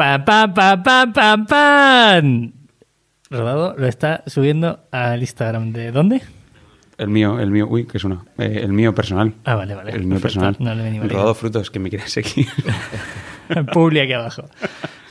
[0.00, 2.52] ¡Pam, pam, pam, pam, pam, pam!
[3.28, 5.74] Rodado lo está subiendo al Instagram.
[5.74, 6.22] ¿De dónde?
[6.96, 8.24] El mío, el mío, uy, que es uno.
[8.38, 9.34] Eh, el mío personal.
[9.44, 9.92] Ah, vale, vale.
[9.92, 10.40] El mío Perfecto.
[10.40, 10.56] personal.
[10.58, 11.10] No le venía mal.
[11.10, 12.46] Rodado Frutos, que me quieres seguir.
[13.74, 14.44] Publi aquí abajo.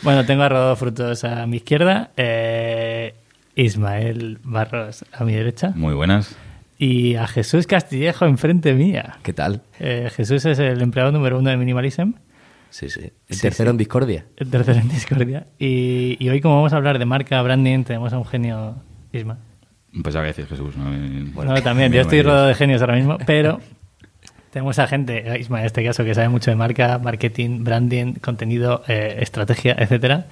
[0.02, 3.14] Bueno, tengo a Rodado Frutos a mi izquierda, eh,
[3.54, 6.36] Ismael Barros a mi derecha Muy buenas.
[6.80, 9.20] y a Jesús Castillejo enfrente mía.
[9.22, 9.62] ¿Qué tal?
[9.80, 12.14] Eh, Jesús es el empleado número uno de Minimalism,
[12.70, 13.12] Sí, sí.
[13.28, 13.74] El Sí, tercero sí.
[13.74, 14.26] en discordia.
[14.38, 15.48] el tercero en Discordia.
[15.58, 18.76] Y, y hoy, como vamos a hablar de marca, branding, tenemos a un genio,
[19.12, 19.38] Isma.
[20.04, 20.78] Pensaba que decías Jesús.
[20.78, 20.94] ¿no?
[20.94, 23.60] Eh, no, también, yo estoy rodado de genios ahora mismo, pero
[24.52, 28.84] tenemos a gente, Isma en este caso, que sabe mucho de marca, marketing, branding, contenido,
[28.88, 30.28] eh, estrategia, etcétera.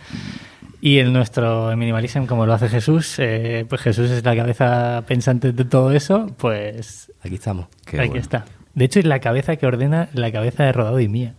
[0.80, 5.52] Y en nuestro Minimalism, como lo hace Jesús, eh, pues Jesús es la cabeza pensante
[5.52, 7.66] de todo eso, pues Aquí estamos.
[7.84, 8.22] Qué aquí bueno.
[8.22, 8.46] está.
[8.76, 11.34] De hecho, es la cabeza que ordena la cabeza de Rodado y mía.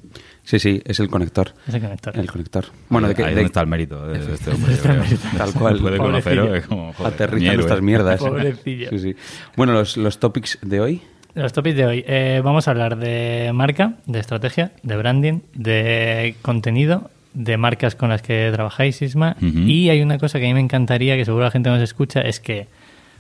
[0.49, 1.53] Sí, sí, es el conector.
[1.67, 2.19] Ese conector.
[2.19, 2.65] El conector.
[2.89, 4.75] Bueno, de que ahí de- está el mérito de, de este hombre.
[4.77, 5.03] yo creo.
[5.37, 5.79] Tal cual.
[5.79, 6.55] Puede conocerlo.
[6.55, 8.19] Es como, joder, nuestras mierdas.
[8.19, 8.89] Pobrecillo.
[8.89, 9.17] Sí, sí.
[9.57, 11.03] Bueno, los, los topics de hoy.
[11.35, 12.05] Los topics de hoy.
[12.09, 18.09] Eh, vamos a hablar de marca, de estrategia, de branding, de contenido, de marcas con
[18.09, 19.37] las que trabajáis, Isma.
[19.43, 22.23] Y hay una cosa que a mí me encantaría, que seguro la gente nos escucha,
[22.23, 22.69] es que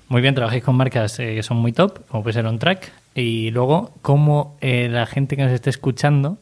[0.08, 2.90] muy bien trabajáis con marcas eh, que son muy top, como puede ser On Track,
[3.14, 6.38] y luego cómo eh, la gente que nos esté escuchando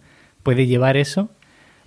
[0.47, 1.28] puede llevar eso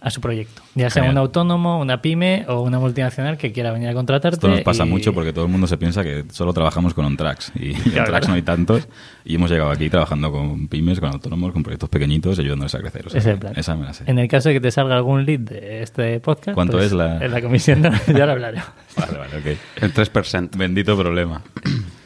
[0.02, 0.62] a su proyecto.
[0.76, 1.16] Ya sea Genial.
[1.16, 4.36] un autónomo, una pyme o una multinacional que quiera venir a contratarte.
[4.36, 7.04] Esto nos pasa y- mucho porque todo el mundo se piensa que solo trabajamos con
[7.06, 8.28] on-tracks y Claro, on-tracks claro.
[8.30, 8.88] no hay tantos
[9.26, 13.08] y hemos llegado aquí trabajando con pymes, con autónomos, con proyectos pequeñitos ayudándoles a crecer.
[13.08, 13.54] O sea, es el plan.
[13.58, 14.04] Esa me la sé.
[14.08, 16.92] En el caso de que te salga algún lead de este podcast, ¿Cuánto pues, es
[16.94, 17.82] la- en la comisión?
[17.82, 18.60] no, ya lo hablaré.
[18.96, 19.84] Vale, vale, ok.
[19.84, 20.56] El 3%.
[20.58, 21.42] Bendito problema.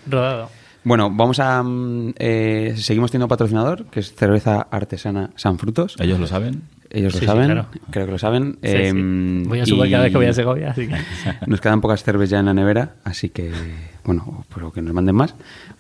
[0.10, 0.50] Rodado.
[0.84, 1.62] Bueno, vamos a.
[1.64, 5.96] mm, eh, seguimos teniendo patrocinador, que es cerveza artesana San Frutos.
[6.00, 6.64] ¿Ellos lo saben?
[6.90, 7.68] Ellos Sí, lo sí, saben, claro.
[7.90, 8.58] creo que lo saben.
[8.62, 8.70] Sí.
[8.72, 10.96] Em, Voy a subir cada vez que voy a Segovia, así que...
[11.48, 13.52] Nos quedan pocas cervezas ya en la nevera, así que,
[14.04, 15.34] bueno, pero que nos manden más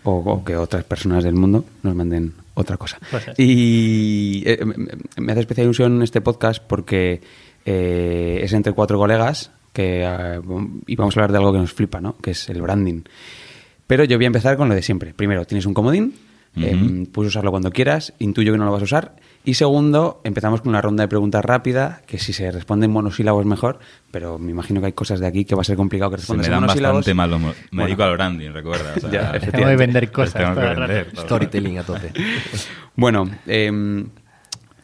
[0.04, 2.97] o, o que otras personas del mundo nos manden otra cosa.
[3.12, 3.36] Pues es.
[3.40, 4.75] y eh, me-
[5.24, 7.22] me hace especial ilusión este podcast porque
[7.63, 10.40] eh, es entre cuatro colegas que eh,
[10.88, 12.16] y vamos a hablar de algo que nos flipa, ¿no?
[12.18, 13.02] Que es el branding.
[13.94, 15.14] Pero yo voy a empezar con lo de siempre.
[15.14, 16.16] Primero, tienes un comodín,
[16.56, 19.16] eh, puedes usarlo cuando quieras, intuyo que no lo vas a usar.
[19.46, 23.46] Y segundo, empezamos con una ronda de preguntas rápida, que si se responde en monosílabos
[23.46, 23.78] mejor,
[24.09, 26.22] pero me imagino que hay cosas de aquí que va a ser complicado que Se
[26.22, 26.96] respondas me en dan monosílabos.
[26.98, 27.86] bastante mal los mo- Me Bueno.
[27.86, 28.94] dedico al branding, recuerda.
[28.98, 29.52] O sea, Ya, pues efectivamente.
[29.52, 30.34] Tengo que vender cosas.
[30.34, 32.12] tengo que vender, Storytelling a tope.
[32.96, 34.08] Bueno, em,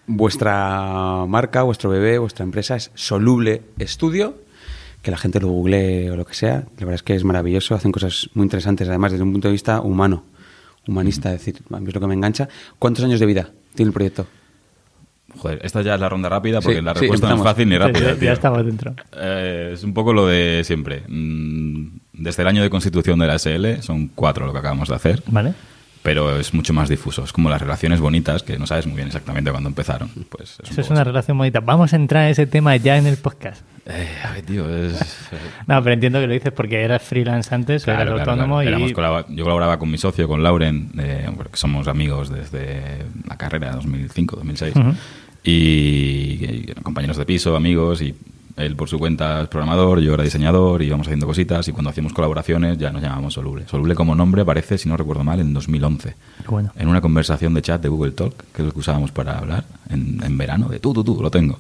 [0.07, 4.35] vuestra marca, vuestro bebé, vuestra empresa es Soluble Estudio,
[5.01, 6.55] que la gente lo googlee o lo que sea.
[6.77, 9.53] La verdad es que es maravilloso, hacen cosas muy interesantes, además desde un punto de
[9.53, 10.23] vista humano,
[10.87, 12.47] humanista, es decir, a mí es lo que me engancha.
[12.79, 14.27] ¿Cuántos años de vida tiene el proyecto?
[15.37, 17.69] Joder, esta ya es la ronda rápida porque Sí, la sí, respuesta no es fácil
[17.69, 18.15] ni Sí, rápida.
[18.19, 18.95] ya, estamos dentro.
[19.15, 21.03] Eh, es un poco lo de siempre.
[21.07, 24.95] Mm, Desde el año de constitución de la SL, son cuatro lo que acabamos de
[24.95, 25.53] hacer, ¿Vale?
[26.03, 27.23] pero es mucho más difuso.
[27.23, 30.09] Es como las relaciones bonitas, que no sabes muy bien exactamente cuándo empezaron.
[30.29, 31.07] Pues es Eso es una así.
[31.09, 31.59] relación bonita.
[31.61, 33.61] Vamos a entrar en ese tema ya en el podcast.
[33.89, 34.99] Eh, ay, tío, es...
[35.67, 38.79] No, pero entiendo que lo dices porque eras freelance antes, Claro, eras claro, autónomo claro.
[38.79, 38.89] y...
[39.35, 44.35] Yo colaboraba con mi socio, con Lauren, eh, porque somos amigos desde la carrera 2005,
[44.37, 44.75] 2006.
[44.75, 44.93] Ujú.
[45.43, 48.13] y, y eran compañeros de piso, amigos, y
[48.57, 51.89] él por su cuenta es programador, yo era diseñador, y íbamos haciendo cositas, y cuando
[51.91, 53.65] hacíamos colaboraciones ya nos llamábamos Soluble.
[53.67, 56.15] Soluble como nombre aparece, si no recuerdo mal, en 2011.
[56.43, 56.71] Qué bueno.
[56.75, 59.63] En una conversación de chat de Google Talk, que es lo que usábamos para hablar
[59.89, 61.57] en, en verano, de tú, tú, tú, lo tengo.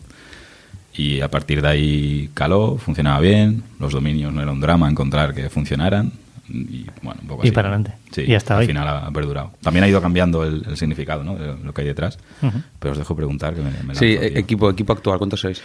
[0.93, 5.33] Y a partir de ahí caló, funcionaba bien, los dominios no era un drama encontrar
[5.33, 6.11] que funcionaran.
[6.51, 7.51] Y bueno, un poco Y así.
[7.53, 7.93] para adelante.
[8.11, 8.65] Sí, Y hasta al hoy.
[8.67, 9.51] final ha perdurado.
[9.61, 11.35] También ha ido cambiando el, el significado ¿no?
[11.35, 12.17] de lo que hay detrás.
[12.41, 12.57] Ujú.
[12.79, 15.61] Pero os dejo preguntar que me, me Sí, lanzo, equipo, equipo actual, ¿cuántos sois?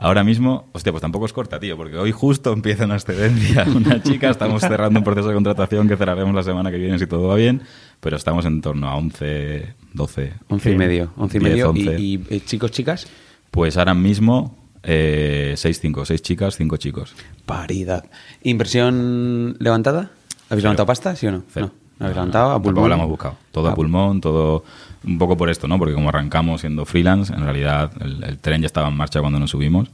[0.00, 3.64] Ahora mismo, hostia, pues tampoco es corta, tío, porque hoy justo empieza una excedencia.
[3.74, 7.06] Una chica, estamos cerrando un proceso de contratación que cerraremos la semana que viene si
[7.08, 7.62] todo va bien,
[7.98, 10.32] pero estamos en torno a 11, 12.
[10.50, 11.10] Once y Qué medio.
[11.16, 11.70] Once y 10, medio.
[11.70, 11.96] 11.
[11.98, 13.08] ¿Y, y, eh, chicos, chicas?
[13.50, 17.14] Pues ahora mismo, eh, 6, 5, 6 chicas, 5 chicos.
[17.46, 18.04] Paridad.
[18.42, 20.10] ¿Inversión levantada?
[20.50, 21.42] ¿Habéis levantado pasta, sí o no?
[21.52, 21.70] Cero.
[21.98, 22.04] No.
[22.06, 22.90] ¿Habéis levantado a Tampoco pulmón?
[22.90, 23.36] la hemos buscado.
[23.50, 24.64] Todo a Ah, pulmón, todo
[25.04, 25.78] un poco por esto, ¿no?
[25.78, 29.38] Porque como arrancamos siendo freelance, en realidad el, el tren ya estaba en marcha cuando
[29.40, 29.88] nos subimos,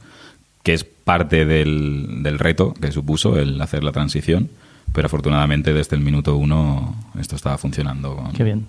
[0.63, 4.49] que es parte del, del reto que supuso el hacer la transición,
[4.93, 8.15] pero afortunadamente desde el minuto uno esto estaba funcionando.
[8.15, 8.65] con- Qué bien.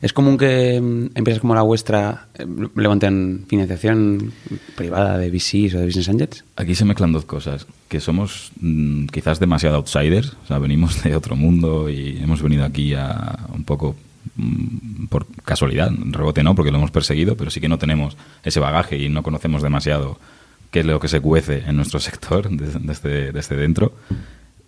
[0.00, 2.46] ¿Es común que mm, empresas como la vuestra eh,
[2.76, 4.32] levanten financiación
[4.76, 6.44] privada de VCs o de Business Angels?
[6.56, 11.14] Aquí se mezclan dos cosas, que somos mm, quizás demasiado outsiders, o sea, venimos de
[11.16, 13.96] otro mundo y hemos venido aquí a un poco
[14.36, 18.60] mm, por casualidad, rebote no, porque lo hemos perseguido, pero sí que no tenemos ese
[18.60, 20.18] bagaje y no conocemos demasiado
[20.70, 23.92] qué es lo que se cuece en nuestro sector desde, desde, desde dentro.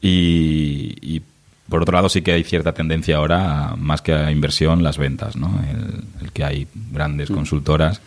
[0.00, 1.22] Y, y,
[1.68, 4.98] por otro lado sí que hay cierta tendencia ahora, a, más que a inversión, las
[4.98, 5.60] ventas, ¿no?
[5.70, 7.34] El, el que hay grandes Mm.
[7.34, 8.00] consultoras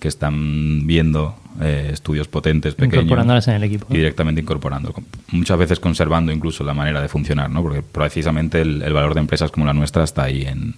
[0.00, 3.04] que están viendo eh, estudios potentes, pequeños.
[3.04, 3.86] Incorporándolas en el equipo.
[3.90, 4.92] Y directamente incorporando.
[5.30, 7.62] Muchas veces conservando incluso la manera de funcionar, ¿no?
[7.62, 10.74] Porque precisamente el, el valor de empresas como la nuestra está ahí en,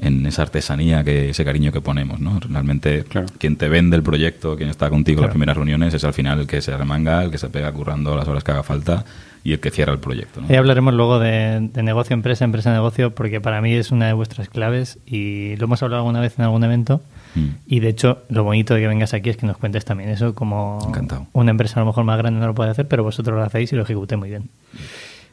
[0.00, 2.40] en esa artesanía, que ese cariño que ponemos, ¿no?
[2.40, 3.28] Realmente Claro.
[3.38, 6.40] quien te vende el proyecto, quien está contigo en las primeras reuniones, es al final
[6.40, 9.04] el que se remanga, el que se pega currando las horas que haga falta
[9.48, 10.46] y el que cierra el proyecto, ¿no?
[10.48, 14.12] Ahí hablaremos luego de, de negocio, empresa, empresa, negocio, porque para mí es una de
[14.12, 17.00] vuestras claves y lo hemos hablado alguna vez en algún evento.
[17.34, 17.46] Mm.
[17.66, 20.34] Y de hecho, lo bonito de que vengas aquí es que nos cuentes también eso,
[20.34, 21.26] como Encantado.
[21.32, 23.72] una empresa a lo mejor más grande no lo puede hacer, pero vosotros lo hacéis
[23.72, 24.48] y lo ejecutéis muy bien.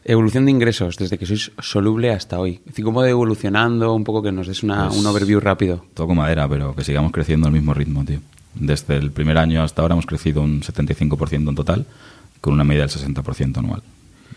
[0.07, 2.59] Evolución de ingresos desde que sois soluble hasta hoy.
[2.83, 5.83] Cómo de evolucionando, un poco que nos des una, Pues- un overview rápido.
[5.95, 8.19] Toco madera, pero que sigamos creciendo al mismo ritmo, tío.
[8.53, 11.85] Desde el primer año hasta ahora hemos crecido un 75% en total,
[12.39, 13.81] con una media del 60% anual.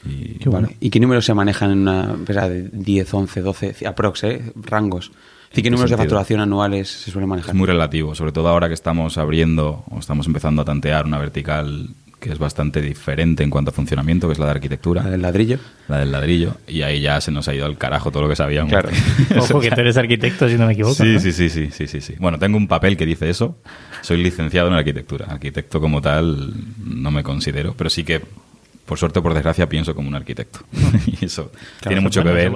[0.05, 0.69] Y Qué bueno.
[0.69, 0.77] Vale.
[0.81, 4.53] ¿Y qué números se manejan en una empresa de 10, 11, 12, aprox, eh?
[4.63, 5.11] rangos?
[5.11, 5.17] Decir,
[5.51, 7.51] ¿qué ¿En qué números de facturación anuales se suelen manejar?
[7.51, 11.19] Es muy relativo, sobre todo ahora que estamos abriendo o estamos empezando a tantear una
[11.19, 11.89] vertical
[12.21, 15.23] que es bastante diferente en cuanto a funcionamiento, que es la de arquitectura, ¿La del
[15.23, 15.59] ladrillo?
[15.87, 18.37] la del ladrillo, y ahí ya se nos ha ido al carajo todo lo que
[18.37, 18.71] sabíamos.
[18.71, 18.91] Claro.
[19.39, 20.95] Ojo que tú eres arquitecto, si no me equivoco.
[20.95, 21.21] Sí, ¿no?
[21.21, 22.15] sí, sí, sí, sí, sí, sí.
[22.19, 23.59] Bueno, tengo un papel que dice eso.
[24.03, 25.27] Soy licenciado en arquitectura.
[25.27, 26.55] Arquitecto como tal
[26.85, 28.21] no me considero, pero sí que,
[28.89, 30.61] por suerte o por desgracia, pienso como un arquitecto.
[31.21, 32.51] y eso tiene mucho que ver.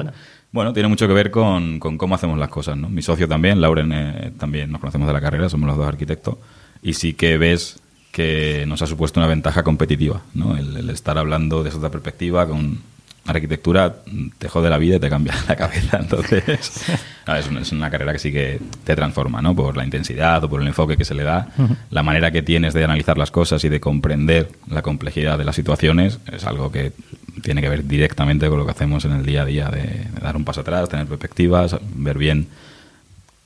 [0.50, 2.88] Bueno, tiene mucho que ver con, con cómo hacemos las cosas, ¿no?
[2.88, 6.36] Mi socio también, Lauren, eh, también nos conocemos de la carrera, somos los dos arquitectos,
[6.82, 7.80] y sí que ves
[8.10, 10.56] que nos ha supuesto una ventaja competitiva, ¿no?
[10.56, 12.80] El, el estar hablando desde otra perspectiva con
[13.26, 13.94] arquitectura
[14.38, 16.44] te jode la vida y te cambia la cabeza, entonces
[17.26, 19.54] es, una, es una carrera que sí que te transforma, ¿no?
[19.54, 21.48] Por la intensidad o por el enfoque que se le da,
[21.90, 25.56] la manera que tienes de analizar las cosas y de comprender la complejidad de las
[25.56, 26.92] situaciones es algo que
[27.42, 30.20] tiene que ver directamente con lo que hacemos en el día a día, de, de
[30.20, 32.48] dar un paso atrás, tener perspectivas, ver bien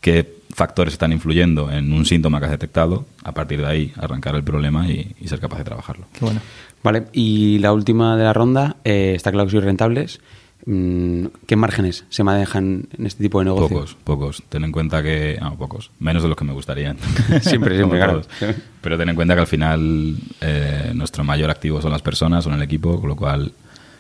[0.01, 4.35] qué factores están influyendo en un síntoma que has detectado, a partir de ahí arrancar
[4.35, 6.07] el problema y, y ser capaz de trabajarlo.
[6.15, 6.41] Qué bueno.
[6.83, 10.21] Vale, y la última de la ronda, eh, está claro que sois rentables.
[10.65, 13.69] Mm, ¿Qué márgenes se manejan en este tipo de negocio?
[13.69, 14.43] Pocos, pocos.
[14.49, 15.39] Ten en cuenta que...
[15.41, 15.91] No, pocos.
[15.99, 16.97] Menos de los que me gustarían.
[17.43, 18.23] Siempre, siempre, claro.
[18.81, 22.55] Pero ten en cuenta que al final eh, nuestro mayor activo son las personas, son
[22.55, 23.53] el equipo, con lo cual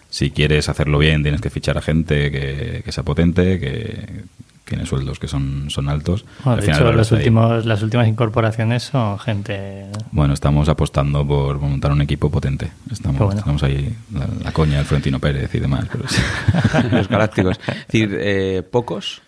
[0.08, 4.25] si quieres hacerlo bien tienes que fichar a gente que, que sea potente, que
[4.67, 6.25] tiene sueldos que son, son altos.
[6.45, 9.87] Bueno, Al de final hecho, el los últimos, las últimas incorporaciones son gente...
[10.11, 12.73] Bueno, estamos apostando por montar un equipo potente.
[12.91, 13.41] Estamos, bueno.
[13.41, 15.87] tenemos ahí la, la coña del Florentino Pérez y demás.
[15.91, 16.21] Pero sí.
[16.91, 17.59] Los galácticos.
[17.69, 19.23] Es decir, eh, pocos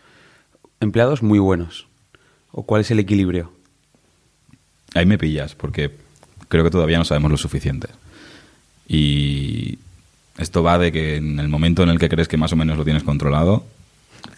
[0.80, 1.86] empleados muy buenos.
[2.50, 3.52] ¿O cuál es el equilibrio?
[4.94, 5.92] Ahí me pillas, porque
[6.48, 7.88] creo que todavía no sabemos lo suficiente.
[8.88, 9.78] Y
[10.38, 12.76] esto va de que en el momento en el que crees que más o menos
[12.76, 13.64] lo tienes controlado,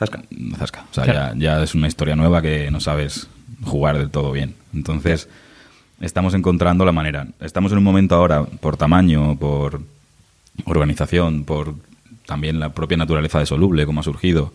[0.01, 0.23] Zasca.
[0.59, 0.85] zasca.
[0.91, 1.35] O sea, Claro.
[1.37, 3.29] ya, ya es una historia nueva que no sabes
[3.63, 4.55] jugar del todo bien.
[4.75, 5.29] Entonces,
[6.01, 7.29] estamos encontrando la manera.
[7.41, 9.83] Estamos en un momento ahora, por tamaño, por
[10.65, 11.75] organización, por
[12.27, 14.53] también la propia naturaleza de Soluble, como ha surgido,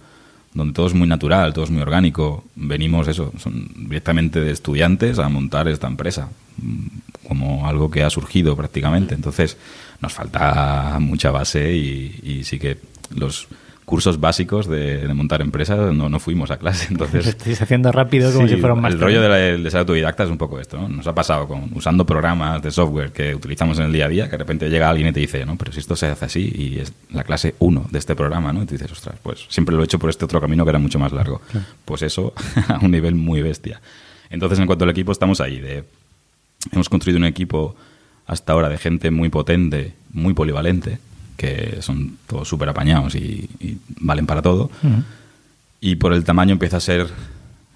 [0.53, 2.43] donde todo es muy natural, todo es muy orgánico.
[2.55, 8.09] Venimos, eso, son directamente de estudiantes a montar esta empresa, mm, como algo que ha
[8.09, 9.13] surgido prácticamente.
[9.15, 9.57] Entonces,
[10.01, 12.77] nos falta mucha base y, y sí que
[13.15, 13.47] los
[13.85, 16.85] cursos básicos de, de montar empresas no, no fuimos a clase.
[16.89, 19.71] Lo Entonces, estáis haciendo rápido como Sí, si fuera un El rollo de la- de
[19.71, 20.89] ser autodidacta es un poco esto, ¿no?
[20.89, 24.25] Nos ha pasado con usando programas de software que utilizamos en el día a día,
[24.25, 26.51] que de repente llega alguien y te dice, no, pero si esto se hace así
[26.55, 28.63] y es la clase 1 de este programa, ¿no?
[28.63, 30.79] Y tú dices, ostras, pues siempre lo he hecho por este otro camino que era
[30.79, 31.41] mucho más largo.
[31.85, 32.33] Pues eso
[32.67, 33.81] a un nivel muy bestia.
[34.31, 35.59] Entonces, en cuanto al equipo, estamos ahí.
[35.59, 35.83] De,
[36.71, 37.75] hemos construido un equipo
[38.25, 40.97] hasta ahora de gente muy potente, muy polivalente,
[41.35, 44.69] que son todos súper apañados y, y valen para todo
[45.85, 47.07] y por el tamaño empieza a ser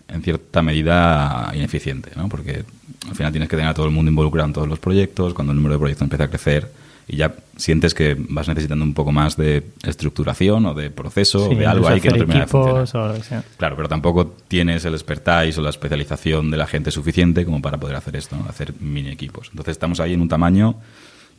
[0.08, 2.28] en cierta medida ineficiente, ¿no?
[2.28, 2.64] Porque
[3.08, 5.52] al final tienes que tener a todo el mundo involucrado en todos los proyectos, cuando
[5.52, 6.72] el número de proyectos empieza a crecer
[7.08, 11.56] y ya sientes que vas necesitando un poco más de estructuración o de proceso o
[11.56, 13.16] de algo ahí que no termina de funcionar.
[13.16, 13.44] o sea.
[13.58, 17.78] Claro, pero tampoco tienes el expertise o la especialización de la gente suficiente como para
[17.78, 18.50] poder hacer esto, ¿no?
[18.50, 19.50] hacer mini equipos.
[19.52, 20.76] Entonces estamos ahí en un tamaño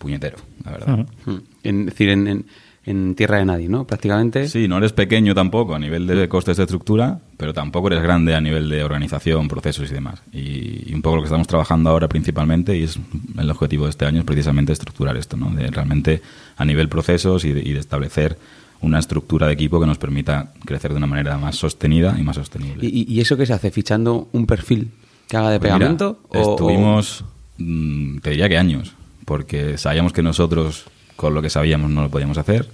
[0.01, 1.07] puñetero, la verdad.
[1.25, 1.31] Ujú.
[1.31, 1.41] Mm.
[1.63, 2.47] En, es decir, en, en-
[2.87, 3.87] en tierra de nadie, ¿no?
[3.87, 4.49] Prácticamente.
[4.49, 8.35] Sí, no eres pequeño tampoco a nivel de costes de estructura, pero tampoco eres grande
[8.35, 10.23] a nivel de organización, procesos y demás.
[10.33, 12.99] Y, y un poco lo que estamos trabajando ahora principalmente, y es
[13.39, 15.51] el objetivo de este año, es precisamente estructurar esto, ¿no?
[15.51, 16.23] De realmente
[16.57, 18.39] a nivel procesos y de, y de establecer
[18.81, 22.37] una estructura de equipo que nos permita crecer de una manera más sostenida y más
[22.37, 22.89] sostenible.
[22.91, 23.71] ¿Y, eso qué se hace?
[23.71, 24.91] ¿Fichando un perfil
[25.29, 26.19] que haga de Pues mira, pegamento?
[26.31, 27.25] o- estuvimos,
[27.59, 28.95] mm, te diría que años,
[29.31, 32.67] porque sabíamos que nosotros con lo que sabíamos no lo podíamos hacer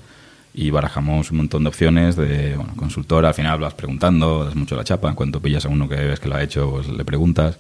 [0.55, 4.75] y barajamos un montón de opciones de bueno, consultora, al final vas preguntando, das mucho
[4.75, 7.05] la chapa, en cuanto pillas a uno que ves que lo ha hecho, pues le
[7.05, 7.59] preguntas.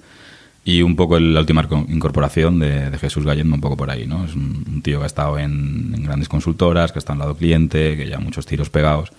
[0.64, 4.06] Y un poco la última co- incorporación de, de Jesús Gallendo, un poco por ahí,
[4.06, 4.24] ¿no?
[4.24, 7.34] Es un, un tío que ha estado en, en grandes consultoras, que está al lado
[7.36, 9.10] cliente, que ya muchos tiros pegados.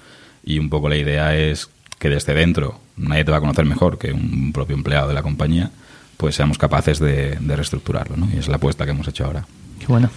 [0.44, 1.70] Y un poco la idea es
[2.00, 5.22] que desde dentro, nadie te va a conocer mejor que un propio empleado de la
[5.22, 5.70] compañía,
[6.18, 8.28] pues seamos capaces de, de reestructurarlo, ¿no?
[8.34, 9.46] Y es la apuesta que hemos hecho ahora.
[9.88, 10.10] Qué bueno.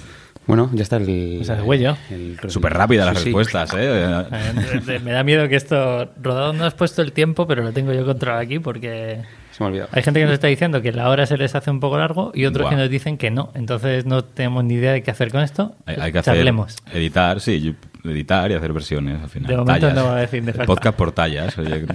[0.47, 1.39] Bueno, ya está el...
[1.41, 1.97] O sea, el huello.
[2.11, 4.25] el- Súper rápida las Sí, respuestas, ¿eh?
[4.89, 6.09] Eh, Me da miedo que esto.
[6.21, 9.21] Rodado no has puesto el tiempo, pero lo tengo yo controlado aquí porque.
[9.53, 9.89] Se me ha olvidado.
[9.93, 12.33] Hay gente que nos está diciendo que la hora se les hace un poco largo
[12.35, 12.71] y otros Buah.
[12.71, 13.53] que nos dicen que no.
[13.55, 15.77] Entonces no tenemos ni idea de qué hacer con esto.
[15.87, 16.77] Hay, hay que hacer Charlemos.
[16.93, 17.73] editar, sí, yo-
[18.04, 19.49] editar y hacer versiones al final.
[19.49, 19.95] De momento Tallas.
[19.95, 21.59] no va a decir de podcast por tallas.
[21.59, 21.87] Oye,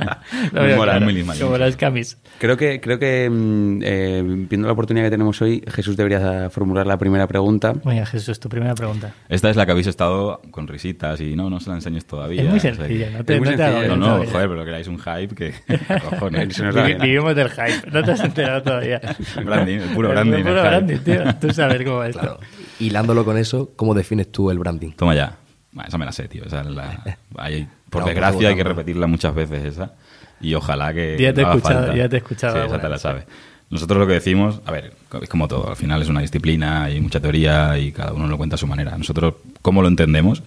[0.52, 2.18] Lo veo mola, claro, muy como las camis.
[2.38, 6.86] Creo que, creo que mm, eh, viendo la oportunidad que tenemos hoy, Jesús debería formular
[6.86, 7.74] la primera pregunta.
[7.84, 9.14] Venga, Jesús, tu primera pregunta.
[9.28, 12.42] Esta es la que habéis estado con risitas y no, no se la enseñes todavía.
[12.42, 13.88] Es muy o sea sencilla, no te, Es muy no sencilla.
[13.88, 14.32] No, no, todavía.
[14.32, 15.54] joder, pero queráis un hype que...
[16.10, 16.54] cojones.
[16.54, 16.84] Se nos da.
[16.84, 19.00] Vivimos del hype, no te has enterado todavía.
[19.44, 21.34] Branding, el puro El branding, el puro branding, tío.
[21.40, 22.16] Tú sabes cómo es.
[22.16, 22.38] Claro.
[22.78, 24.92] Hilándolo con eso, ¿cómo defines tú el branding?
[24.92, 25.36] Toma ya.
[25.72, 26.44] Bueno, esa me la sé, tío.
[26.44, 29.92] Esa es la- hay- por Claro, desgracia hay que repetirla muchas veces esa.
[30.40, 31.96] Y ojalá que Ya te he no escuchado, falta.
[31.96, 33.00] ya te he escuchado Sí, esa te la vez.
[33.02, 33.26] sabe.
[33.68, 35.68] Nosotros lo que decimos, a ver, es como todo.
[35.70, 38.66] Al final es una disciplina, hay mucha teoría y cada uno lo cuenta a su
[38.66, 38.96] manera.
[38.98, 40.42] Nosotros, cómo lo entendemos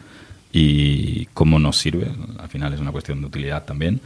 [0.51, 2.07] y cómo nos sirve,
[2.39, 4.01] al final es una cuestión de utilidad también,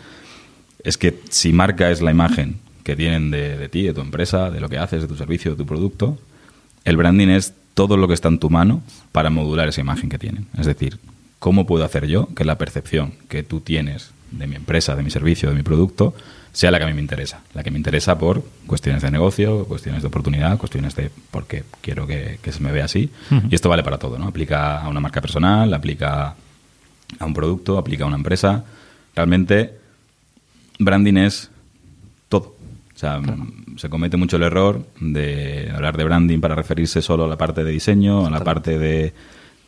[0.84, 4.50] es que si marca es la imagen que tienen de, de ti, de tu empresa,
[4.52, 6.18] de lo que haces, de tu servicio, de tu producto,
[6.86, 8.82] el branding es todo lo que está en tu mano
[9.12, 10.48] para modular esa imagen que tienen.
[10.58, 10.98] Es decir,
[11.38, 15.12] ¿cómo puedo hacer yo que la percepción que tú tienes de mi empresa, de mi
[15.12, 16.16] servicio, de mi producto,
[16.54, 17.42] sea la que a mí me interesa?
[17.54, 22.08] La que me interesa por cuestiones de negocio, cuestiones de oportunidad, cuestiones de porque quiero
[22.08, 23.12] que, que se me vea así.
[23.48, 24.26] Y esto vale para todo, ¿no?
[24.26, 26.34] Aplica a una marca personal, aplica
[27.20, 28.66] a un producto, aplica a una empresa.
[29.16, 29.78] Realmente,
[30.80, 31.52] branding es.
[32.98, 33.22] O sea,
[33.78, 37.64] se comete mucho el error de hablar de branding para referirse solo a la parte
[37.64, 39.14] de diseño, a la parte de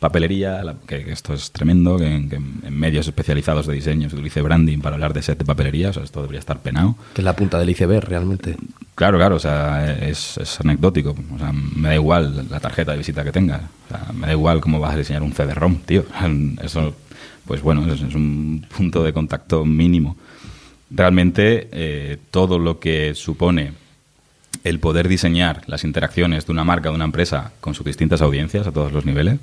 [0.00, 4.08] papelería, la- que, que esto es tremendo, que, en- que en medios especializados de diseño
[4.08, 6.96] se utilice branding para hablar de set de papelería, o sea, esto debería estar penado.
[7.14, 8.56] Que es la punta del iceberg, realmente.
[8.94, 11.14] Claro, claro, o sea, es, es anecdótico.
[11.34, 13.60] O sea, me da igual la tarjeta de visita que tengas.
[13.62, 16.04] O sea, me da igual cómo vas a diseñar un CD-ROM, tío.
[16.62, 16.94] Eso,
[17.46, 20.16] pues bueno, es, es un punto de contacto mínimo.
[20.90, 23.72] Realmente, eh, todo lo que supone
[24.64, 28.66] el poder diseñar las interacciones de una marca, de una empresa, con sus distintas audiencias
[28.66, 29.38] a todos los niveles,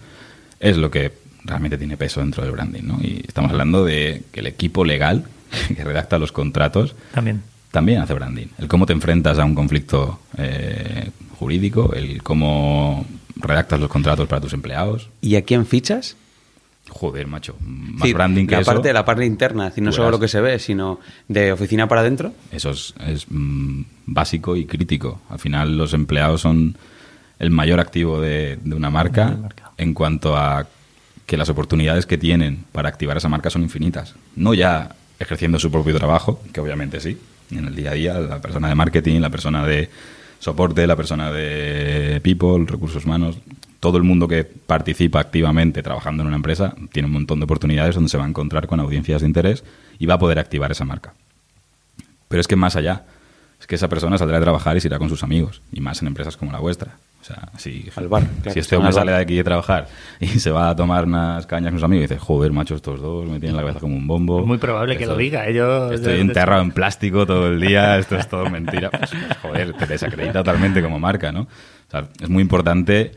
[0.59, 1.13] es lo que
[1.43, 2.99] realmente tiene peso dentro del branding, ¿no?
[3.01, 5.25] Y estamos hablando de que el equipo legal
[5.75, 7.41] que redacta los contratos También.
[7.71, 8.47] también hace branding.
[8.57, 14.41] El cómo te enfrentas a un conflicto eh, jurídico, el cómo redactas los contratos para
[14.41, 15.09] tus empleados.
[15.21, 16.17] ¿Y a quién fichas?
[16.89, 17.55] Joder, macho.
[17.61, 18.71] Más Sí, branding que la eso.
[18.71, 21.87] parte, la parte interna, es decir, no solo lo que se ve, sino de oficina
[21.87, 22.33] para adentro.
[22.51, 25.21] Eso es, es, mm, básico y crítico.
[25.29, 26.75] Al final, los empleados son
[27.39, 29.37] el mayor activo de, de una marca.
[29.77, 30.65] en cuanto a
[31.27, 34.15] que las oportunidades que tienen para activar esa marca son infinitas.
[34.35, 37.17] No ya ejerciendo su propio trabajo, que obviamente sí,
[37.51, 39.89] en el día a día, la persona de marketing, la persona de
[40.39, 43.37] soporte, la persona de people, recursos humanos,
[43.79, 47.95] todo el mundo que participa activamente trabajando en una empresa tiene un montón de oportunidades
[47.95, 49.63] donde se va a encontrar con audiencias de interés
[49.99, 51.13] y va a poder activar esa marca.
[52.27, 53.03] Pero es que más allá,
[53.59, 56.01] es que esa persona saldrá a trabajar y se irá con sus amigos, y más
[56.01, 56.95] en empresas como la vuestra.
[57.21, 59.01] O sea, si, Al bar, claro, si este hombre al bar.
[59.01, 59.87] sale de aquí de trabajar
[60.19, 63.01] y se va a tomar unas cañas con sus amigos y dice, joder, macho, estos
[63.01, 64.39] dos me tienen la cabeza como un bombo.
[64.41, 65.47] Es muy probable que lo diga.
[65.47, 65.53] ¿eh?
[65.53, 68.89] Yo, Estoy yo- enterrado en plástico todo el día, esto es todo mentira.
[68.97, 71.41] Pues, pues, joder, te desacredita totalmente como marca, ¿no?
[71.41, 73.11] O sea, es muy importante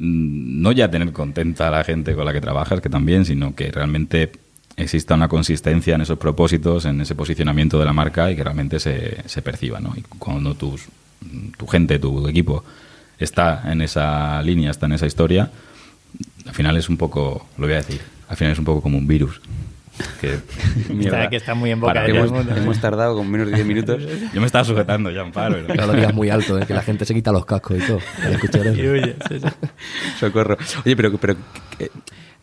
[0.00, 3.70] no ya tener contenta a la gente con la que trabajas, que también, sino que
[3.70, 4.32] realmente
[4.76, 8.80] exista una consistencia en esos propósitos, en ese posicionamiento de la marca y que realmente
[8.80, 9.92] se, se perciba, ¿no?
[9.94, 10.86] Y cuando tus,
[11.58, 12.64] tu gente, tu equipo
[13.18, 15.50] está en esa línea, está en esa historia,
[16.46, 18.96] al final es un poco, lo voy a decir, al final es un poco como
[18.96, 19.40] un virus.
[20.20, 20.38] Que,
[21.00, 22.60] Está, que está muy en boca Para de que todo el Hemos, mundo.
[22.62, 24.02] hemos tardado con menos de 10 minutos.
[24.34, 25.56] yo me estaba sujetando ya, Amparo.
[25.66, 26.66] pero- No lo digas muy alto, ¿eh?
[26.66, 27.98] que la gente se quita los cascos y todo.
[28.22, 28.80] al escuchar eso.
[28.82, 29.46] Y huye, sí, sí.
[30.18, 30.56] Socorro.
[30.84, 31.36] Oye, pero, pero
[31.78, 31.88] eh,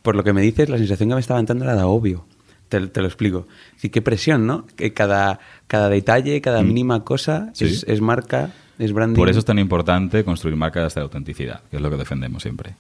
[0.02, 2.26] por lo que me dices, la sensación que me estaba entrando era de obvio.
[2.70, 3.48] Te, te lo explico.
[3.76, 4.66] Decir, qué presión, ¿no?
[4.76, 7.50] Que cada, cada detalle, cada mínima cosa Mm.
[7.54, 7.66] Sí.
[7.66, 9.16] es, es marca, es branding.
[9.16, 12.42] Por eso es tan importante construir marcas hasta la autenticidad, que es lo que defendemos
[12.44, 12.76] siempre.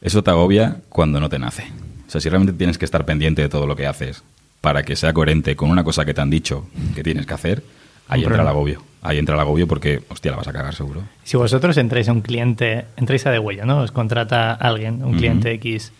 [0.00, 1.64] Eso te agobia cuando no te nace.
[2.06, 4.22] O sea, si realmente tienes que estar pendiente de todo lo que haces
[4.60, 7.62] para que sea coherente con una cosa que te han dicho que tienes que hacer,
[8.08, 8.82] Ahí entra el agobio.
[9.02, 11.02] Ahí entra el agobio porque, hostia, la vas a cagar seguro.
[11.24, 13.78] Si vosotros entráis a un cliente, entráis a de huella, ¿no?
[13.80, 15.92] Os contrata alguien, un cliente X,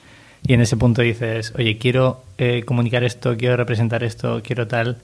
[0.46, 4.98] y en ese punto dices, oye, quiero eh, comunicar esto, quiero representar esto, quiero tal.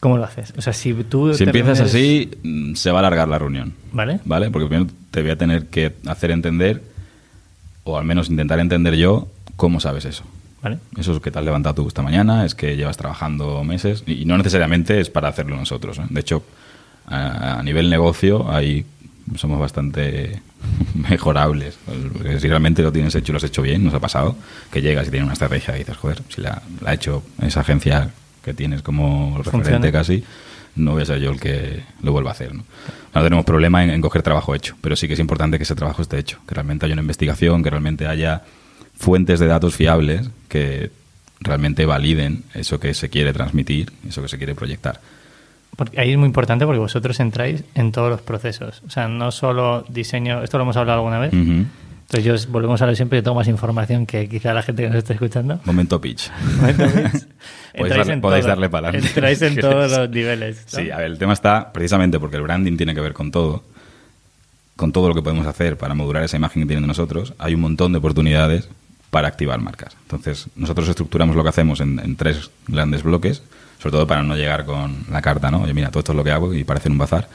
[0.00, 0.52] ¿Cómo lo haces?
[0.56, 1.32] O sea, si tú.
[1.34, 3.74] Si empiezas reúnes- así, mm, se va a alargar la reunión.
[3.92, 4.20] ¿Vale?
[4.24, 4.50] ¿Vale?
[4.50, 6.82] Porque primero te voy a tener que hacer entender,
[7.84, 10.24] o al menos intentar entender yo, cómo sabes eso.
[10.62, 10.78] ¿Vale?
[10.96, 14.24] Eso es que te has levantado tú esta mañana, es que llevas trabajando meses y
[14.26, 15.98] no necesariamente es para hacerlo nosotros.
[15.98, 16.04] ¿eh?
[16.08, 16.44] De hecho,
[17.06, 18.86] a, a nivel negocio ahí
[19.36, 20.40] somos bastante
[20.94, 21.78] mejorables.
[22.12, 24.36] Porque si realmente lo tienes hecho y lo has hecho bien, nos ha pasado
[24.70, 27.60] que llegas y tienes una estrategia y dices, joder, si la, la ha hecho esa
[27.60, 28.10] agencia
[28.44, 29.58] que tienes como Funciona.
[29.58, 30.24] referente casi,
[30.76, 32.54] no voy a ser yo el que lo vuelva a hacer.
[32.54, 32.64] ¿no?
[33.14, 35.74] No tenemos problema en, en coger trabajo hecho, pero sí que es importante que ese
[35.74, 38.42] trabajo esté hecho, que realmente haya una investigación, que realmente haya
[38.96, 40.90] fuentes de datos fiables que
[41.40, 45.00] realmente validen eso que se quiere transmitir, eso que se quiere proyectar.
[45.76, 48.82] Porque ahí es muy importante porque vosotros entráis en todos los procesos.
[48.86, 51.32] O sea, no solo diseño, esto lo hemos hablado alguna vez.
[51.32, 54.82] Entonces yo os- volvemos a hablar siempre, yo tengo más información que quizá la gente
[54.82, 55.58] que nos esté escuchando.
[55.64, 56.30] Momento pitch.
[56.60, 56.76] Podéis
[57.96, 58.48] darle- en podéis todo.
[58.50, 59.08] darle para adelante.
[59.08, 60.66] Entráis en todos los niveles.
[60.72, 60.78] ¿no?
[60.78, 63.64] Sí, a ver, el tema está precisamente porque el branding tiene que ver con todo,
[64.76, 67.32] con todo lo que podemos hacer para modular esa imagen que tienen de nosotros.
[67.38, 68.68] Hay un montón de oportunidades
[69.12, 69.94] para activar marcas.
[70.04, 73.42] Entonces, nosotros estructuramos lo que hacemos en, en tres grandes bloques,
[73.78, 75.60] sobre todo para no llegar con la carta, ¿no?
[75.60, 77.28] Oye, mira, todo esto es lo que hago y parecer un bazar.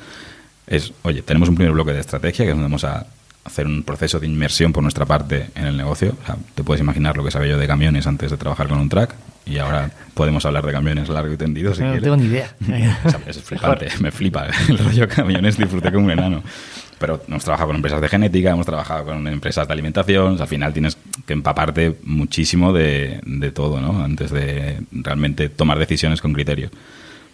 [0.66, 3.06] Es, oye, tenemos un primer bloque de estrategia, que es donde vamos a
[3.46, 6.16] hacer un proceso de inmersión por nuestra parte en el negocio.
[6.20, 8.80] O sea, te puedes imaginar lo que sabía yo de camiones antes de trabajar con
[8.80, 9.14] un track
[9.46, 12.56] y ahora podemos hablar de camiones largo y tendido si no tengo ni idea.
[13.06, 16.44] O sea, es flipante, me flipa el rollo camiones, disfruté como un enano.
[17.00, 20.44] Pero hemos trabajado con empresas de genética, hemos trabajado con empresas de alimentación, o sea,
[20.44, 24.04] al final tienes que empaparte muchísimo de, de todo, ¿no?
[24.04, 26.70] Antes de realmente tomar decisiones con criterio.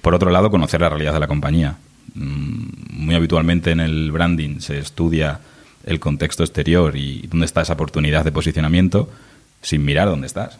[0.01, 1.77] Por otro lado, conocer la realidad de la compañía.
[2.15, 2.65] Mm,
[3.05, 5.39] Muy habitualmente en el branding se estudia
[5.85, 9.09] el contexto exterior y dónde está esa oportunidad de posicionamiento
[9.61, 10.57] sin mirar dónde estás.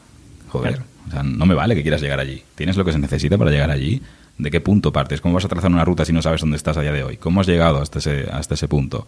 [0.50, 0.86] Joder, Claro.
[1.07, 2.41] o sea, no me vale que quieras llegar allí.
[2.56, 4.01] Tienes lo que se necesita para llegar allí.
[4.38, 5.22] ¿De qué punto partes?
[5.22, 7.17] ¿Cómo vas a trazar una ruta si no sabes dónde estás a día de hoy?
[7.17, 9.08] ¿Cómo has llegado hasta ese, hasta ese punto?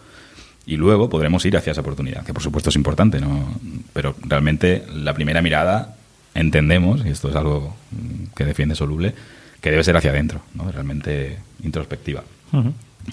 [0.68, 3.56] Y luego podremos ir hacia esa oportunidad, que por supuesto es importante, ¿no?
[3.94, 5.96] Pero realmente la primera mirada
[6.34, 7.76] entendemos, y esto es algo
[8.36, 9.14] que defiende Soluble,
[9.62, 10.72] que debe ser hacia adentro, ¿no?
[10.72, 12.24] Realmente introspectiva.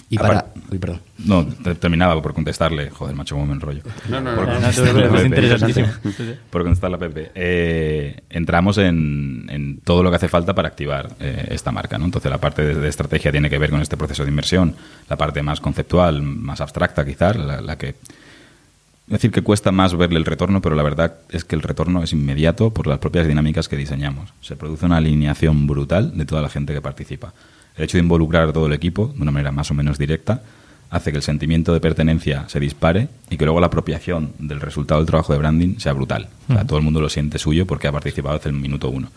[0.09, 0.39] Y para...
[0.39, 1.01] Aparte- Uy, perdón.
[1.19, 2.89] No, te- terminaba por contestarle.
[2.89, 3.81] Joder, macho, cómo me enrollo.
[4.09, 4.59] No, no, Por no.
[4.59, 5.87] No, es interesantísimo.
[6.49, 7.31] Por contestarle a Pepe.
[7.35, 11.97] Eh, entramos en, en todo lo que hace falta para activar eh, esta marca.
[11.97, 12.05] ¿no?
[12.05, 14.75] Entonces, la parte de, de estrategia tiene que ver con este proceso de inversión.
[15.09, 17.89] La parte más conceptual, más abstracta, quizás, la, la que.
[17.89, 22.01] Es decir, que cuesta más verle el retorno, pero la verdad es que el retorno
[22.03, 24.29] es inmediato por las propias dinámicas que diseñamos.
[24.41, 27.33] Se produce una alineación brutal de toda la gente que participa.
[27.75, 30.41] El hecho de involucrar a todo el equipo de una manera más o menos directa
[30.89, 35.01] hace que el sentimiento de pertenencia se dispare y que luego la apropiación del resultado
[35.01, 36.29] del trabajo de branding sea brutal.
[36.49, 39.09] O sea, todo el mundo lo siente suyo porque ha participado desde el minuto uno.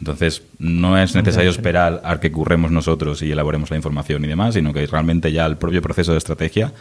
[0.00, 4.54] Entonces, no es necesario esperar a que curremos nosotros y elaboremos la información y demás,
[4.54, 6.72] sino que realmente ya el propio proceso de estrategia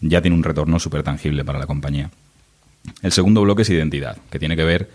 [0.00, 2.10] ya tiene un retorno súper tangible para la compañía.
[3.00, 4.90] El segundo bloque es identidad, que tiene que ver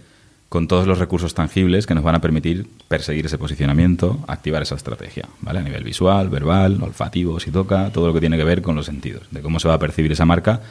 [0.50, 4.76] con todos los recursos tangibles que nos van a permitir perseguir ese posicionamiento, activar esa
[4.76, 5.60] estrategia, ¿vale?
[5.60, 8.88] A nivel visual, verbal, olfativo, si toca, todo lo que tiene que ver con los
[8.88, 10.62] sentidos, de cómo se va a percibir esa marca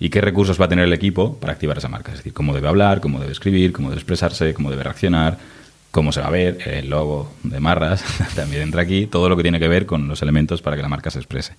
[0.00, 2.10] y qué recursos va a tener el equipo para activar esa marca.
[2.10, 5.38] Es decir, cómo debe hablar, cómo debe escribir, cómo debe expresarse, cómo debe reaccionar,
[5.90, 9.42] cómo se va a ver, el logo de Marras también entra aquí, todo lo que
[9.42, 11.54] tiene que ver con los elementos para que la marca se exprese.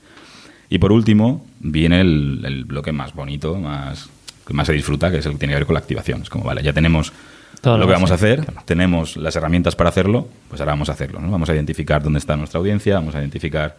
[0.70, 4.10] Y por último, viene el, bloque más bonito, más
[4.48, 6.22] que más se disfruta, que es el que tiene que ver con la activación.
[6.22, 7.12] Es como, vale, ya tenemos
[7.62, 8.62] Todo lo lo que vamos a hacer, claro.
[8.65, 11.21] tenemos las herramientas para hacerlo, pues ahora vamos a hacerlo.
[11.21, 11.30] ¿no?
[11.30, 13.78] Vamos a identificar dónde está nuestra audiencia, vamos a identificar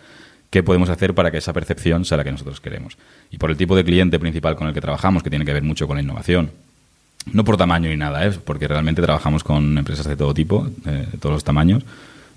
[0.51, 2.97] qué podemos hacer para que esa percepción sea la que nosotros queremos.
[3.31, 5.63] Y por el tipo de cliente principal con el que trabajamos, que tiene que ver
[5.63, 6.51] mucho con la innovación,
[7.33, 8.33] no por tamaño ni nada, ¿eh?
[8.45, 11.85] porque realmente trabajamos con empresas de todo tipo, eh, de todos los tamaños.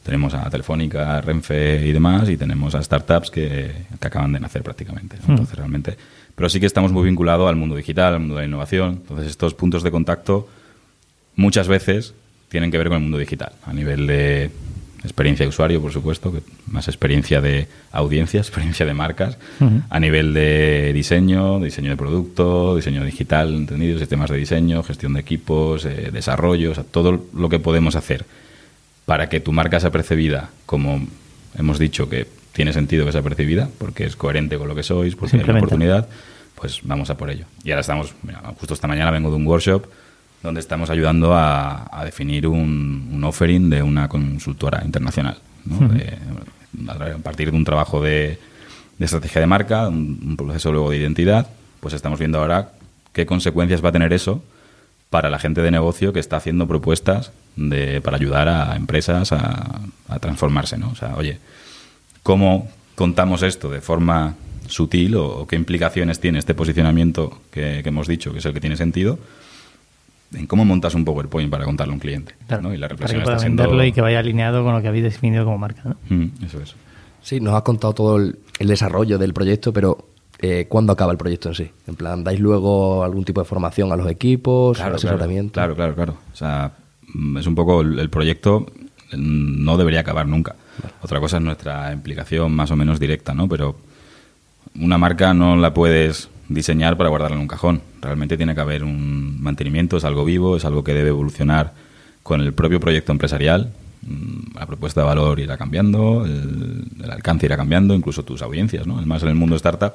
[0.03, 4.63] Tenemos a Telefónica, Renfe y demás, y tenemos a startups que, que acaban de nacer
[4.63, 5.17] prácticamente.
[5.27, 5.33] ¿no?
[5.33, 5.97] Entonces, realmente.
[6.35, 8.99] Pero sí que estamos muy vinculados al mundo digital, al mundo de la innovación.
[9.01, 10.47] Entonces, estos puntos de contacto
[11.35, 12.13] muchas veces
[12.49, 14.51] tienen que ver con el mundo digital, a nivel de
[15.03, 19.37] experiencia de usuario, por supuesto, que más experiencia de audiencia, experiencia de marcas,
[19.89, 25.21] a nivel de diseño, diseño de producto, diseño digital, entendido, sistemas de diseño, gestión de
[25.21, 28.25] equipos, eh, desarrollo, o sea, todo lo que podemos hacer
[29.05, 31.05] para que tu marca sea percibida como
[31.57, 35.15] hemos dicho que tiene sentido que sea percibida, porque es coherente con lo que sois,
[35.15, 36.07] porque hay una oportunidad,
[36.55, 37.45] pues vamos a por ello.
[37.63, 39.85] Y ahora estamos, mira, justo esta mañana vengo de un workshop
[40.45, 45.89] donde estamos ayudando a, a definir un, un offering de una consultora internacional, ¿no?
[45.89, 46.17] De
[46.89, 48.37] a partir de un trabajo de,
[48.97, 51.47] de estrategia de marca, un, un proceso luego de identidad,
[51.79, 52.71] pues estamos viendo ahora
[53.13, 54.43] qué consecuencias va a tener eso
[55.09, 59.81] para la gente de negocio que está haciendo propuestas de, para ayudar a empresas a,
[60.09, 60.89] a transformarse, ¿no?
[60.89, 61.39] O sea, oye,
[62.23, 64.35] ¿cómo contamos esto de forma
[64.67, 68.53] sutil o, o qué implicaciones tiene este posicionamiento que, que hemos dicho, que es el
[68.53, 69.19] que tiene sentido,
[70.35, 72.35] en cómo montas un PowerPoint para contarle a un cliente.
[72.47, 72.73] Claro, ¿no?
[72.73, 73.63] Y la para que pueda está siendo...
[73.63, 75.81] venderlo y que vaya alineado con lo que habéis definido como marca.
[75.85, 75.95] ¿no?
[76.09, 76.75] Mm, eso es.
[77.21, 79.97] Sí, nos has contado todo el, el desarrollo del proyecto, pero
[80.39, 81.71] eh, ¿cuándo acaba el proyecto en sí?
[81.87, 85.53] En plan, ¿dais luego algún tipo de formación a los equipos, Claro, claro, asesoramiento?
[85.53, 86.17] claro, claro, claro.
[86.31, 86.71] O sea,
[87.13, 88.67] mm, es un poco el, el proyecto
[89.13, 90.55] mm, no debería acabar nunca.
[91.01, 93.47] Otra cosa es nuestra implicación más o menos directa, ¿no?
[93.47, 93.75] Pero
[94.79, 97.81] una marca no la puedes diseñar para guardarla en un cajón.
[98.01, 101.73] Realmente tiene que haber un mantenimiento, es algo vivo, es algo que debe evolucionar
[102.23, 103.71] con el propio proyecto empresarial.
[104.03, 108.85] Mm, La propuesta de valor irá cambiando, el, el alcance irá cambiando, incluso tus audiencias,
[108.87, 108.97] ¿no?
[108.97, 109.93] Además, en el mundo startup,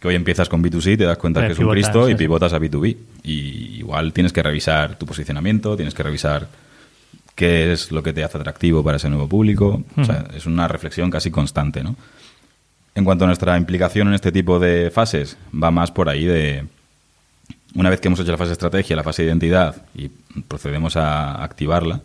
[0.00, 2.14] que hoy empiezas con B2C, te das cuenta Eh, que es un pivotas, Cristo y
[2.14, 2.96] pivotas a B2B.
[3.24, 6.48] Y igual tienes que revisar tu posicionamiento, tienes que revisar
[7.34, 9.82] qué es lo que te hace atractivo para ese nuevo público.
[9.96, 11.96] O sea, es una reflexión casi constante, ¿no?
[12.98, 16.64] En cuanto a nuestra implicación en este tipo de fases, va más por ahí de...
[17.76, 20.10] Una vez que hemos hecho la fase de estrategia, la fase de identidad y
[20.48, 22.00] procedemos a activarla,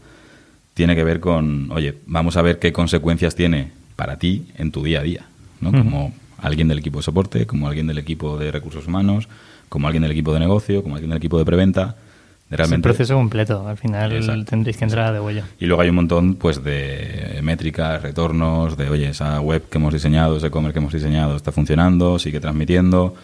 [0.76, 4.84] tiene que ver con, oye, vamos a ver qué consecuencias tiene para ti en tu
[4.84, 5.26] día a día,
[5.62, 5.72] ¿no?
[5.72, 9.28] Como alguien del equipo de soporte, como alguien del equipo de recursos humanos,
[9.70, 11.96] como alguien del equipo de negocio, como alguien del equipo de preventa.
[12.54, 13.68] Es realmente proceso completo.
[13.68, 14.46] Al final Exacto.
[14.46, 15.44] tendréis que entrar de huello.
[15.60, 19.94] y luego hay un montón pues de métricas, retornos, de oye, esa web que hemos
[19.94, 23.16] diseñado, ese e-commerce que hemos diseñado está funcionando, sigue transmitiendo.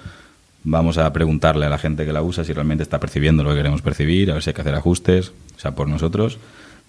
[0.63, 3.57] Vamos a preguntarle a la gente que la usa si realmente está percibiendo lo que
[3.57, 6.37] queremos percibir, a ver si hay que hacer ajustes, o sea, por nosotros.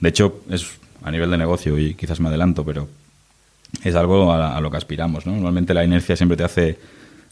[0.00, 2.88] De hecho, es a nivel de negocio y quizás me adelanto, pero
[3.84, 5.32] es algo a, a lo que aspiramos, ¿no?
[5.32, 6.78] Normalmente la inercia siempre te hace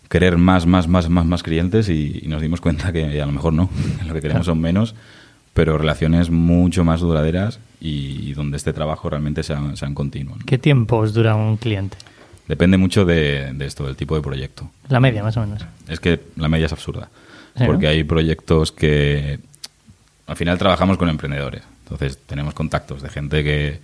[0.09, 3.33] querer más, más, más, más, más clientes y, y nos dimos cuenta que a lo
[3.33, 3.71] mejor no,
[4.07, 4.95] lo que queremos son menos,
[5.55, 10.37] pero relaciones mucho más duraderas y donde este trabajo realmente sea, sean continuo.
[10.37, 10.45] ¿no?
[10.47, 11.97] ¿Qué tiempo os dura un cliente?
[12.47, 14.71] Depende mucho de, de esto, del tipo de proyecto.
[14.89, 15.65] La media, más o menos.
[15.87, 17.11] Es que la media es absurda.
[17.57, 17.91] Sí, porque ¿no?
[17.91, 19.39] hay proyectos que
[20.27, 21.63] al final trabajamos con emprendedores.
[21.83, 23.81] Entonces tenemos contactos de gente que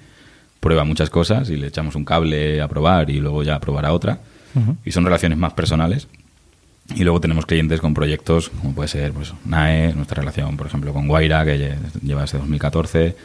[0.60, 4.20] prueba muchas cosas y le echamos un cable a probar y luego ya probará otra.
[4.54, 4.76] Ujú.
[4.84, 6.08] Y son relaciones más personales.
[6.94, 10.92] Y luego tenemos clientes con proyectos como puede ser pues, NAE, nuestra relación, por ejemplo,
[10.92, 13.16] con Guaira, que lle- lleva desde 2014,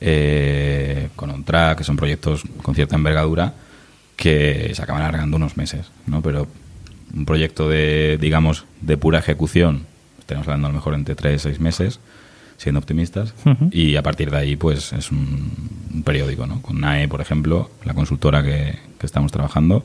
[0.00, 3.54] eh, con OnTrack, que son proyectos con cierta envergadura
[4.16, 6.22] que se acaban alargando unos meses, ¿no?
[6.22, 6.46] Pero
[7.14, 9.86] un proyecto de, digamos, de pura ejecución,
[10.20, 12.00] estamos hablando a lo mejor entre 3 y 6 meses,
[12.56, 13.68] siendo optimistas, Ujú.
[13.72, 15.52] y a partir de ahí, pues es un,
[15.92, 16.62] un periódico, ¿no?
[16.62, 19.84] Con NAE, por ejemplo, la consultora que, que estamos trabajando,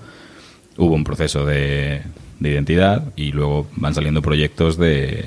[0.80, 2.02] hubo un proceso de,
[2.40, 5.26] de identidad y luego van saliendo proyectos de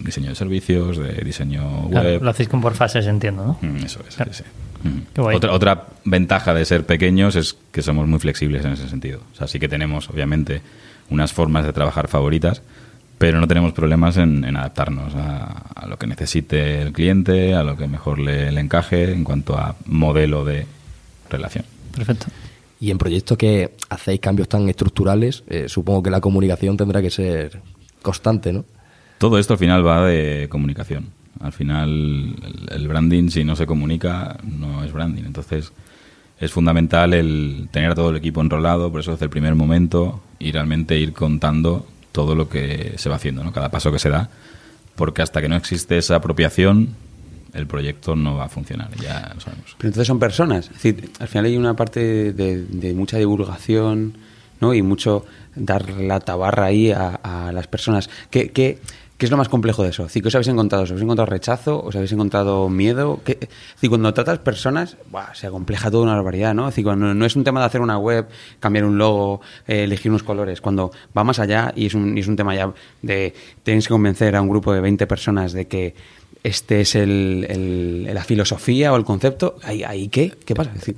[0.00, 2.22] diseño de servicios, de diseño Claro, web.
[2.22, 3.68] lo hacéis como por fases, entiendo, ¿no?
[3.68, 4.32] Mm, Eso es, Claro.
[4.32, 4.88] sí, sí.
[4.88, 5.00] Mm.
[5.14, 5.36] Qué guay.
[5.36, 9.20] Otra, otra ventaja de ser pequeños es que somos muy flexibles en ese sentido.
[9.32, 10.60] O sea, sí que tenemos, obviamente,
[11.10, 12.60] unas formas de trabajar favoritas,
[13.16, 17.62] pero no tenemos problemas en, en adaptarnos a, a lo que necesite el cliente, a
[17.62, 20.66] lo que mejor le, le encaje en cuanto a modelo de
[21.30, 21.64] relación.
[21.96, 22.26] Perfecto.
[22.84, 27.08] Y en proyectos que hacéis cambios tan estructurales, eh, supongo que la comunicación tendrá que
[27.08, 27.62] ser
[28.02, 28.66] constante, ¿no?
[29.16, 31.06] Todo esto al final va de comunicación.
[31.40, 32.36] Al final
[32.70, 35.22] el, branding si no se comunica no es branding.
[35.24, 35.72] Entonces
[36.38, 40.20] es fundamental el tener a todo el equipo enrolado, por eso desde el primer momento
[40.38, 43.52] y realmente ir contando todo lo que se va haciendo, ¿no?
[43.54, 44.28] cada paso que se da,
[44.94, 46.90] porque hasta que no existe esa apropiación
[47.54, 49.74] el proyecto no va a funcionar, ya lo sabemos.
[49.78, 50.70] Pero entonces son personas.
[50.82, 54.18] Es al final hay una parte de, mucha divulgación
[54.60, 54.74] ¿no?
[54.74, 58.10] y mucho dar la tabarra ahí a, las personas.
[58.30, 58.78] ¿Qué,
[59.18, 60.06] es lo más complejo de eso?
[60.12, 60.84] ¿Qué os habéis encontrado?
[60.84, 61.82] ¿Os habéis encontrado rechazo?
[61.82, 63.20] ¿Os habéis encontrado miedo?
[63.24, 63.48] ¿Qué-
[63.88, 64.98] cuando tratas personas,
[65.32, 66.54] se acompleja todo una barbaridad.
[66.54, 66.68] ¿no?
[66.68, 68.26] Es no es un tema de hacer una web,
[68.60, 70.60] cambiar un logo, eh, elegir unos colores.
[70.60, 74.48] Cuando va más allá y es un, tema ya de tienes que convencer a un
[74.48, 75.94] grupo de 20 personas de que
[76.44, 80.32] este es el, el- la filosofía o el concepto, ¿ahí, ahí qué?
[80.46, 80.70] ¿Qué pasa?
[80.72, 80.96] Decir,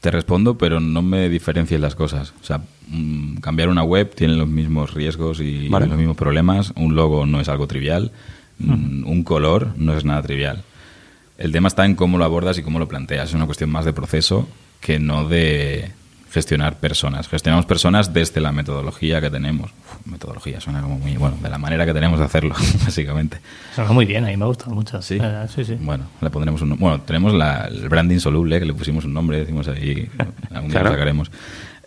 [0.00, 2.32] Te respondo, pero no me diferencies las cosas.
[2.40, 5.86] O sea, mm, cambiar una web tiene los mismos riesgos y Vale.
[5.86, 6.72] los mismos problemas.
[6.76, 8.10] Un logo no es algo trivial.
[8.58, 10.62] Mm, Un color no es nada trivial.
[11.38, 13.28] El tema está en cómo lo abordas y cómo lo planteas.
[13.30, 14.48] Es una cuestión más de proceso
[14.80, 15.90] que no de
[16.32, 17.28] gestionar personas.
[17.28, 19.70] Gestionamos personas desde la metodología que tenemos.
[19.70, 23.38] Uf, metodología suena como muy bueno, de la manera que tenemos de hacerlo, básicamente.
[23.74, 25.00] Suena muy bien, a mí me ha gustado mucho.
[25.02, 25.18] Sí.
[25.20, 25.76] Eh, sí, sí.
[25.80, 29.38] Bueno, le pondremos un bueno, tenemos la- el branding soluble que le pusimos un nombre,
[29.38, 30.08] decimos ahí,
[30.50, 30.86] algún día Claro.
[30.86, 31.30] lo sacaremos.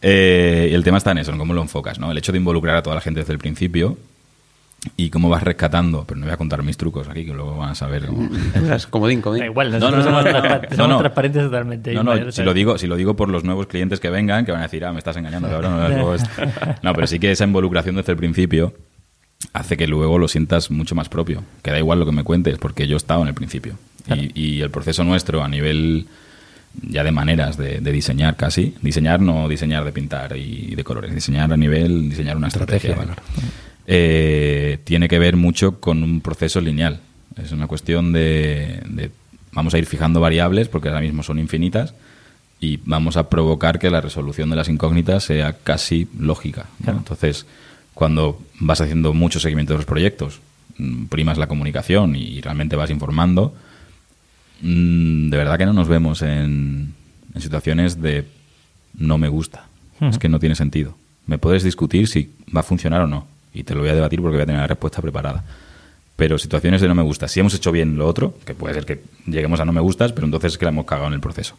[0.02, 2.12] Eh, y el tema está en eso, en cómo lo enfocas, ¿no?
[2.12, 3.98] El hecho de involucrar a toda la gente desde el principio
[4.98, 7.70] y cómo vas rescatando, pero no voy a contar mis trucos aquí que luego van
[7.72, 8.06] a saber.
[8.08, 8.30] cómo-
[8.90, 9.42] Comodín, comodín.
[9.42, 10.98] Da igual, No, no, no, somos, no, transpa- no, somos no.
[11.00, 11.94] transparentes totalmente.
[11.94, 14.62] No, si lo digo, si lo digo por los nuevos clientes que vengan, que van
[14.62, 15.78] a decir, ah, me estás engañando, cabrón.
[15.80, 16.24] no, luego es-
[16.82, 18.74] No, pero sí que esa involucración desde el principio
[19.54, 21.44] hace que luego lo sientas mucho más propio.
[21.62, 23.76] Que da igual lo que me cuentes, porque yo he estado en el principio.
[24.08, 26.08] Y, y el proceso nuestro a nivel
[26.82, 31.16] ya de maneras de, de diseñar casi, diseñar no diseñar de pintar y de colores,
[31.16, 32.92] diseñar a nivel, diseñar una estrategia.
[32.92, 33.52] Estrategia, ¿vale?
[33.88, 37.00] Eh, tiene que ver mucho con un proceso lineal.
[37.42, 39.12] Es una cuestión de, de-
[39.52, 41.94] vamos a ir fijando variables porque ahora mismo son infinitas
[42.60, 46.66] y vamos a provocar que la resolución de las incógnitas sea casi lógica.
[46.86, 46.94] ¿no?
[46.94, 47.46] Entonces,
[47.94, 50.40] cuando vas haciendo mucho seguimiento de los proyectos,
[50.78, 53.54] mm, primas la comunicación y realmente vas informando,
[54.62, 56.94] mm, de verdad que no nos vemos en,
[57.34, 58.26] en situaciones de
[58.98, 59.68] no me gusta.
[60.02, 60.98] Es que no tiene sentido.
[61.28, 63.28] Me puedes discutir si va a funcionar o no.
[63.56, 65.44] Y te lo voy a debatir porque voy a tener la respuesta preparada.
[66.16, 67.28] Pero situaciones de no me gusta.
[67.28, 70.14] Si hemos hecho bien lo otro, que puede ser que lleguemos a no me gustas,
[70.14, 71.58] pero entonces es que la hemos cagado en el proceso.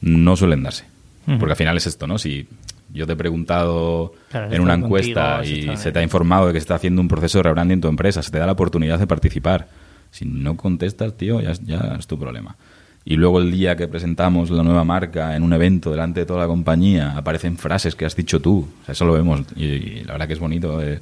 [0.00, 0.84] No suelen darse.
[1.24, 2.18] Porque al final es esto, ¿no?
[2.18, 2.48] Si
[2.92, 6.52] yo te he preguntado Claro, en una encuesta contigo, y se te ha informado de
[6.52, 8.52] que se está haciendo un proceso de rebranding en tu empresa, se te da la
[8.52, 9.68] oportunidad de participar.
[10.10, 12.56] Si no contestas, tío, ya, ya es tu problema.
[13.04, 16.40] Y luego el día que presentamos la nueva marca en un evento delante de toda
[16.40, 18.68] la compañía, aparecen frases que has dicho tú.
[18.82, 19.40] O sea, eso lo vemos.
[19.56, 21.00] Y, y la verdad que es bonito de,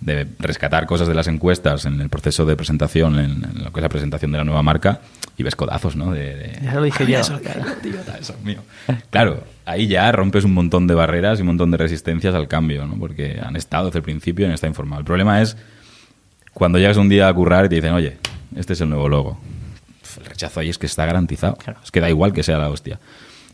[0.00, 3.78] de rescatar cosas de las encuestas en el proceso de presentación, en, en lo que
[3.78, 5.00] es la presentación de la nueva marca,
[5.38, 6.10] y ves codazos, ¿no?
[6.12, 7.20] De, de, Ya lo dije yo.
[7.20, 7.38] eso,
[7.80, 8.58] tío, tal, eso es mío.
[9.10, 12.86] Claro, ahí ya rompes un montón de barreras y un montón de resistencias al cambio,
[12.86, 12.96] ¿no?
[12.98, 15.02] Porque han estado desde el principio y han estado informados.
[15.02, 15.56] El problema es
[16.52, 18.16] cuando llegas un día a currar y te dicen, oye,
[18.56, 19.38] este es el nuevo logo.
[20.18, 21.56] El rechazo ahí es que está garantizado.
[21.56, 21.80] Claro.
[21.82, 22.98] Es que da igual que sea la hostia.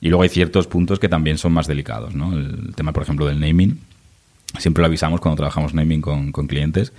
[0.00, 2.36] Y luego hay ciertos puntos que también son más delicados, ¿no?
[2.36, 3.80] El tema, por ejemplo, del naming.
[4.58, 6.92] Siempre lo avisamos cuando trabajamos naming con, con clientes.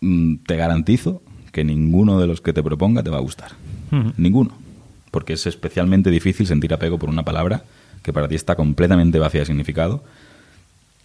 [0.00, 3.52] Mm, Te garantizo que ninguno de los que te proponga te va a gustar.
[4.16, 4.56] Ninguno.
[5.10, 7.64] Porque es especialmente difícil sentir apego por una palabra
[8.02, 10.02] que para ti está completamente vacía de significado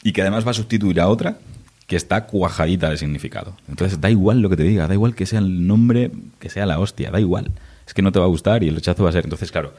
[0.03, 1.39] y que además va a sustituir a otra
[1.87, 3.55] que está cuajadita de significado.
[3.69, 6.65] Entonces da igual lo que te diga, da igual que sea el nombre, que sea
[6.65, 7.51] la hostia, da igual.
[7.85, 9.23] Es que no te va a gustar y el rechazo va a ser.
[9.25, 9.73] Entonces, claro,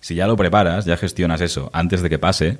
[0.00, 2.58] si ya lo preparas, ya gestionas eso antes de que pase,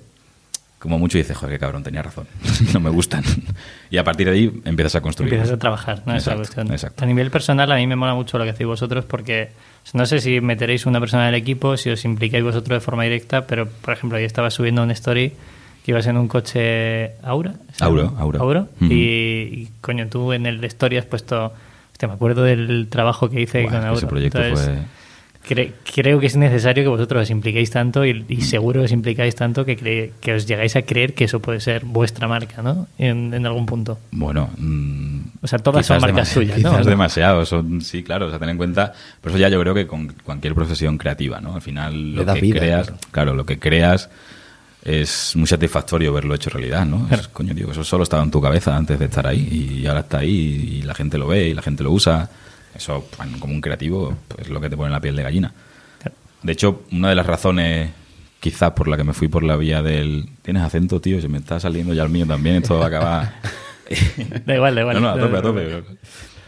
[0.78, 2.26] como mucho dices, joder, qué cabrón, tenía razón,
[2.72, 3.22] no me gustan.
[3.90, 5.32] Y a partir de ahí empiezas a construir.
[5.32, 6.12] Empiezas a trabajar, ¿no?
[6.16, 6.72] Esa Exacto, cuestión.
[6.72, 7.04] exacto.
[7.04, 9.50] A nivel personal, a mí me mola mucho lo que hacéis vosotros porque
[9.94, 13.04] no sé si meteréis una persona en el equipo, si os implicáis vosotros de forma
[13.04, 15.34] directa, pero por ejemplo, yo estaba subiendo un story
[15.86, 17.54] que ibas en un coche Aura.
[17.72, 18.12] ¿se Auro?
[18.18, 18.40] Auro.
[18.40, 18.68] Auro.
[18.80, 18.92] Ujú.
[18.92, 21.52] y, y, coño, tú en el story has puesto.
[21.92, 23.98] Hostia, me acuerdo del trabajo que hice Buah, con Auro.
[23.98, 24.66] ese proyecto Entonces,
[25.46, 25.54] fue...
[25.56, 29.34] cre- creo que es necesario que vosotros os impliquéis tanto y, y seguro os implicáis
[29.36, 32.86] tanto que, que os llegáis a creer que eso puede ser vuestra marca, ¿no?
[32.98, 33.98] En, en algún punto.
[34.10, 36.70] Bueno, mm, O sea, todas son marcas suyas, ¿no?
[36.72, 39.72] Quizás demasiado, son, sí, claro, o sea, ten en cuenta, por eso ya yo creo
[39.72, 41.54] que con cualquier profesión creativa, ¿no?
[41.54, 43.00] Al final Le lo das que vida, creas, claro.
[43.12, 43.34] claro.
[43.36, 44.10] lo que creas
[44.86, 47.08] es muy satisfactorio verlo hecho realidad, ¿no?
[47.10, 50.00] Es, coño, digo, eso solo estaba en tu cabeza antes de estar ahí y ahora
[50.00, 52.30] está ahí y la gente lo ve y la gente lo usa.
[52.72, 53.08] Eso,
[53.40, 55.52] como un creativo, pues es lo que te pone la piel de gallina.
[56.40, 57.90] De hecho, una de las razones
[58.38, 61.38] quizás por la que me fui por la vía del tienes acento, tío, se me
[61.38, 63.34] está saliendo ya el mío también, esto va a acabar...
[64.46, 64.96] Da igual, da igual.
[65.00, 65.84] No, no, a tope, a tope.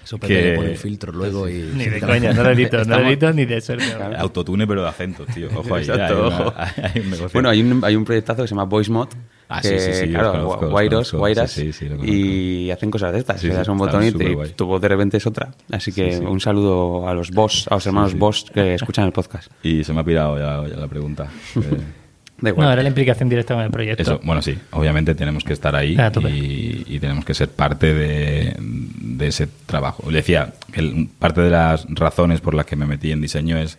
[0.09, 0.53] Eso Que- que...
[0.57, 1.71] poner filtro luego y...
[1.75, 3.85] Ni de coña, no lo edito, no lo edito ni de suerte.
[4.17, 5.49] Autotune, pero de acento, tío.
[5.55, 6.55] Ojo ahí, Exacto, hay, una- ojo.
[6.95, 7.31] hay un negocio.
[7.35, 9.09] Bueno, hay un, hay un proyectazo que se llama VoiceMod.
[9.51, 11.19] Ah, que, sí, sí, claro, conozco, Guairos, conozco.
[11.19, 12.11] Guairas, Sí, sí, sí, lo conozco.
[12.11, 13.39] y hacen cosas de estas.
[13.41, 15.51] Sí, le das un botón y tu voz de repente es otra.
[15.71, 16.25] Así que Sí, sí.
[16.25, 18.17] un saludo a los boss, a los hermanos sí.
[18.19, 19.51] boss que escuchan el podcast.
[19.63, 21.29] Y se me ha pirado ya, ya la pregunta.
[22.41, 22.67] Da igual.
[22.69, 24.03] No, era la implicación directa con el proyecto.
[24.03, 25.97] Eso, bueno, sí, obviamente tenemos que estar ahí
[26.31, 30.09] y, y tenemos que ser parte de, de ese trabajo.
[30.11, 33.79] Le decía, el- parte de las razones por las que me metí en diseño es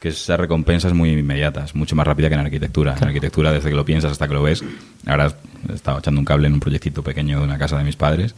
[0.00, 2.94] que esa recompensa es muy inmediata, es mucho más rápida que en arquitectura.
[3.00, 4.62] En arquitectura, desde que lo piensas hasta que lo ves,
[5.06, 5.32] ahora
[5.68, 8.36] he estado echando un cable en un proyectito pequeño de una casa de mis padres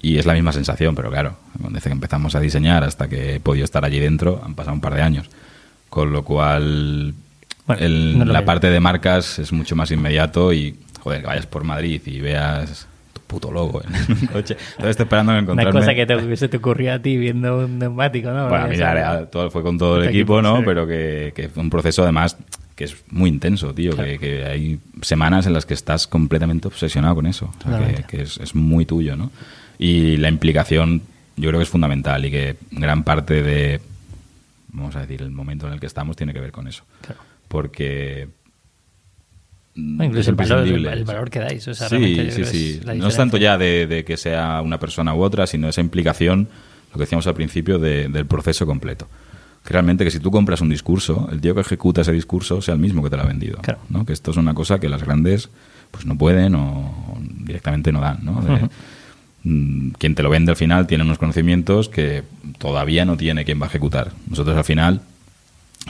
[0.00, 1.36] y es la misma sensación, pero claro,
[1.68, 4.80] desde que empezamos a diseñar hasta que he podido estar allí dentro han pasado un
[4.80, 5.28] par de años.
[5.90, 7.12] Con lo cual,
[7.66, 8.44] Bueno, el- no la veo.
[8.46, 12.86] parte de marcas es mucho más inmediato y, joder, que vayas por Madrid y veas
[13.12, 14.56] tu puto logo en un coche.
[14.58, 15.80] Entonces estoy esperando en Una encontrarme...
[15.80, 18.48] cosa que, te, que se te ocurrió a ti viendo un neumático, ¿no?
[18.48, 20.62] Bueno, mira, todo, fue con todo el equipo, ¿no?
[20.64, 22.36] Pero que, que fue un proceso, además,
[22.76, 27.14] que es muy intenso, tío, que, que hay semanas en las que estás completamente obsesionado
[27.14, 29.30] con eso, o sea, que es, es muy tuyo, ¿no?
[29.78, 31.02] Y la implicación
[31.36, 33.80] yo creo que es fundamental y que gran parte de,
[34.72, 36.84] vamos a decir, el momento en el que estamos tiene que ver con eso.
[37.00, 37.20] Claro.
[37.48, 38.28] Porque...
[39.74, 41.68] No, incluso es el valor, el, valor que dais.
[41.68, 42.80] O sea, realmente Sí, yo sí, creo que sí.
[42.92, 45.82] es No es tanto ya de, de que sea una persona u otra, sino esa
[45.82, 46.48] implicación,
[46.90, 49.06] lo que decíamos al principio, de- del proceso completo.
[49.62, 52.72] Que realmente que si tú compras un discurso, el tío que ejecuta ese discurso sea
[52.72, 53.58] el mismo que te lo ha vendido.
[53.58, 53.80] Claro.
[53.90, 54.06] ¿no?
[54.06, 55.50] Que esto es una cosa que las grandes
[55.90, 58.20] pues no pueden o directamente no dan.
[58.24, 58.40] ¿no?
[58.40, 58.70] De-
[59.42, 62.22] mm, quien te lo vende al final tiene unos conocimientos que
[62.58, 64.12] todavía no tiene quien va a ejecutar.
[64.30, 65.02] Nosotros al final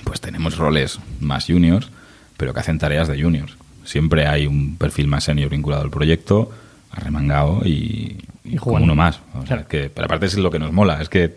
[0.05, 1.89] pues tenemos roles más juniors,
[2.37, 3.57] pero que hacen tareas de juniors.
[3.85, 6.51] Siempre hay un perfil más senior vinculado al proyecto,
[6.91, 8.85] arremangado y, y Y como jugando.
[8.85, 9.21] uno más.
[9.35, 9.69] O sea, Claro.
[9.69, 11.01] que, pero aparte es lo que nos mola.
[11.01, 11.37] Es que, de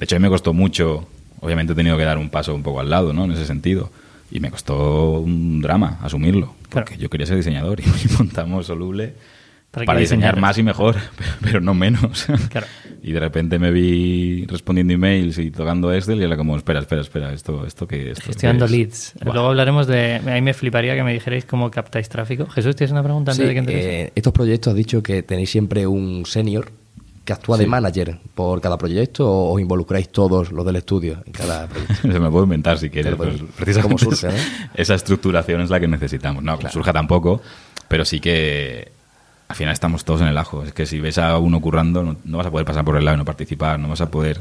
[0.00, 1.08] hecho, a mí me costó mucho.
[1.40, 3.24] Obviamente he tenido que dar un paso un poco al lado, ¿no?
[3.24, 3.90] En ese sentido.
[4.30, 6.54] Y me costó un drama asumirlo.
[6.70, 7.02] Porque Claro.
[7.02, 7.84] yo quería ser diseñador y
[8.16, 9.14] montamos Soluble
[9.72, 10.96] Para para, diseñar más y mejor,
[11.42, 12.26] pero, no menos.
[12.50, 12.66] Claro.
[13.02, 17.00] Y de repente me vi respondiendo emails y tocando Excel y era como, espera, espera,
[17.00, 18.78] espera, esto, esto que esto Gestionando qué es?".
[18.78, 19.14] leads.
[19.24, 19.32] Buah.
[19.32, 20.16] Luego hablaremos de.
[20.16, 22.46] A mí me fliparía que me dijerais cómo captáis tráfico.
[22.46, 23.84] Jesús, ¿tienes una pregunta antes Sí, de que entres?
[23.86, 26.70] eh, estos proyectos has dicho que tenéis siempre un senior
[27.24, 27.70] que actúa de Sí.
[27.70, 31.94] manager por cada proyecto o os involucráis todos los del estudio en cada proyecto.
[32.12, 33.14] Se me puede inventar si quieres.
[33.14, 34.36] Claro, pues, precisamente ¿cómo surge?
[34.74, 36.42] Esa estructuración es la que necesitamos.
[36.44, 37.40] No, que surja tampoco,
[37.88, 38.92] pero sí que
[39.52, 40.64] al final estamos todos en el ajo.
[40.64, 43.04] Es que si ves a uno currando, no, no vas a poder pasar por el
[43.04, 44.40] lado y no participar, no vas a poder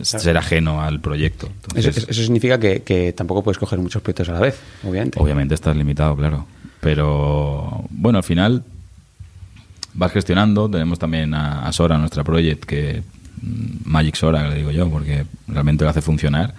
[0.00, 1.46] ser ajeno al proyecto.
[1.74, 5.20] Eso, Entonces, eso significa que, que tampoco puedes coger muchos proyectos a la vez, obviamente.
[5.20, 6.46] Obviamente estás limitado, claro.
[6.78, 8.62] Pero bueno, al final
[9.94, 10.70] vas gestionando.
[10.70, 13.02] Tenemos también a, a Sora, nuestra project, que
[13.42, 16.54] mm, Magic Sora, le digo yo, porque realmente lo hace funcionar.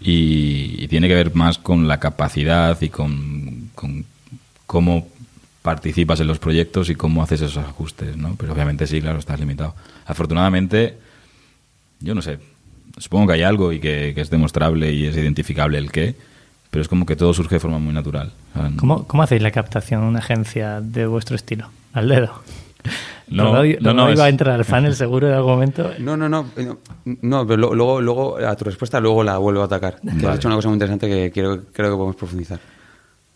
[0.00, 4.04] Y, y tiene que ver más con la capacidad y con, con
[4.66, 5.08] cómo
[5.64, 8.34] participas en los proyectos y cómo haces esos ajustes, ¿no?
[8.38, 9.74] Pero obviamente sí, claro, estás limitado.
[10.04, 10.98] Afortunadamente,
[12.00, 12.38] yo no sé,
[12.98, 16.14] supongo que hay algo y que, que es demostrable y es identificable el qué,
[16.70, 18.30] pero es como que todo surge de forma muy natural.
[18.52, 21.70] Sea, ¿Cómo, ¿Cómo hacéis la captación en una agencia de vuestro estilo?
[21.94, 22.42] Al dedo.
[23.28, 25.92] No, no, no, es- va a entrar al funnel seguro en algún momento.
[25.98, 26.78] No, no, no, no,
[27.22, 29.96] no, pero luego, luego a tu respuesta luego la vuelvo a atacar.
[30.20, 32.60] Que has dicho una cosa muy interesante que quiero, creo que podemos profundizar.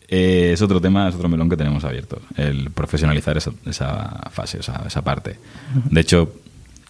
[0.09, 4.61] Eh, es otro tema, es otro melón que tenemos abierto, el profesionalizar esa, esa fase,
[4.61, 5.37] esa, esa parte.
[5.90, 6.33] De hecho,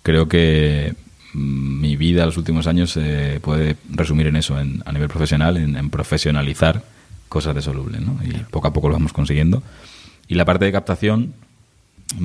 [0.05, 0.95] creo que
[1.35, 5.57] mm, mi vida los últimos años se puede resumir en eso, en- a nivel profesional,
[5.57, 6.85] en, en profesionalizar
[7.29, 8.19] cosas de soluble, ¿no?
[8.25, 9.63] Y poco a poco lo vamos consiguiendo.
[10.29, 11.35] Y la parte de captación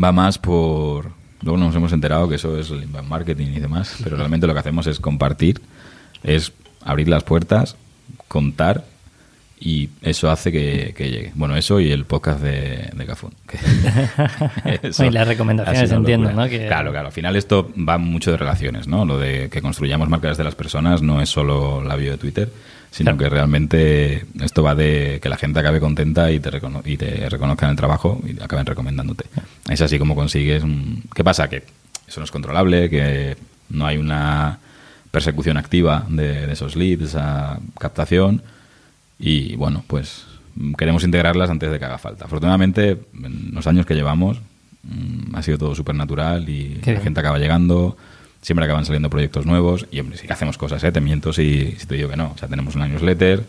[0.01, 1.11] va más por...
[1.41, 4.59] Luego nos hemos enterado que eso es el marketing y demás, pero realmente lo que
[4.59, 5.59] hacemos es compartir,
[6.23, 6.53] es
[6.85, 7.75] abrir las puertas,
[8.29, 8.85] contar
[9.59, 11.31] y eso hace que, que llegue.
[11.35, 13.31] Bueno, eso y el podcast de, de Cafún.
[14.99, 16.45] Y las recomendaciones, entiendo, locura.
[16.45, 16.49] ¿no?
[16.49, 17.07] Que- Claro, claro.
[17.07, 19.05] Al final esto va mucho de relaciones, ¿no?
[19.05, 22.49] Lo de que construyamos marcas de las personas no es solo la bio de Twitter,
[22.91, 23.17] sino Claro.
[23.17, 27.29] que realmente esto va de que la gente acabe contenta y te, recono- y te
[27.29, 29.25] reconozcan el trabajo y acaben recomendándote.
[29.69, 31.03] Es así como consigues un...
[31.15, 31.47] ¿Qué pasa?
[31.49, 31.63] Que
[32.07, 33.37] eso no es controlable, que
[33.69, 34.59] no hay una
[35.11, 38.41] persecución activa de, de esos leads, esa captación
[39.19, 42.25] y bueno, pues mm, queremos integrarlas antes de que haga falta.
[42.25, 44.39] Afortunadamente, en los años que llevamos
[44.83, 47.03] mm, ha sido todo súper natural y Qué la bien.
[47.03, 47.97] gente acaba llegando,
[48.41, 50.91] siempre acaban saliendo proyectos nuevos y hombre, sí que hacemos cosas, ¿eh?
[50.91, 52.31] te miento si, si te digo que no.
[52.35, 53.43] O sea, tenemos una newsletter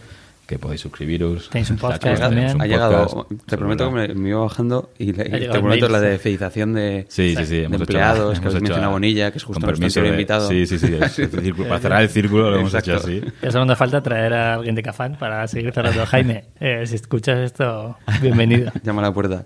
[0.46, 1.48] que podéis suscribiros.
[1.50, 2.54] Tenéis un podcast también.
[2.54, 5.88] un ha llegado, podcast, te prometo que me, me iba bajando y, le- te prometo
[5.88, 7.56] la de fidelización de, Sí, sí, sí.
[7.56, 10.08] de hemos hecho- empleados, que hemos hecho mencionado a- Bonilla, que es justo nuestro de-
[10.08, 10.48] invitado.
[10.48, 10.94] Sí, sí, sí.
[11.00, 13.22] es decir, para cerrar el círculo lo hemos hecho así.
[13.42, 16.04] Ya solo nos falta traer a alguien de Cafán para seguir cerrando.
[16.06, 18.70] Jaime, eh, si escuchas esto, bienvenido.
[18.82, 19.44] Llama a la puerta.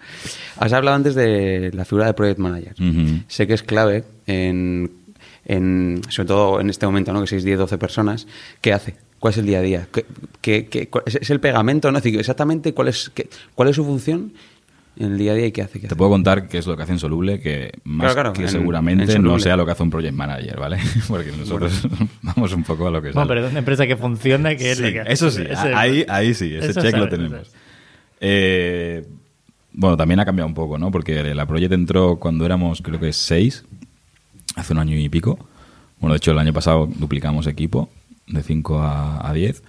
[0.56, 2.74] Has hablado antes de la figura de Project Manager.
[3.28, 4.90] Sé que es clave, en,
[5.44, 7.20] en- sobre todo en este momento, ¿no?
[7.20, 8.26] que sois 10, 12 personas.
[8.60, 8.96] ¿Qué hace?
[9.18, 9.88] ¿Cuál es el día a día?
[9.92, 10.04] ¿Qué,
[10.40, 11.90] qué- qué- es, es el pegamento?
[11.90, 11.98] ¿no?
[11.98, 14.32] Es exactamente cuál es, qué- cuál es su función
[14.96, 15.74] en el día a día y qué hace.
[15.74, 15.96] qué Te hace?
[15.96, 18.48] puedo contar qué es lo que hace en Soluble, que más Claro, claro, que en-
[18.48, 20.78] seguramente en no sea lo que hace un project manager, ¿vale?
[21.08, 21.86] Porque nosotros
[22.22, 23.28] vamos un poco a lo que Bueno, sale.
[23.28, 26.04] pero es una empresa que funciona, que es Sí, lo que eso sí, Ese- ahí,
[26.08, 27.52] ahí sí, ese check lo sabes, tenemos.
[28.20, 29.06] Eh,
[29.72, 30.90] bueno, también ha cambiado un poco, ¿no?
[30.90, 33.64] Porque la Project entró cuando éramos, creo que seis,
[34.56, 35.38] hace un año y pico.
[36.00, 37.88] Bueno, de hecho, el año pasado duplicamos equipo
[38.28, 39.62] de 5 a, a 10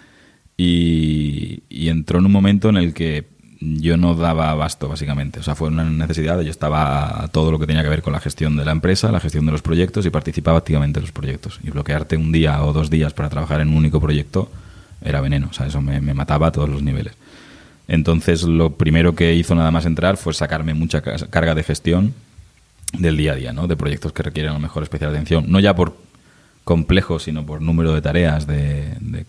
[0.57, 3.25] y, entró en un momento en el que
[3.61, 5.39] yo no daba abasto, básicamente.
[5.39, 6.39] O sea, fue una necesidad.
[6.41, 9.11] Yo estaba a todo lo que tenía que ver con la gestión de la empresa,
[9.11, 11.59] la gestión de los proyectos y participaba activamente en los proyectos.
[11.63, 14.49] Y bloquearte un día o dos días para trabajar en un único proyecto
[15.03, 15.47] era veneno.
[15.49, 17.13] O sea, eso me, me mataba a todos los niveles.
[17.87, 22.13] Entonces, lo primero que hizo nada más entrar fue sacarme mucha ca- carga de gestión
[22.97, 23.67] del día a día, ¿no?
[23.67, 25.45] De proyectos que requieren a lo mejor especial atención.
[25.47, 25.97] No ya por
[26.63, 29.25] complejo, sino por número de tareas, de, de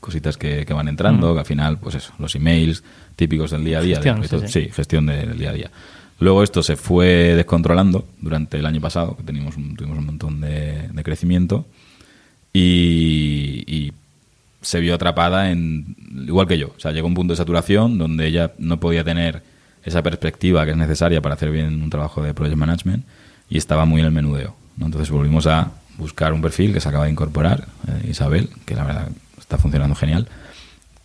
[0.00, 2.82] cositas que, que van entrando, que al final, pues eso, los emails
[3.16, 3.98] típicos del día a día.
[4.00, 4.62] de Gestión, sí, proyectos- sí.
[4.64, 5.70] sí, gestión de- del día a día.
[6.20, 10.40] Luego esto se fue descontrolando durante el año pasado, que teníamos un, tuvimos un montón
[10.40, 11.66] de, de crecimiento,
[12.52, 13.92] y, y
[14.60, 18.26] se vio atrapada en, igual que yo, o sea, llegó un punto de saturación donde
[18.26, 19.42] ella no podía tener
[19.84, 23.04] esa perspectiva que es necesaria para hacer bien un trabajo de project management
[23.50, 24.54] y estaba muy en el menudeo.
[24.76, 24.86] ¿no?
[24.86, 28.84] Entonces volvimos a buscar un perfil que se acaba de incorporar, eh, Isabel, que la
[28.84, 30.28] verdad está funcionando genial,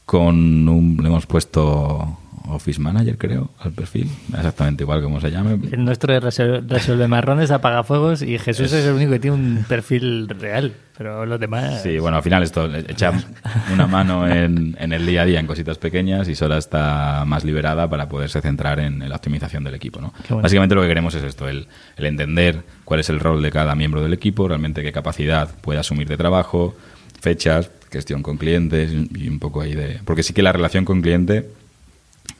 [0.05, 2.17] con un, le hemos puesto
[2.49, 5.59] Office Manager, creo, al perfil, exactamente igual como se llame.
[5.71, 7.85] El nuestro es resuelve marrones, apaga
[8.21, 8.85] y Jesús es...
[8.85, 11.81] el único que tiene un perfil real, pero los demás...
[11.83, 13.11] Sí, bueno, al final esto echa
[13.73, 17.43] una mano en, en el día a día en cositas pequeñas y Sora está más
[17.43, 20.01] liberada para poderse centrar en, la optimización del equipo.
[20.01, 20.13] ¿no?
[20.29, 20.43] Bueno.
[20.43, 23.75] Básicamente lo que queremos es esto, el, el entender cuál es el rol de cada
[23.75, 26.75] miembro del equipo, realmente qué capacidad puede asumir de trabajo,
[27.19, 29.99] fechas, gestión con clientes y un poco ahí de...
[30.05, 31.49] Porque sí que la relación con cliente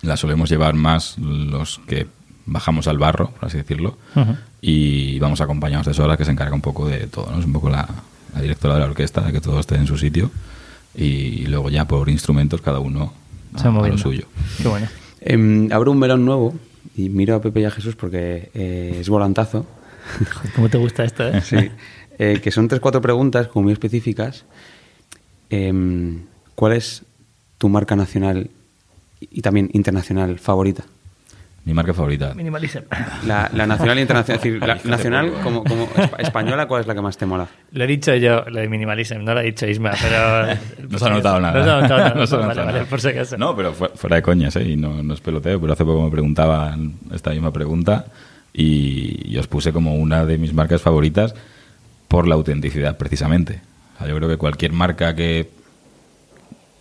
[0.02, 2.08] la solemos llevar más los que
[2.46, 3.98] bajamos al barro, por así decirlo,
[4.62, 7.40] y vamos acompañados de Sora, que se encarga un poco de todo, ¿no?
[7.40, 7.88] Es un poco la,
[8.34, 10.32] la directora de la orquesta, de que todo esté en su sitio,
[10.96, 13.14] y luego ya por instrumentos cada uno
[13.54, 14.26] a, lo suyo.
[14.62, 14.88] Qué bueno.
[15.22, 16.56] Em, abro un melón nuevo
[16.96, 19.66] y miro a Pepe y a Jesús porque eh, es volantazo.
[20.56, 21.42] ¿Cómo te gusta esto, eh?
[21.44, 21.58] Sí.
[22.20, 24.46] Eh, que son tres, cuatro preguntas como muy específicas.
[25.50, 26.24] Em,
[26.56, 27.04] ¿Cuál es
[27.60, 28.50] tu marca nacional
[29.20, 30.84] y también internacional favorita?
[31.66, 32.34] Mi marca favorita.
[32.34, 32.84] Minimalism.
[33.26, 34.38] La, la nacional e internacional.
[34.38, 37.46] Es decir, la nacional como, como espa- española, ¿cuál es la que más te mola?
[37.74, 40.56] Lo he dicho yo, lo de minimalism, no lo ha dicho Isma, pero...
[40.90, 41.58] No se ha notado nada.
[41.60, 42.14] No se ha notado nada.
[42.16, 42.90] No se ha vale, notado vale, nada.
[42.90, 43.38] por si acaso.
[43.38, 44.64] No, pero fu- fuera de coñas, ¿eh?
[44.64, 48.06] Y no, no es peloteo, pero hace poco me preguntaban esta misma pregunta
[48.54, 51.36] y, y os puse como una de mis marcas favoritas
[52.08, 53.60] por la autenticidad, precisamente.
[53.96, 55.50] O sea, yo creo que cualquier marca que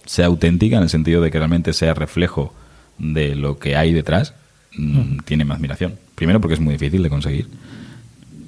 [0.07, 2.55] sea auténtica, en el sentido de que realmente sea reflejo
[2.99, 4.35] de lo que hay detrás,
[4.77, 5.95] mm, tiene mi admiración.
[6.15, 7.49] Primero porque es muy difícil de conseguir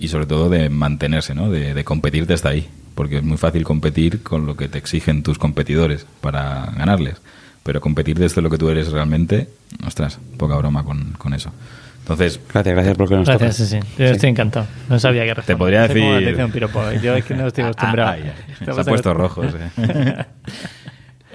[0.00, 1.50] y sobre todo de mantenerse, ¿no?
[1.50, 2.68] De, de competirte hasta ahí.
[2.94, 7.16] Porque es muy fácil competir con lo que te exigen tus competidores para ganarles.
[7.62, 9.48] Pero competir desde lo que tú eres realmente,
[9.86, 11.52] ostras, poca broma con, con eso.
[12.00, 13.78] Entonces, Gracias, gracias por que nos Gracias, sí, sí.
[13.98, 14.66] Yo estoy encantado.
[14.88, 15.58] No sabía que responder.
[15.58, 16.80] podría decir- te hice un piropo.
[17.02, 18.12] Yo es que no estoy acostumbrado.
[18.12, 19.46] Ay, ay, se ha puesto rojos.
[19.76, 20.24] eh.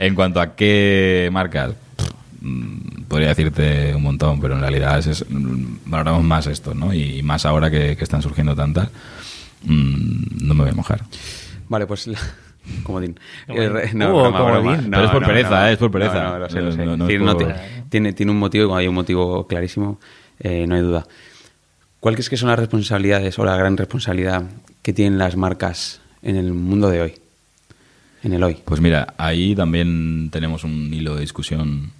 [0.06, 1.72] En cuanto a qué marcas,
[2.41, 6.93] mm, podría decirte un montón, pero en realidad es, es- mm, valoramos más esto, ¿no?
[6.93, 8.89] Y más ahora que, que están surgiendo tantas,
[9.64, 11.04] mm, no me voy a mojar.
[11.70, 12.08] Vale, pues...
[12.08, 12.20] la-
[12.84, 13.20] Comodín.
[13.49, 14.64] Eh, no, Uh, broma, comodín.
[14.64, 14.78] broma.
[14.84, 15.68] Pero No, es por no, pereza, no.
[15.68, 16.24] eh, es por pereza.
[16.24, 16.78] No, no, lo sé, lo sé.
[16.86, 17.56] Decir, por-
[17.89, 19.99] tiene, tiene un motivo, y cuando hay un motivo clarísimo,
[20.39, 21.06] eh, no hay duda.
[21.99, 24.43] ¿Cuál crees que son las responsabilidades o la gran responsabilidad
[24.82, 27.14] que tienen las marcas en el mundo de hoy?
[28.24, 28.57] En el hoy.
[28.65, 31.91] Pues mira, ahí también tenemos un hilo de discusión.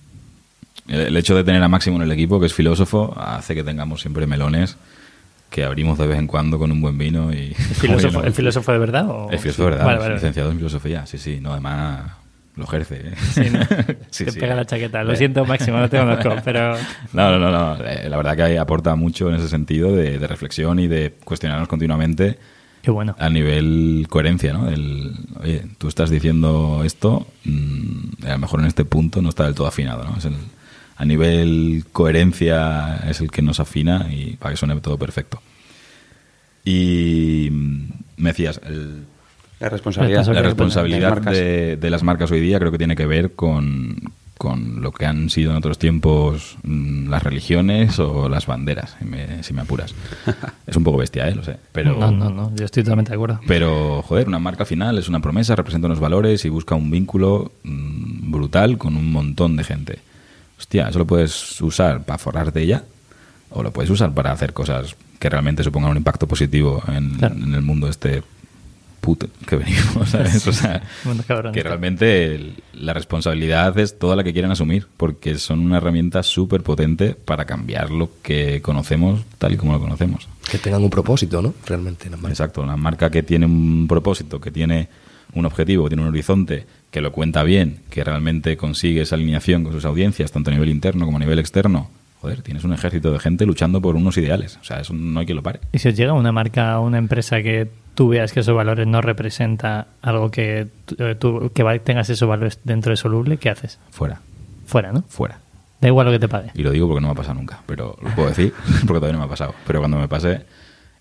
[0.88, 3.64] El, el hecho de tener a Máximo en el equipo, que es filósofo, hace que
[3.64, 4.78] tengamos siempre melones
[5.50, 7.50] que abrimos de vez en cuando con un buen vino y...
[7.50, 9.08] ¿El filósofo, no, ¿El filósofo de verdad?
[9.08, 9.30] O...
[9.30, 9.86] Es filósofo, ¿verdad?
[9.86, 11.40] Vale, licenciado en filosofía, sí, sí.
[11.40, 12.12] No, además
[12.56, 12.96] lo ejerce.
[13.10, 13.14] ¿eh?
[13.34, 13.60] Sí, ¿no?
[14.10, 14.40] Sí, Te sí.
[14.40, 15.04] pega la chaqueta.
[15.04, 15.16] Lo Eh.
[15.16, 16.76] siento, Máximo, no te conozco, pero...
[17.14, 17.86] No, no, no, no.
[17.86, 21.68] Eh, La verdad que aporta mucho en ese sentido de, de reflexión y de cuestionarnos
[21.68, 22.40] continuamente
[22.84, 23.16] Qué bueno.
[23.18, 24.70] a nivel coherencia, ¿no?
[24.70, 29.46] El, oye, tú estás diciendo esto, mm, a lo mejor en este punto no está
[29.46, 30.16] del todo afinado, ¿no?
[30.18, 30.36] Es el-
[30.98, 35.42] a nivel coherencia es el que nos afina y para que suene todo perfecto.
[36.66, 39.06] Y mm, me decías, el,
[39.60, 40.26] La responsabilidad.
[40.28, 41.22] La responsabilidad
[41.78, 43.96] de las marcas hoy día creo que tiene que ver con,
[44.38, 49.06] con lo que han sido en otros tiempos mm, las religiones o las banderas, si
[49.06, 49.94] me, si me apuras.
[50.68, 51.36] es un poco bestia, ¿eh?
[51.36, 51.58] Lo sé.
[51.72, 52.52] Pero, No, no, no.
[52.56, 53.40] Yo estoy totalmente de acuerdo.
[53.48, 56.90] pero, joder, una marca al final es una promesa, representa unos valores y busca un
[56.92, 60.00] vínculo mm, brutal con un montón de gente.
[60.60, 62.84] Hostia, eso lo puedes usar para forrarte ella
[63.50, 67.36] o lo puedes usar para hacer cosas que realmente supongan un impacto positivo en, Claro.
[67.36, 68.24] en el mundo este
[69.04, 70.48] puto que venimos, ¿sabes?
[70.48, 70.82] O sea,
[71.52, 76.64] que realmente la responsabilidad es toda la que quieren asumir, porque son una herramienta súper
[76.64, 80.30] potente para cambiar lo que conocemos tal y como lo conocemos.
[80.50, 81.54] Que tengan un propósito, ¿no?
[81.66, 82.10] Realmente.
[82.10, 82.40] las marcas.
[82.40, 84.88] Exacto, una marca que tiene un propósito, que tiene
[85.34, 89.66] un objetivo, que tiene un horizonte, que lo cuenta bien, que realmente consigue esa alineación
[89.66, 91.90] con sus audiencias, tanto a nivel interno como a nivel externo.
[92.24, 94.58] Joder, tienes un ejército de gente luchando por unos ideales.
[94.62, 95.60] O sea, eso no hay quien lo pare.
[95.74, 98.88] Y si os llega una marca o una empresa que tú veas que esos valores
[98.88, 103.50] no representa algo que tú, eh, tú- que tengas esos valores dentro de soluble, ¿qué
[103.50, 103.78] haces?
[103.92, 104.22] Fuera,
[104.66, 105.02] Fuera, ¿no?
[105.10, 105.40] fuera.
[105.82, 106.52] Da igual lo que te pague.
[106.56, 108.54] Y lo digo porque no me ha pasado nunca, pero lo puedo decir
[108.88, 109.54] porque todavía no me ha pasado.
[109.68, 110.46] Pero cuando me pase...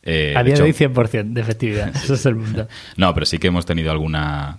[0.02, 1.88] eh, A día de hoy hecho- 100% de efectividad.
[1.94, 2.66] Eso es el punto.
[2.96, 4.58] No, pero sí que hemos tenido alguna.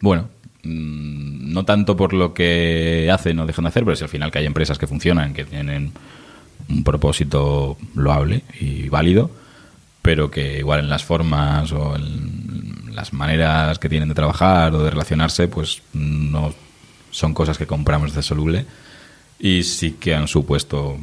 [0.00, 0.30] Bueno,
[0.68, 4.30] mm, no tanto por lo que hacen o dejan de hacer, pero si al final
[4.30, 5.92] que hay empresas que funcionan, que tienen
[6.68, 9.30] un propósito loable y válido,
[10.02, 14.82] pero que igual en las formas o en las maneras que tienen de trabajar o
[14.82, 16.52] de relacionarse, pues no
[17.10, 18.66] son cosas que compramos de soluble
[19.38, 20.98] y sí que han supuesto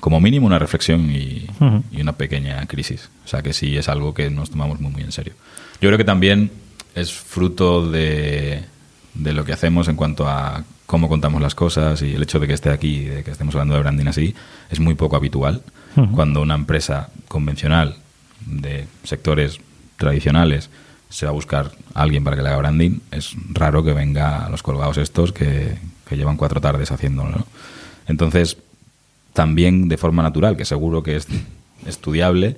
[0.00, 1.46] como mínimo una reflexión y,
[1.90, 3.10] y una pequeña crisis.
[3.24, 5.34] O sea que sí es algo que nos tomamos muy, muy en serio.
[5.80, 6.50] Yo creo que también
[6.94, 8.64] es fruto de,
[9.14, 12.46] de lo que hacemos en cuanto a cómo contamos las cosas y el hecho de
[12.46, 14.34] que esté aquí, de que estemos hablando de branding así,
[14.70, 15.62] es muy poco habitual.
[16.14, 17.96] Cuando una empresa convencional
[18.46, 19.58] de sectores
[19.96, 20.70] tradicionales
[21.08, 24.46] se va a buscar a alguien para que le haga branding, es raro que venga
[24.46, 25.76] a los colgados estos que,
[26.08, 27.30] que llevan cuatro tardes haciéndolo.
[27.30, 27.46] ¿no?
[28.06, 28.58] Entonces,
[29.32, 31.26] también de forma natural, que seguro que es
[31.86, 32.56] estudiable,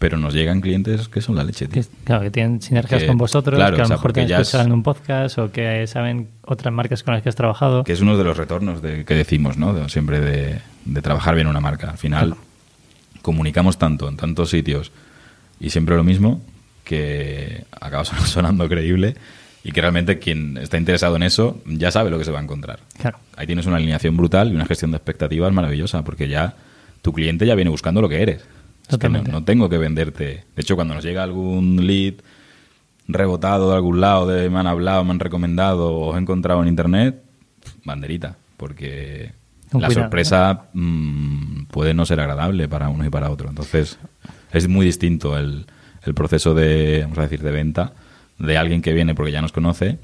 [0.00, 1.68] pero nos llegan clientes que son la leche.
[1.68, 1.82] tío.
[1.82, 4.12] Que, claro, que tienen sinergias Que- con vosotros, claro, que a o lo sea, mejor
[4.14, 7.84] te escuchado en un podcast o que saben otras marcas con las que has trabajado.
[7.84, 9.74] Que es uno de los retornos de, que decimos, ¿no?
[9.74, 11.90] De- siempre de, de trabajar bien una marca.
[11.90, 12.34] Al final,
[13.22, 14.90] comunicamos tanto en tantos sitios
[15.60, 16.40] y siempre lo mismo
[16.84, 19.16] que acaba son- sonando creíble
[19.62, 22.42] y que realmente quien está interesado en eso ya sabe lo que se va a
[22.42, 22.80] encontrar.
[22.98, 23.18] Claro.
[23.36, 26.54] Ahí tienes una alineación brutal y una gestión de expectativas maravillosa porque ya
[27.02, 28.42] tu cliente ya viene buscando lo que eres.
[28.90, 30.24] Es que no, no tengo que venderte.
[30.54, 32.14] De hecho, cuando nos llega algún lead
[33.08, 36.68] rebotado de algún lado, de me han hablado, me han recomendado o he encontrado en
[36.68, 37.22] internet,
[37.84, 39.32] banderita, porque
[39.70, 43.48] Con la cuidado, sorpresa mm, puede no ser agradable para uno y para otro.
[43.48, 43.98] Entonces,
[44.52, 45.66] es muy distinto el,
[46.04, 47.92] el proceso de, vamos a decir, de venta
[48.38, 49.98] de alguien que viene porque ya nos conoce,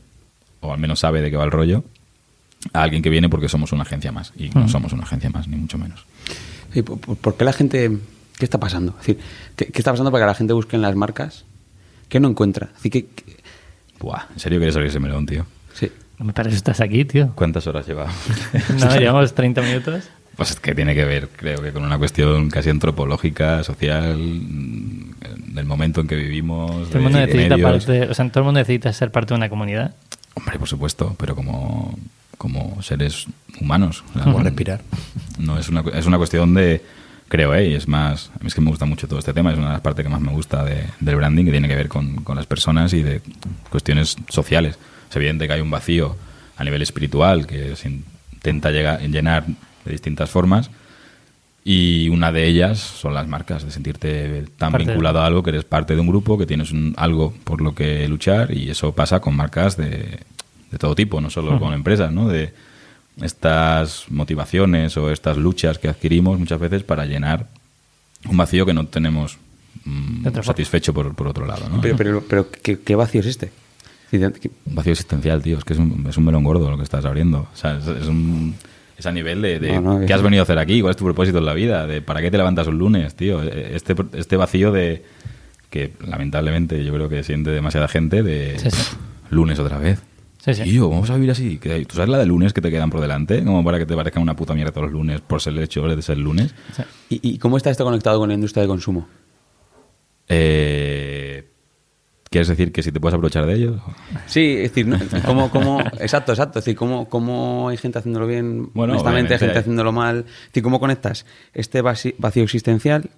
[0.61, 1.85] o al menos sabe de qué va el rollo,
[2.73, 4.33] a alguien que viene porque somos una agencia más.
[4.37, 4.69] Y no Ujú.
[4.71, 6.05] somos una agencia más, ni mucho menos.
[6.73, 7.97] Sí, ¿por, por- por qué la gente...
[8.39, 8.93] ¿Qué está pasando?
[9.01, 9.19] Es decir,
[9.57, 11.45] ¿qué, qué está pasando para que la gente busque en las marcas?
[12.09, 12.67] ¿Qué no encuentra?
[12.69, 13.37] Es decir, ¿qué- qué-
[13.99, 15.47] Buah, ¿en serio quieres abrir ese melón, tío?
[15.75, 15.91] sí.
[16.19, 17.33] No me parece que estás aquí, tío.
[17.35, 18.07] ¿Cuántas horas lleva?
[18.81, 20.05] No, llevamos 30 minutos.
[20.35, 25.55] Pues es que tiene que ver, creo que con una cuestión casi antropológica, social, mm,
[25.55, 27.85] del momento en que vivimos, Todo el mundo de necesita medios.
[27.85, 29.95] parte, o sea, todo el mundo necesita ser parte de una comunidad.
[30.35, 31.99] Hombre, por supuesto, pero como,
[32.39, 33.27] como seres
[33.61, 34.03] humanos.
[34.11, 34.81] o sea, Como respirar.
[35.39, 36.83] No, es una, es una cuestión de,
[37.29, 37.69] creo, ¿eh?
[37.69, 39.67] y es más, a mí es que me gusta mucho todo este tema, es una
[39.69, 42.17] de las partes que más me gusta de- del branding, que tiene que ver con,
[42.25, 43.21] con las personas y de
[43.71, 44.79] cuestiones sociales.
[45.11, 46.17] Es evidente que hay un vacío
[46.57, 49.45] a nivel espiritual que se intenta llegar, llenar
[49.85, 50.71] de distintas formas
[51.65, 55.43] y una de ellas son las marcas, de sentirte tan Parte de- vinculado a algo
[55.43, 58.71] que eres parte de un grupo, que tienes un- algo por lo que luchar y
[58.71, 60.21] eso pasa con marcas de,
[60.71, 62.29] de todo tipo, no solo con empresas, ¿no?
[62.29, 62.55] De
[63.23, 67.47] estas motivaciones o estas luchas que adquirimos muchas veces para llenar
[68.29, 69.39] un vacío que no tenemos
[69.85, 71.81] mm, satisfecho por, por otro lado, ¿no?
[71.81, 73.47] Pero, pero, pero ¿qué, qué vacío es este?
[74.13, 75.59] Es decir, ¿qué- Un vacío existencial, tío.
[75.59, 77.49] Es que es un, es un melón gordo lo que estás abriendo.
[77.53, 78.55] O sea, es, es un-
[78.97, 80.91] es a nivel de, de No, no, qué es- has venido a hacer aquí, cuál
[80.93, 83.43] es tu propósito en la vida, de para qué te levantas un lunes, tío.
[83.43, 85.05] Este, este vacío de
[85.71, 88.77] que lamentablemente yo creo que siente demasiada gente de Sí, sí.
[88.77, 88.95] "Pff,
[89.31, 90.01] lunes otra vez.
[90.47, 90.63] Sí, sí.
[90.63, 91.59] Tío, vamos a vivir así.
[91.59, 93.45] ¿Tú sabes la de lunes que te quedan por delante?
[93.45, 95.83] Como para que te parezca una puta mierda todos los lunes por ser el hecho
[95.83, 96.55] de ser lunes.
[97.11, 99.09] ¿Y, y cómo está esto conectado con la industria de consumo?
[100.29, 101.49] Eh,
[102.31, 103.81] ¿Quieres decir que si te puedes aprovechar de ellos?
[104.27, 104.99] Sí, es decir, ¿no?
[105.25, 106.59] ¿cómo, cómo, exacto, exacto.
[106.59, 109.61] Es decir, ¿cómo, cómo hay gente haciéndolo bien, Bueno, honestamente, obviamente gente hay.
[109.61, 110.19] haciéndolo mal?
[110.29, 111.25] Es decir, ¿cómo conectas
[111.55, 113.11] este vacío existencial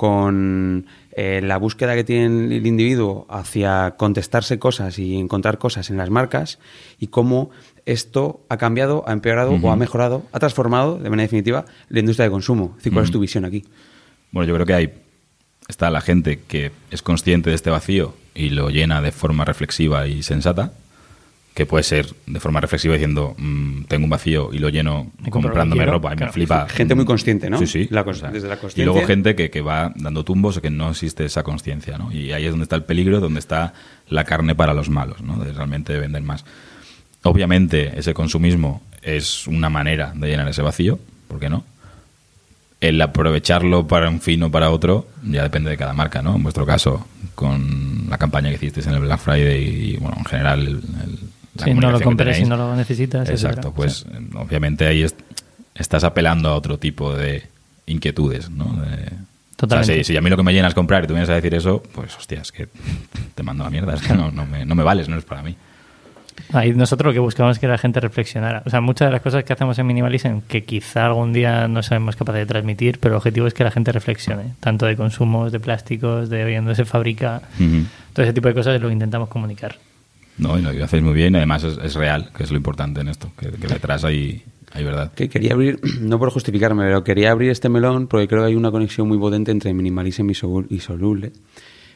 [0.00, 5.98] con eh, la búsqueda que tiene el individuo hacia contestarse cosas y encontrar cosas en
[5.98, 6.58] las marcas
[6.98, 7.50] y cómo
[7.84, 12.24] esto ha cambiado, ha empeorado o ha mejorado, ha transformado de manera definitiva la industria
[12.24, 12.78] de consumo?
[12.90, 13.66] ¿cuál es tu visión aquí?
[14.32, 14.94] Bueno, yo creo que hay
[15.68, 20.06] está la gente que es consciente de este vacío y lo llena de forma reflexiva
[20.06, 20.72] y sensata,
[21.54, 25.80] que puede ser de forma reflexiva diciendo mm, tengo un vacío y lo lleno comprándome
[25.80, 26.30] quiero, ropa y claro.
[26.30, 26.68] me flipa.
[26.68, 27.58] Gente muy consciente, ¿no?
[27.58, 27.88] Sí, sí.
[27.90, 28.84] La cons- desde la y consciencia.
[28.84, 32.12] luego gente que, que va dando tumbos o que no existe esa conciencia, ¿no?
[32.12, 33.74] Y ahí es donde está el peligro, donde está
[34.08, 35.36] la carne para los malos, ¿no?
[35.42, 36.44] De realmente vender más.
[37.22, 40.98] Obviamente ese consumismo es una manera de llenar ese vacío,
[41.28, 41.64] ¿por qué no?
[42.80, 46.36] El aprovecharlo para un fin o para otro ya depende de cada marca, ¿no?
[46.36, 50.24] En vuestro caso, con la campaña que hicisteis en el Black Friday y, bueno, en
[50.24, 51.18] general, el, el-
[51.60, 52.48] la si no lo compres, si tenéis.
[52.48, 53.28] no lo necesitas.
[53.28, 53.74] Exacto, etcétera.
[53.74, 54.36] pues Sí.
[54.36, 55.14] obviamente ahí es-
[55.74, 57.44] estás apelando a otro tipo de
[57.86, 58.64] inquietudes, ¿no?
[58.82, 59.10] De-
[59.56, 59.92] Totalmente.
[59.92, 61.28] O sea, si, si a mí lo que me llena es comprar y tú vienes
[61.28, 62.68] a decir eso, pues hostia, es que
[63.34, 65.24] te mando a la mierda, es que no, no me, no me vales, no es
[65.24, 65.54] para mí.
[66.54, 68.62] Ahí nosotros lo que buscamos es que la gente reflexionara.
[68.64, 71.82] O sea, muchas de las cosas que hacemos en Minimalism que quizá algún día no
[71.82, 75.52] sabemos capaces de transmitir, pero el objetivo es que la gente reflexione, tanto de consumos,
[75.52, 77.42] de plásticos, de hoy en dónde se fabrica,
[78.14, 79.76] todo ese tipo de cosas lo intentamos comunicar.
[80.40, 83.00] No, y lo hacéis muy bien, y además es, es real, que es lo importante
[83.00, 85.12] en esto, que, que detrás hay, hay verdad.
[85.14, 88.54] Que quería abrir, no por justificarme, pero quería abrir este melón porque creo que hay
[88.56, 91.32] una conexión muy potente entre minimalism y, Sol- y soluble.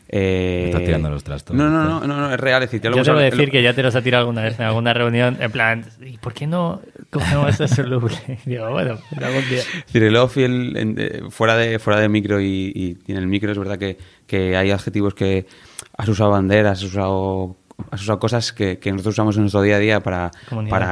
[0.07, 1.57] Eh, Me estás tirando los trastos.
[1.57, 2.63] No, no, no, no, no, es real.
[2.63, 4.21] Es decir, ya lo Yo te voy a decir que ya te los ha tirado
[4.27, 8.15] alguna vez en alguna reunión, en plan, ¿y por qué no cogemos este soluble?
[8.45, 9.61] Digo, bueno, algún día.
[9.61, 12.99] Es decir, el off y el, en- eh, fuera, de, fuera de micro y, y-
[13.07, 15.47] y en el micro es verdad que, que hay adjetivos que
[15.97, 17.57] has usado banderas, has usado,
[17.91, 20.31] has usado cosas que, que nosotros usamos en nuestro día a día para,
[20.71, 20.87] para,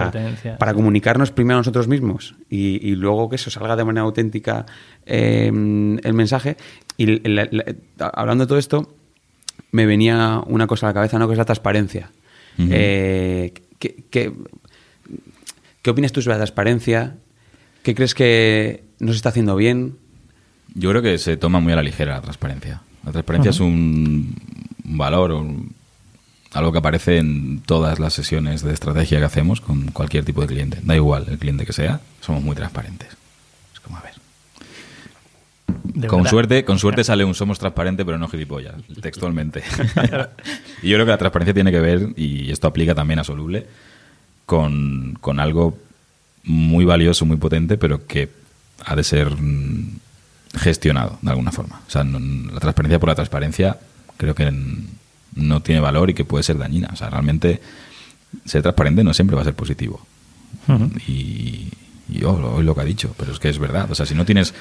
[0.59, 4.66] para comunicarnos primero a nosotros mismos y, y luego que eso salga de manera auténtica
[5.07, 6.57] eh, el mensaje.
[6.97, 7.64] Y la- la-
[8.12, 8.95] hablando de todo esto,
[9.70, 11.26] me venía una cosa a la cabeza, ¿no?
[11.28, 12.11] que es la transparencia.
[12.59, 14.33] Eh, ¿qué, qué,
[15.83, 17.16] qué opinas tú sobre la transparencia?
[17.83, 19.97] ¿Qué crees que no se está haciendo bien?
[20.74, 22.83] Yo creo que se toma muy a la ligera la transparencia.
[23.05, 24.35] La transparencia es un
[24.85, 25.74] valor, un-
[26.55, 30.48] algo que aparece en todas las sesiones de estrategia que hacemos con cualquier tipo de
[30.48, 30.78] cliente.
[30.82, 33.09] Da igual el cliente que sea, somos muy transparentes.
[33.72, 34.12] Es como, a ver.
[35.84, 36.30] De con verdad.
[36.30, 39.62] suerte, con suerte sale un somos transparente, pero no gilipollas, textualmente.
[40.82, 43.66] y yo creo que la transparencia tiene que ver, y esto aplica también a Soluble,
[44.46, 45.78] con, con algo
[46.44, 48.28] muy valioso, muy potente, pero que
[48.84, 49.98] ha de ser mm,
[50.59, 51.80] gestionado de alguna forma.
[51.86, 52.18] O sea, no-
[52.53, 53.78] la transparencia por la transparencia
[54.18, 54.53] creo que
[55.35, 56.91] no tiene valor y que puede ser dañina.
[56.93, 57.61] O sea, realmente
[58.45, 60.05] ser transparente no siempre va a ser positivo.
[61.07, 61.68] Y,
[62.09, 63.91] y oh, hoy lo que ha dicho, pero es que es verdad.
[63.91, 64.55] O sea, si no tienes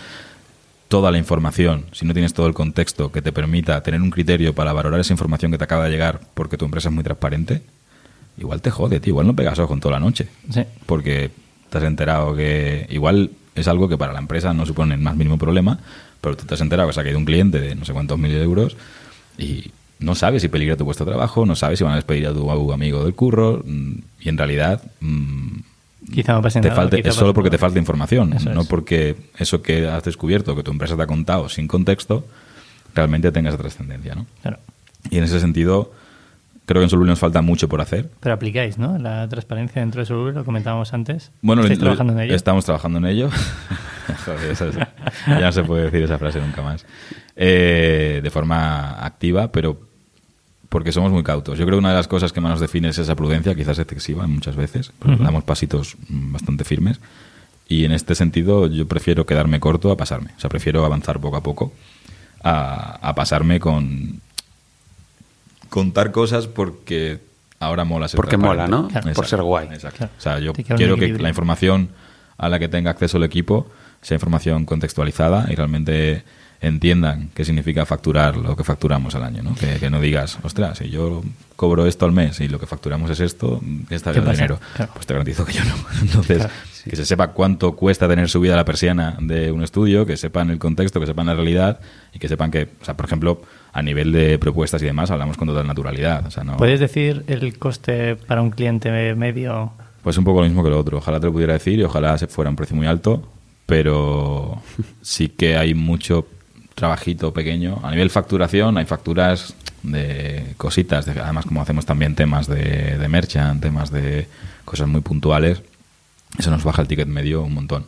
[0.87, 4.53] toda la información, si no tienes todo el contexto que te permita tener un criterio
[4.53, 7.61] para valorar esa información que te acaba de llegar porque tu empresa es muy transparente,
[8.37, 9.11] igual te jode, tío.
[9.11, 10.27] Igual no pegas ojo en toda la noche.
[10.49, 10.63] Sí.
[10.85, 11.31] Porque
[11.69, 15.15] te has enterado que igual es algo que para la empresa no supone el más
[15.15, 15.79] mínimo problema,
[16.19, 18.19] pero tú te has enterado que se ha caído un cliente de no sé cuántos
[18.19, 18.75] mil euros
[19.37, 19.71] y
[20.01, 22.33] no sabes si peligra tu puesto de trabajo, no sabes si van a despedir a
[22.33, 25.59] tu amigo del curro mm, y en realidad mm,
[26.11, 28.67] Quizá no te nada, falte, quizá es solo porque te falta información, Eso no es.
[28.67, 32.25] porque eso que has descubierto, que tu empresa te ha contado sin contexto,
[32.95, 34.15] realmente tenga esa trascendencia.
[34.15, 34.25] ¿no?
[34.41, 34.57] Claro.
[35.09, 35.93] Y en ese sentido,
[36.65, 38.09] creo que en Soluble nos falta mucho por hacer.
[38.19, 38.97] Pero aplicáis, ¿no?
[38.97, 41.31] La transparencia dentro de Soluble, lo comentábamos antes.
[41.41, 42.35] Bueno, ¿Estáis lo- trabajando en ello?
[42.35, 43.29] estamos trabajando en ello.
[44.25, 44.75] Joder, eso es-
[45.27, 46.83] ya no se puede decir esa frase nunca más.
[47.35, 49.79] Eh, de forma activa, pero
[50.71, 51.59] porque somos muy cautos.
[51.59, 53.77] Yo creo que una de las cosas que más nos define es esa prudencia, quizás
[53.77, 55.23] excesiva muchas veces, porque Ujú.
[55.25, 57.01] damos pasitos mm, bastante firmes.
[57.67, 60.31] Y en este sentido yo prefiero quedarme corto a pasarme.
[60.37, 61.73] O sea, prefiero avanzar poco a poco
[62.41, 64.21] a, a pasarme con
[65.69, 67.19] contar cosas porque
[67.59, 68.65] ahora mola ser Porque mola.
[68.69, 68.87] ¿no?
[68.87, 69.11] Claro.
[69.11, 69.67] Por ser guay.
[69.73, 69.97] Exacto.
[69.97, 70.13] Claro.
[70.17, 71.89] O sea, yo quiero que la información
[72.37, 73.67] a la que tenga acceso el equipo
[74.01, 76.23] sea información contextualizada y realmente
[76.61, 79.55] entiendan qué significa facturar lo que facturamos al año, ¿no?
[79.55, 81.23] Que, que no digas, ostras, si yo
[81.55, 83.59] cobro esto al mes y lo que facturamos es esto,
[83.89, 84.35] ¿qué está ¿Qué el pasa?
[84.37, 84.59] dinero?
[84.75, 84.91] Claro.
[84.93, 85.75] Pues te garantizo que yo no.
[86.01, 86.53] Entonces, Claro.
[86.89, 90.59] que se sepa cuánto cuesta tener subida la persiana de un estudio, que sepan el
[90.59, 91.79] contexto, que sepan la realidad
[92.13, 93.41] y que sepan que, o sea, por ejemplo,
[93.73, 96.25] a nivel de propuestas y demás, hablamos con total naturalidad.
[96.27, 99.73] O sea, no, ¿Puedes decir el coste para un cliente medio?
[100.03, 100.97] pues un poco lo mismo que lo otro.
[100.97, 103.29] Ojalá te lo pudiera decir y ojalá se fuera un precio muy alto,
[103.67, 104.61] pero
[105.01, 106.25] sí que hay mucho
[106.75, 107.79] trabajito pequeño.
[107.83, 109.53] A nivel facturación hay facturas
[109.83, 114.27] de cositas, de- además como hacemos también temas de, de merchant, temas de
[114.65, 115.61] cosas muy puntuales,
[116.37, 117.85] eso nos baja el ticket medio un montón.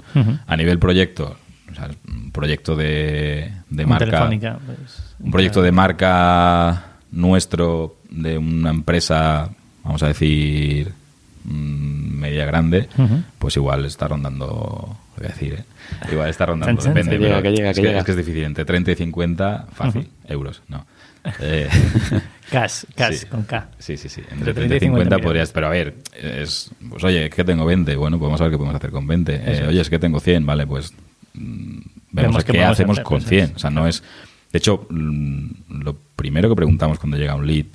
[0.47, 1.37] A nivel proyecto,
[1.71, 3.51] o sea, un proyecto de,
[3.85, 4.05] marca...
[4.65, 9.49] Pues, un proyecto de marca nuestro de una empresa,
[9.83, 10.91] vamos a decir,
[11.45, 12.89] mm, media grande,
[13.39, 15.63] pues igual está rondando, voy a decir, ¿eh?
[16.11, 17.05] igual está rondando, Chan, chan.
[17.05, 17.99] depende, Que llega, que llega, es, que llega.
[17.99, 20.85] es que es difícil, entre 30 y 50, fácil, euros, no.
[21.39, 21.69] Eh,
[22.51, 23.25] Cash, cash, sí.
[23.27, 23.69] con K.
[23.79, 24.19] Sí, sí, sí.
[24.29, 27.27] Entre Entre 30 30 y y 50 50 podrías, pero a ver, es, pues oye,
[27.27, 29.33] es que tengo 20, bueno, pues vamos a ver qué podemos hacer con 20.
[29.33, 29.61] Eh, es.
[29.61, 30.91] oye, es que tengo 100, vale, pues
[31.33, 33.43] mm, Vemos vemos qué podemos hacemos hacer, con eso 100.
[33.45, 33.55] es.
[33.55, 34.03] O sea, no es...
[34.51, 35.47] De hecho, mm,
[35.81, 37.67] lo primero que preguntamos cuando llega un lead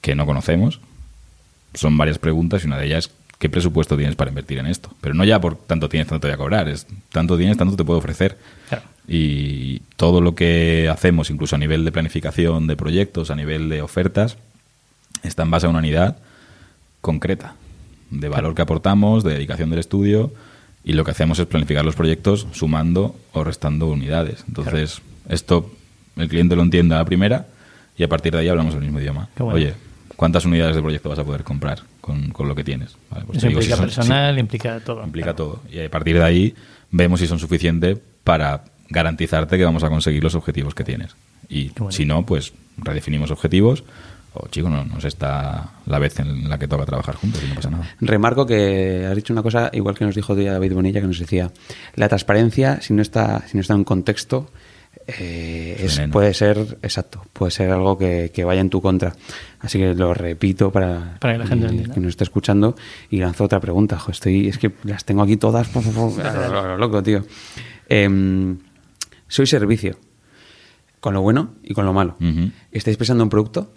[0.00, 0.80] que no conocemos
[1.74, 3.08] son varias preguntas y una de ellas
[3.44, 4.88] ¿qué presupuesto tienes para invertir en esto?
[5.02, 7.76] Pero no ya por tanto tienes, tanto te voy a cobrar, es tanto tienes, tanto
[7.76, 8.38] te puedo ofrecer.
[8.70, 8.84] Claro.
[9.06, 13.82] Y todo lo que hacemos, incluso a nivel de planificación de proyectos, a nivel de
[13.82, 14.38] ofertas,
[15.22, 16.16] está en base a una unidad
[17.02, 17.54] concreta
[18.08, 20.32] de valor que aportamos, de dedicación del estudio,
[20.82, 24.42] y lo que hacemos es planificar los proyectos sumando o restando unidades.
[24.48, 25.70] Entonces, esto
[26.16, 27.46] el cliente lo entiende a la primera
[27.98, 29.28] y a partir de ahí hablamos el mismo idioma.
[29.36, 29.56] Bueno.
[29.56, 29.74] Oye,
[30.16, 32.96] ¿cuántas unidades de proyecto vas a poder comprar con, con lo que tienes?
[33.10, 35.02] Vale, pues Eso digo, implica si son- si- personal, implica todo.
[35.04, 35.62] implica todo.
[35.72, 36.54] Y a partir de ahí
[36.90, 41.16] vemos si son suficientes para garantizarte que vamos a conseguir los objetivos que tienes.
[41.48, 41.90] Y bueno.
[41.92, 43.84] si no, pues redefinimos objetivos.
[44.36, 47.54] O, chico, no nos está la vez en la que toca trabajar juntos y no
[47.54, 47.88] pasa nada.
[48.00, 51.52] Remarco que has dicho una cosa, igual que nos dijo David Bonilla, que nos decía,
[51.94, 54.50] la transparencia, si no está, si no está en un contexto,
[55.06, 59.14] eh, Es puede ser, exacto, puede ser algo que, que vaya en tu contra.
[59.60, 62.74] Así que lo repito para, Para que la gente que nos esté escuchando
[63.10, 63.98] y lanzo otra pregunta.
[63.98, 67.24] Jo, estoy, es que las tengo aquí todas, a lo- loco, tío.
[67.88, 68.58] Em,
[69.28, 69.98] soy servicio,
[71.00, 72.16] con lo bueno y con lo malo.
[72.72, 73.72] ¿Estáis pensando en producto?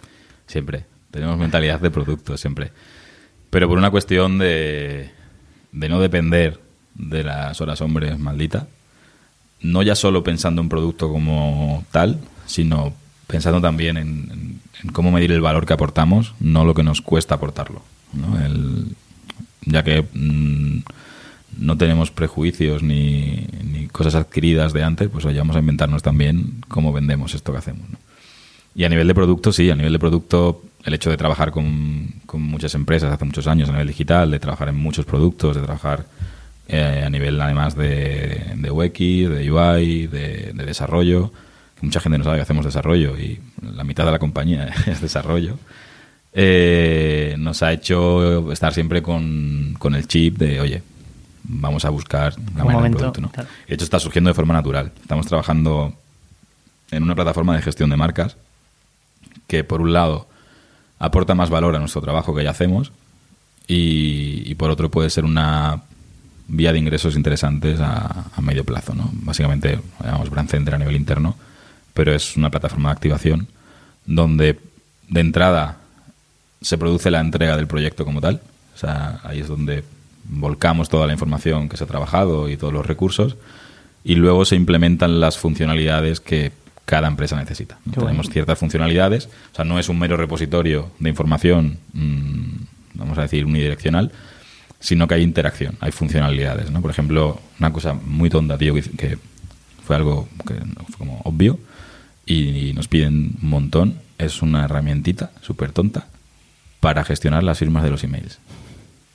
[0.45, 0.85] Siempre.
[1.11, 2.71] Tenemos mentalidad de producto, siempre.
[3.49, 5.09] Pero por una cuestión de,
[5.71, 6.59] de no depender
[6.95, 8.67] de las horas hombres maldita,
[9.61, 12.93] no ya solo pensando en producto como tal, sino
[13.27, 14.59] pensando también en,
[14.93, 17.81] cómo medir el valor que aportamos, no lo que nos cuesta aportarlo.
[18.13, 18.37] ¿no?
[19.65, 20.79] Ya que mm,
[21.59, 26.63] no tenemos prejuicios ni, ni cosas adquiridas de antes, pues oye, vamos a inventarnos también
[26.67, 27.87] cómo vendemos esto que hacemos.
[28.75, 32.13] Y a nivel de producto, sí, a nivel de producto, el hecho de trabajar con,
[32.27, 35.63] con muchas empresas hace muchos años a nivel digital, de trabajar en muchos productos, de
[35.63, 36.05] trabajar
[36.67, 41.31] eh, a nivel además de, de de UI, de, de desarrollo,
[41.81, 45.57] mucha gente no sabe que hacemos desarrollo y la mitad de la compañía es desarrollo,
[46.33, 50.83] eh, nos ha hecho estar siempre con, con el chip de, oye,
[51.43, 53.21] vamos a buscar la manera del producto.
[53.21, 53.29] ¿no?
[53.29, 53.49] claro.
[53.67, 54.91] De hecho, está surgiendo de forma natural.
[55.01, 55.93] Estamos trabajando
[56.91, 58.37] en una plataforma de gestión de marcas
[59.47, 60.27] que, por un lado,
[60.99, 62.91] aporta más valor a nuestro trabajo que ya hacemos
[63.67, 65.83] y, y por otro, puede ser una
[66.47, 68.93] vía de ingresos interesantes a, a medio plazo.
[68.93, 69.09] ¿no?
[69.13, 71.35] Básicamente, llamamos Brand Center a nivel interno,
[71.93, 73.47] pero es una plataforma de activación
[74.05, 74.59] donde,
[75.09, 75.77] de entrada,
[76.61, 78.41] se produce la entrega del proyecto como tal.
[78.75, 79.83] O sea, ahí es donde
[80.23, 83.37] volcamos toda la información que se ha trabajado y todos los recursos
[84.03, 86.51] y luego se implementan las funcionalidades que
[86.85, 87.77] cada empresa necesita.
[87.83, 88.31] Tenemos bueno.
[88.31, 92.43] ciertas funcionalidades, o sea, no es un mero repositorio de información, mm,
[92.93, 94.13] vamos a decir, unidireccional,
[94.79, 96.71] sino que hay interacción, hay funcionalidades.
[96.71, 96.81] ¿no?
[96.81, 99.17] Por ejemplo, una cosa muy tonta, tío, que, que
[99.83, 101.59] fue algo que fue como obvio
[102.25, 106.07] y nos piden un montón, es una herramientita súper tonta
[106.79, 108.39] para gestionar las firmas de los emails.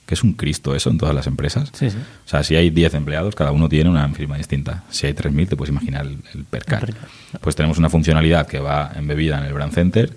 [0.05, 1.69] Que es un Cristo eso en todas las empresas.
[1.73, 1.97] Sí, sí.
[1.97, 4.83] O sea, si hay 10 empleados, cada uno tiene una firma distinta.
[4.89, 6.93] Si hay 3.000, te puedes imaginar el, el percal.
[7.39, 10.13] Pues tenemos una funcionalidad que va embebida en el Brand Center,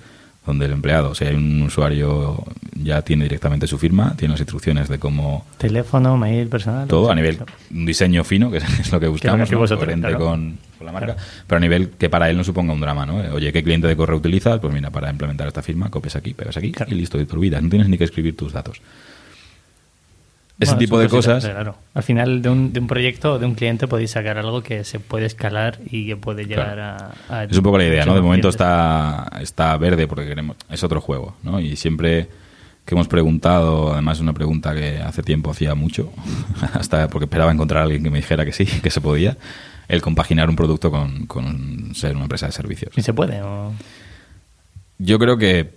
[0.46, 2.44] donde el empleado, si hay un usuario,
[2.80, 6.86] ya tiene directamente su firma, tiene las instrucciones de cómo Teléfono, mail, personal.
[6.86, 7.38] todo a nivel
[7.72, 9.60] un diseño fino, que es lo que buscamos, que ¿no?
[9.60, 10.24] vosotros, coherente claro.
[10.24, 11.16] con, con la marca,
[11.46, 13.16] pero a nivel que para él no suponga un drama, ¿no?
[13.34, 14.60] Oye, ¿qué cliente de correo utilizas?
[14.60, 16.92] Pues mira, para implementar esta firma, copias aquí, pegas aquí Claro.
[16.92, 18.80] y listo, y te olvidas, no tienes ni que escribir tus datos.
[20.58, 21.76] Ese Bueno, tipo de cosas, Claro.
[21.92, 24.84] Al final de un, de un proyecto o de un cliente podéis sacar algo que
[24.84, 27.12] se puede escalar y que puede llegar Claro.
[27.28, 28.14] a, a- es un poco la idea, ¿no?
[28.14, 31.60] De momento está, está verde porque queremos, es otro juego, ¿no?
[31.60, 32.28] Y siempre
[32.86, 36.10] que hemos preguntado, además es una pregunta que hace tiempo hacía mucho,
[36.72, 39.36] hasta porque esperaba encontrar a alguien que me dijera que sí, que se podía,
[39.88, 42.92] el compaginar un producto con, con ser una empresa de servicios.
[42.94, 43.42] Si se puede.
[43.42, 43.72] o-
[44.98, 45.70] Yo creo que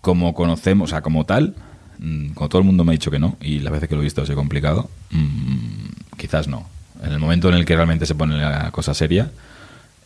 [0.00, 1.54] como conocemos, o sea, como tal,
[1.98, 4.00] mm, como todo el mundo me ha dicho que no, y las veces que lo
[4.00, 6.68] he visto ha sido complicado, mm, quizás no.
[7.02, 9.30] En el momento en el que realmente se pone la cosa seria,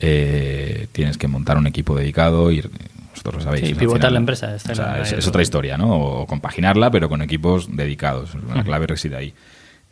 [0.01, 2.62] eh, tienes que montar un equipo dedicado y
[3.11, 3.68] vosotros lo sabéis.
[3.68, 5.95] Sí, pivotar la empresa, está o sea, claro, es, otra historia, ¿no?
[5.95, 8.30] O compaginarla, pero con equipos dedicados.
[8.55, 9.34] La clave reside ahí.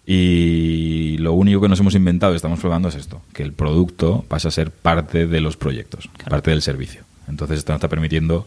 [0.07, 4.25] Y lo único que nos hemos inventado y estamos probando es esto, que el producto
[4.27, 7.03] pasa a ser parte de los proyectos, parte del servicio.
[7.29, 8.47] Entonces esto nos está permitiendo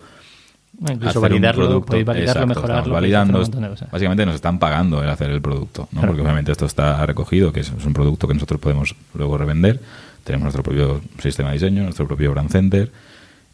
[0.89, 1.87] incluso hacer un validarlo, producto.
[1.87, 2.93] podéis validarlo, Exacto, mejorarlo.
[2.93, 3.41] validando.
[3.41, 3.87] un.
[3.91, 5.99] Básicamente nos están pagando el hacer el producto, ¿no?
[5.99, 6.07] Claro.
[6.07, 9.79] porque obviamente esto está recogido, que es, un producto que nosotros podemos luego revender.
[10.23, 12.91] Tenemos nuestro propio sistema de diseño, nuestro propio brand center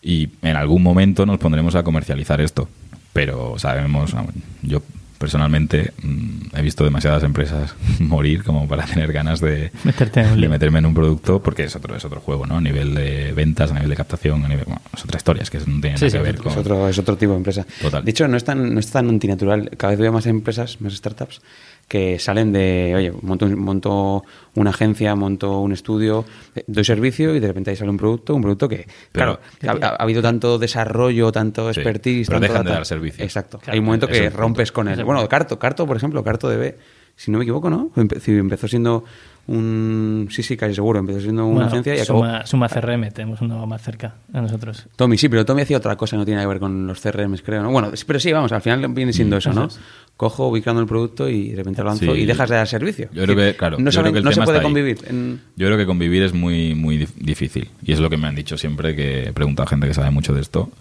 [0.02, 2.70] y en algún momento nos pondremos a comercializar esto.
[3.14, 4.14] Pero sabemos,
[4.62, 4.82] yo
[5.18, 10.36] personalmente mm, he visto demasiadas empresas morir como para tener ganas de, Meterte en un
[10.36, 10.50] de lío.
[10.50, 12.58] meterme en un producto porque es otro es otro juego, ¿no?
[12.58, 15.50] A nivel de ventas, a nivel de captación, a nivel, bueno, es otra historia, es
[15.50, 17.32] que no tiene Sí, nada sí, que ver es con Es otro, es otro tipo
[17.32, 17.66] de empresa.
[17.82, 18.04] Total.
[18.04, 19.72] De hecho, no es, tan, no es tan antinatural.
[19.78, 21.42] Cada vez veo más empresas, más startups,
[21.88, 24.24] que salen de, oye, monto, monto
[24.56, 26.26] una agencia, monto un estudio,
[26.56, 29.80] eh, doy servicio y de repente ahí sale un producto, un producto que, Pero- claro,
[29.82, 32.28] ha, ha habido tanto desarrollo, tanto Sí, expertise.
[32.28, 33.24] pero tanto dejan de dar servicio.
[33.24, 33.60] Exacto.
[33.60, 34.38] Claro, Hay un momento es que punto.
[34.38, 35.02] rompes con él.
[35.04, 35.28] Bueno.
[35.30, 36.76] Carto, Carto, por ejemplo, Carto DB,
[37.16, 37.90] si no me equivoco, ¿no?
[37.96, 39.06] Empezó siendo
[39.48, 40.28] un...
[40.30, 41.00] Sí, sí, casi seguro.
[41.00, 42.20] Empezó siendo una Bueno, agencia y acabó...
[42.20, 44.88] Suma, Suma CRM, tenemos uno más cerca a nosotros.
[44.96, 47.64] Tommy, sí, pero Tommy hacía otra cosa, no tiene que ver con los CRMs, creo.
[47.64, 47.72] ¿no?
[47.72, 49.68] Bueno, pero sí, vamos, al final viene siendo eso, eso ¿no?
[49.68, 49.80] es.
[50.18, 52.22] Cojo, voy creando el producto y de repente lo lanzo Sí.
[52.22, 53.08] y dejas de dar servicio.
[53.14, 54.98] Yo creo que, claro, no, yo saben- creo que el no se puede convivir.
[55.08, 57.70] en- Yo creo que convivir es muy, muy dif- difícil.
[57.84, 60.10] Y es lo que me han dicho siempre, que he preguntado a gente que sabe
[60.10, 60.72] mucho de esto,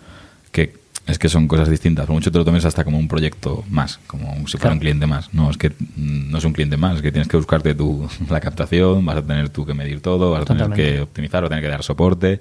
[0.53, 0.73] que
[1.07, 2.07] es que son cosas distintas.
[2.07, 4.73] Por mucho te lo tomes hasta como un proyecto más, como si fuera Claro.
[4.75, 5.33] un cliente más.
[5.35, 8.09] No, es que mm, no es un cliente más, es que tienes que buscarte tú
[8.31, 11.49] la captación, vas a tener tú que medir todo, vas a tener que optimizar, vas
[11.49, 12.41] a tener que dar soporte.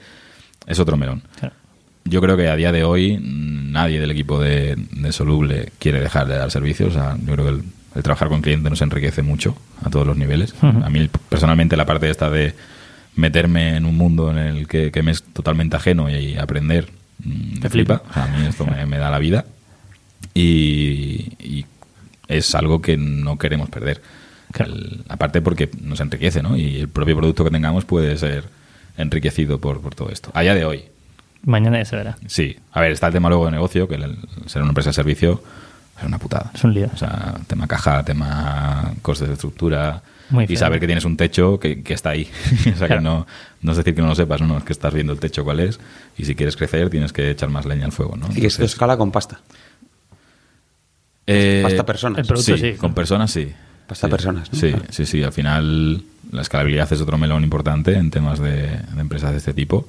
[0.65, 1.21] Es otro melón.
[1.39, 1.53] Claro.
[2.07, 5.99] Yo creo que a día de hoy mm, nadie del equipo de, de Soluble quiere
[5.99, 6.89] dejar de dar servicios.
[6.89, 7.63] O sea, yo creo que el,
[7.95, 10.53] el trabajar con cliente nos enriquece mucho a todos los niveles.
[10.61, 12.53] A mí personalmente la parte esta de
[13.15, 16.89] meterme en un mundo en el que, que me es totalmente ajeno y aprender
[17.23, 18.03] mm, me Te flipa.
[18.13, 19.45] a mí esto me, me da la vida
[20.33, 21.65] y, y
[22.27, 24.01] es algo que no queremos perder.
[24.51, 24.73] Claro.
[24.73, 26.55] El- aparte porque nos enriquece, ¿no?
[26.57, 28.43] Y el propio producto que tengamos puede ser
[28.97, 30.29] enriquecido por, por todo esto.
[30.33, 30.83] A día de hoy,
[31.45, 32.17] Mañana ya se verá.
[32.27, 34.17] Sí, a ver, está el tema luego de negocio, que el, el
[34.47, 35.41] ser una empresa de servicio
[35.99, 36.51] es una putada.
[36.53, 36.89] Es un lío.
[36.93, 41.59] O sea, tema caja, tema costes de estructura Muy y saber que tienes un techo
[41.59, 42.27] que, que está ahí.
[42.73, 42.95] o sea, Claro.
[42.97, 43.27] que no,
[43.61, 45.43] no es decir que no lo sepas, no, no, es que estás viendo el techo
[45.43, 45.79] cuál es
[46.17, 48.25] y si quieres crecer tienes que echar más leña al fuego, ¿no?
[48.31, 49.39] Y que esto Entonces, escala con pasta.
[51.27, 52.19] eh, pasta personas.
[52.19, 52.77] el producto sí, sí.
[52.77, 53.51] con personas sí.
[53.87, 54.11] Pasta Sí.
[54.11, 54.59] personas, ¿no?
[54.59, 54.85] Sí, Claro.
[54.89, 55.23] sí, sí.
[55.23, 59.53] Al final la escalabilidad es otro melón importante en temas de, de empresas de este
[59.53, 59.87] tipo.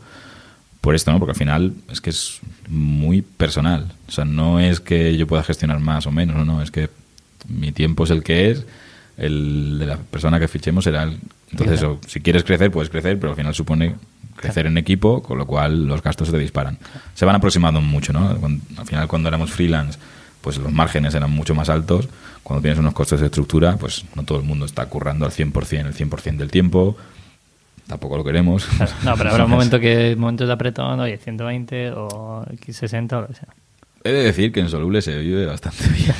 [0.86, 1.18] Por esto, ¿no?
[1.18, 3.92] Porque al final es que es muy personal.
[4.06, 6.62] O sea, no es que yo pueda gestionar más o menos, no, no.
[6.62, 6.88] Es que
[7.48, 8.64] mi tiempo es el que es,
[9.16, 11.18] el de la persona que fichemos será el...
[11.50, 11.98] Entonces, Claro.
[12.06, 13.96] si quieres crecer, puedes crecer, pero al final supone
[14.36, 16.78] crecer en equipo, con lo cual los gastos se te disparan.
[17.14, 18.36] Se van aproximando mucho, ¿no?
[18.36, 19.98] Cuando- al final, cuando éramos freelance,
[20.40, 22.08] pues los márgenes eran mucho más altos.
[22.44, 25.88] Cuando tienes unos costes de estructura, pues no todo el mundo está currando al 100%
[25.88, 26.96] el 100% del tiempo.
[27.86, 28.64] Tampoco lo queremos.
[28.66, 28.92] Claro.
[29.04, 33.26] No, pero habrá un momento que momentos de apretón, oye, 120 o X60 o lo
[33.28, 33.48] que sea.
[34.04, 36.14] He de decir que en Soluble se vive bastante bien.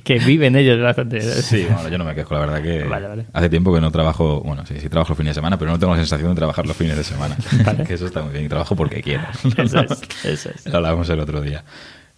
[0.04, 1.20] Que viven ellos bastante.
[1.20, 3.26] Sí, bueno, yo no me quejo, la verdad que Vale, vale.
[3.32, 5.78] hace tiempo que no trabajo, bueno, sí, sí trabajo los fines de semana, pero no
[5.78, 7.36] tengo la sensación de trabajar los fines de semana.
[7.64, 7.84] Vale.
[7.84, 9.22] Que eso está muy bien, trabajo porque quiero.
[9.56, 10.66] Eso es, eso es.
[10.66, 11.62] Lo hablábamos el otro día.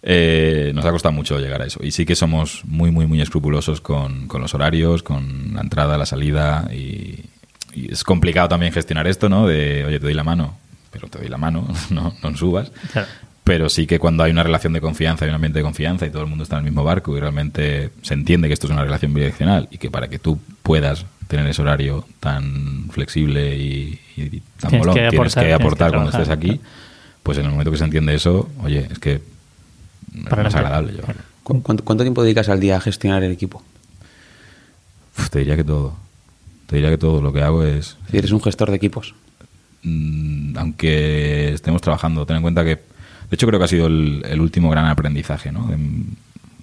[0.01, 1.79] Eh, nos ha costado mucho llegar a eso.
[1.83, 5.97] Y sí que somos muy, muy, muy escrupulosos con, con los horarios, con la entrada,
[5.97, 6.67] la salida.
[6.73, 7.25] Y,
[7.73, 9.47] y es complicado también gestionar esto, ¿no?
[9.47, 10.55] De, oye, te doy la mano,
[10.91, 12.71] pero te doy la mano, no, no subas.
[12.91, 13.07] Claro.
[13.43, 16.09] Pero sí que cuando hay una relación de confianza, hay un ambiente de confianza y
[16.11, 18.71] todo el mundo está en el mismo barco y realmente se entiende que esto es
[18.71, 23.99] una relación bidireccional y que para que tú puedas tener ese horario tan flexible y,
[24.15, 26.57] y tan Tienes molón, que tienes aportar, que tienes que aportar cuando trabajar, estés aquí,
[26.59, 26.73] claro.
[27.23, 29.21] pues en el momento que se entiende eso, oye, es que es
[30.29, 30.91] Para más adelante.
[30.91, 30.93] agradable.
[31.17, 31.21] Yo.
[31.43, 33.61] ¿Cu- ¿Cuánto, cuánto tiempo dedicas al día a gestionar el equipo?
[35.17, 35.97] Uf, te diría que todo.
[36.73, 39.13] Te diría que todo lo que hago es Si eres un gestor de equipos.
[39.83, 42.81] mm, aunque estemos trabajando, ten en cuenta que, de
[43.29, 45.69] hecho creo que ha sido el, el último gran aprendizaje, ¿no?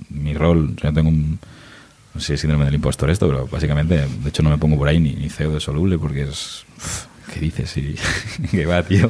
[0.09, 1.39] Mi rol, yo tengo un,
[2.13, 4.77] no sé si es síndrome del impostor esto, pero básicamente, de hecho no me pongo
[4.77, 6.65] por ahí ni, ni CEO de Soluble porque es,
[7.33, 7.77] ¿qué dices?
[7.77, 7.95] Y,
[8.51, 9.09] que va, tío.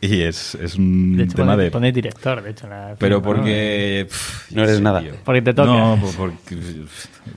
[0.00, 1.70] y es, es un De hecho, tema pone, de...
[1.70, 2.66] pone director, de hecho.
[2.66, 3.36] la Pero firma, ¿no?
[3.42, 4.06] porque...
[4.08, 5.00] pff, No eres sé, nada.
[5.02, 5.12] tío.
[5.22, 5.68] Porque te toca.
[5.68, 6.56] No, por- porque...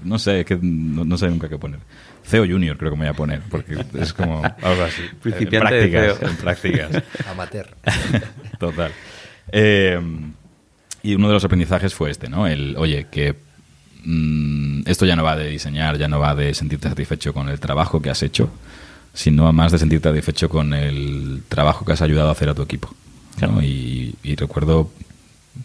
[0.05, 1.81] No sé, es que no, no sé nunca qué poner.
[2.25, 5.01] CEO Junior creo que me voy a poner, porque es como algo así.
[5.21, 6.29] Principiante en de prácticas, CEO.
[6.29, 7.03] en prácticas.
[7.29, 7.67] Amateur.
[8.59, 8.91] Total.
[9.51, 9.99] Eh,
[11.03, 12.47] y uno de los aprendizajes fue este, ¿no?
[12.47, 13.35] El, oye, que
[14.03, 17.59] mm, esto ya no va de diseñar, ya no va de sentirte satisfecho con el
[17.59, 18.49] trabajo que has hecho,
[19.13, 22.63] sino más de sentirte satisfecho con el trabajo que has ayudado a hacer a tu
[22.63, 22.89] equipo.
[23.41, 23.47] ¿no?
[23.47, 23.61] Claro.
[23.61, 24.89] Y, y recuerdo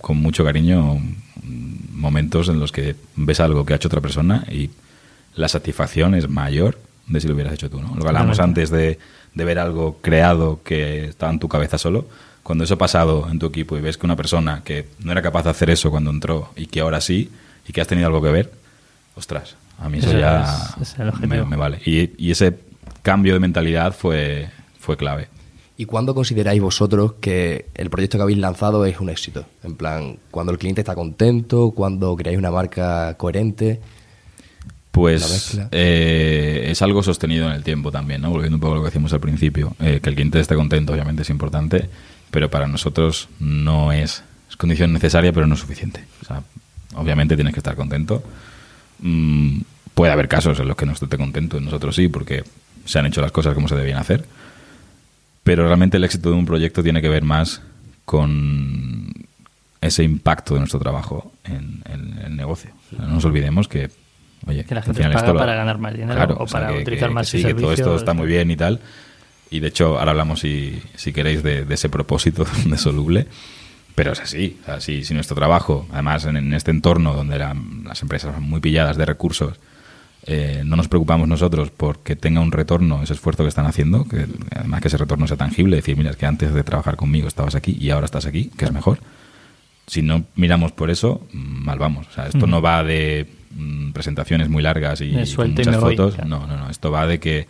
[0.00, 0.96] con mucho cariño
[1.42, 4.70] mm, momentos en los que ves algo que ha hecho otra persona y
[5.34, 7.94] la satisfacción es mayor de si lo hubieras hecho tú, ¿no?
[7.94, 8.98] Lo que hablábamos antes de,
[9.34, 12.06] de ver algo creado que estaba en tu cabeza solo,
[12.42, 15.22] cuando eso ha pasado en tu equipo y ves que una persona que no era
[15.22, 17.30] capaz de hacer eso cuando entró y que ahora sí,
[17.68, 18.52] y que has tenido algo que ver,
[19.16, 21.46] ostras, a mí eso Eso ya es- es el me, objetivo.
[21.46, 21.80] me vale.
[21.84, 22.58] Y, y ese
[23.02, 25.28] cambio de mentalidad fue, fue clave.
[25.76, 29.46] ¿Y cuándo consideráis vosotros que el proyecto que habéis lanzado es un éxito?
[29.64, 33.80] En plan, cuando el cliente está contento, cuando creáis una marca coherente.
[34.90, 38.30] Pues eh, es algo sostenido en el tiempo también, ¿no?
[38.30, 39.76] Volviendo un poco a lo que decíamos al principio.
[39.78, 41.88] Eh, que el cliente esté contento, obviamente, es importante,
[42.30, 46.04] pero para nosotros no es, es condición necesaria, pero no es suficiente.
[46.22, 46.42] O sea,
[46.94, 48.22] obviamente tienes que estar contento.
[48.98, 49.60] Mm,
[49.94, 52.42] puede haber casos en los que no esté contento, nosotros sí, porque
[52.84, 54.24] se han hecho las cosas como se debían hacer.
[55.44, 57.62] Pero realmente el éxito de un proyecto tiene que ver más
[58.04, 59.12] con
[59.80, 62.72] ese impacto de nuestro trabajo en, en el negocio.
[62.92, 63.88] O sea, no nos olvidemos que
[64.46, 67.10] oye, Que la gente final paga esto lo- para ganar más dinero o para utilizar
[67.10, 68.00] más sí, sus que todo esto servicios.
[68.02, 68.80] está muy bien y tal.
[69.50, 73.26] Y de hecho, ahora hablamos, si, si queréis, de, de ese propósito de Soluble.
[73.96, 74.56] Pero es así.
[74.62, 78.32] O sea, si, si nuestro trabajo, además en, en este entorno donde la- las empresas
[78.34, 79.58] son muy pilladas de recursos,
[80.26, 84.26] eh, no nos preocupamos nosotros porque tenga un retorno ese esfuerzo que están haciendo, que
[84.54, 87.54] además que ese retorno sea tangible, decir, mira, es que antes de trabajar conmigo estabas
[87.54, 89.00] aquí y ahora estás aquí, que es mejor.
[89.86, 92.06] Si no miramos por eso, mal vamos.
[92.06, 95.96] O sea, esto no va de mm, presentaciones muy largas y con y muchas voy,
[95.96, 96.14] fotos.
[96.14, 96.28] claro.
[96.28, 96.70] No, no, no.
[96.70, 97.46] Esto va de que,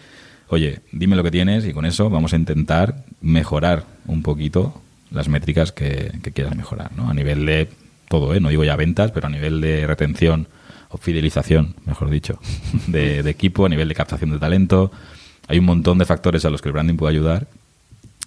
[0.49, 4.81] oye, dime lo que tienes y con eso vamos a intentar mejorar un poquito
[5.11, 7.11] las métricas que, que quieras mejorar, ¿no?
[7.11, 7.69] A nivel de
[8.09, 8.41] todo, ¿eh?
[8.41, 10.49] No digo ya ventas, pero a nivel de retención
[10.89, 12.39] o fidelización, mejor dicho,
[12.87, 14.91] de, de equipo, a nivel de captación de talento.
[15.49, 17.49] Hay un montón de factores a los que el branding puede ayudar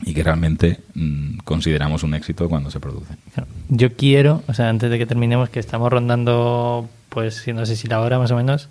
[0.02, 3.18] y que realmente mm, consideramos un éxito cuando se producen.
[3.34, 3.50] Claro.
[3.70, 7.88] Yo quiero, o sea, antes de que terminemos, que estamos rondando, pues, no sé si
[7.88, 8.70] la hora más o menos,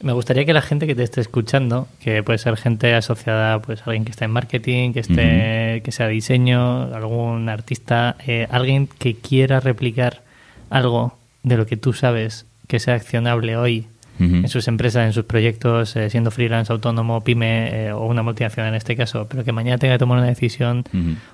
[0.00, 3.82] me gustaría que la gente que te esté escuchando, que puede ser gente asociada, pues,
[3.86, 9.14] alguien que está en marketing, que esté, que sea diseño, algún artista, eh, alguien que
[9.14, 10.22] quiera replicar
[10.70, 13.86] algo de lo que tú sabes que sea accionable hoy
[14.18, 18.68] En sus empresas, en sus proyectos, eh, siendo freelance, autónomo, pyme eh, o una multinacional
[18.72, 20.84] en este caso, pero que mañana tenga que tomar una decisión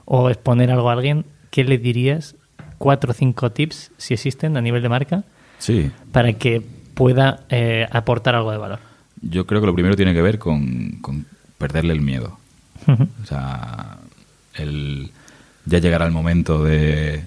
[0.07, 2.35] o exponer algo a alguien, ¿qué le dirías?
[2.79, 5.25] Cuatro o cinco tips, si existen, a nivel de marca,
[5.59, 6.63] Sí, para que
[6.95, 8.79] pueda eh, aportar algo de valor.
[9.21, 11.27] yo creo que lo primero tiene que ver con, con
[11.59, 12.39] perderle el miedo.
[12.87, 13.99] O sea,
[14.55, 15.11] el
[15.67, 17.25] ya llegará el momento de,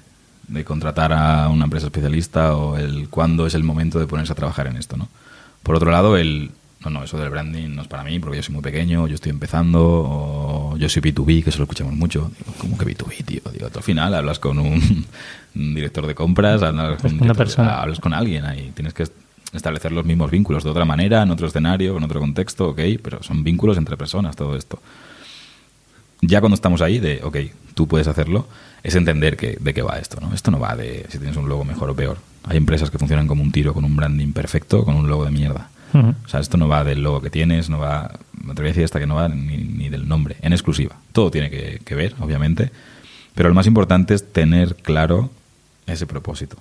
[0.48, 4.36] de contratar a una empresa especialista o el cuándo es el momento de ponerse a
[4.36, 5.08] trabajar en esto, ¿no?
[5.64, 6.52] Por otro lado, el
[6.84, 9.14] no, no, eso del branding no es para mí porque yo soy muy pequeño, yo
[9.14, 12.32] estoy empezando, o yo soy B2B, que eso lo escuchamos mucho.
[12.40, 13.42] Digo, ¿cómo que B2B, tío?
[13.52, 15.06] Digo, tú al final hablas con un,
[15.56, 17.82] un director de compras, hablas con, un con una persona.
[17.82, 18.72] hablas con alguien ahí.
[18.74, 19.06] Tienes que
[19.54, 23.22] establecer los mismos vínculos de otra manera, en otro escenario, en otro contexto, ok, pero
[23.22, 24.80] son vínculos entre personas, todo esto
[26.22, 27.38] ya cuando estamos ahí de, ok,
[27.74, 28.48] tú puedes hacerlo,
[28.84, 30.34] es entender que, de qué va esto, ¿no?
[30.34, 32.18] Esto no va de si tienes un logo mejor o peor.
[32.44, 35.32] Hay empresas que funcionan como un tiro, con un branding perfecto, con un logo de
[35.32, 35.70] mierda.
[35.94, 38.86] O sea, esto no va del logo que tienes, no va, me atrevo a decir
[38.86, 40.96] hasta que no va ni, ni del nombre, en exclusiva.
[41.12, 42.72] Todo tiene que, que ver, obviamente,
[43.36, 45.30] pero lo más importante es tener claro
[45.88, 46.56] ese propósito.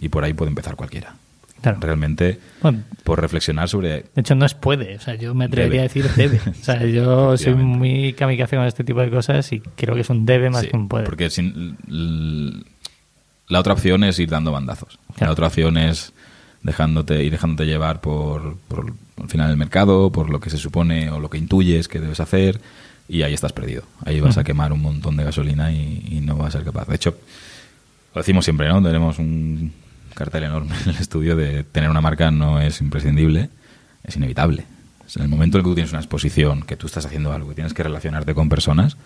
[0.00, 1.14] Y por ahí puede empezar cualquiera.
[1.62, 1.78] Claro.
[1.80, 4.96] Realmente, Bueno, por reflexionar sobre de hecho, no es puede.
[4.96, 6.02] O sea, yo me atrevería Debe.
[6.02, 6.40] a decir debe.
[6.60, 10.10] O sea, yo soy muy kamikaze con este tipo de cosas y creo que es
[10.10, 11.06] un debe más Sí, que un puede.
[11.06, 11.78] Porque sin,
[13.54, 14.98] la otra opción es ir dando bandazos.
[15.14, 15.26] Claro.
[15.26, 16.12] La otra opción es
[16.64, 18.92] dejándote y dejándote llevar por, por
[19.22, 22.18] al final el mercado, por lo que se supone o lo que intuyes que debes
[22.18, 22.60] hacer
[23.08, 23.84] y ahí estás perdido.
[24.04, 26.88] Ahí vas a quemar un montón de gasolina y, y no vas a ser capaz.
[26.88, 27.16] De hecho,
[28.12, 28.82] lo decimos siempre, ¿no?
[28.82, 29.72] Tenemos un
[30.14, 33.50] cartel enorme en el estudio de tener una marca no es imprescindible,
[34.02, 34.64] es inevitable.
[35.06, 37.32] O sea, en el momento en que tú tienes una exposición, que tú estás haciendo
[37.32, 38.96] algo y tienes que relacionarte con personas,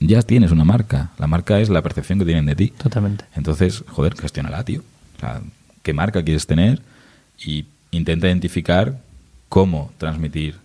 [0.00, 1.10] ya tienes una marca.
[1.18, 2.68] La marca es la percepción que tienen de ti.
[2.68, 3.24] Totalmente.
[3.36, 4.82] Entonces, joder, gestiónala, tío.
[5.16, 5.40] O sea,
[5.82, 6.80] ¿qué marca quieres tener?
[7.38, 8.98] Y intenta identificar
[9.48, 10.56] cómo transmitir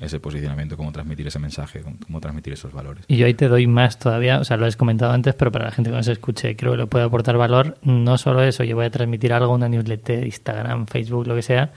[0.00, 3.04] ese posicionamiento, cómo transmitir ese mensaje, cómo, transmitir esos valores.
[3.06, 5.66] Y yo ahí te doy más todavía, o sea, lo has comentado antes, pero para
[5.66, 7.76] la gente que nos escuche, creo que le puede aportar valor.
[7.82, 11.70] No solo eso, yo voy a transmitir algo, una newsletter, Instagram, Facebook, lo que sea,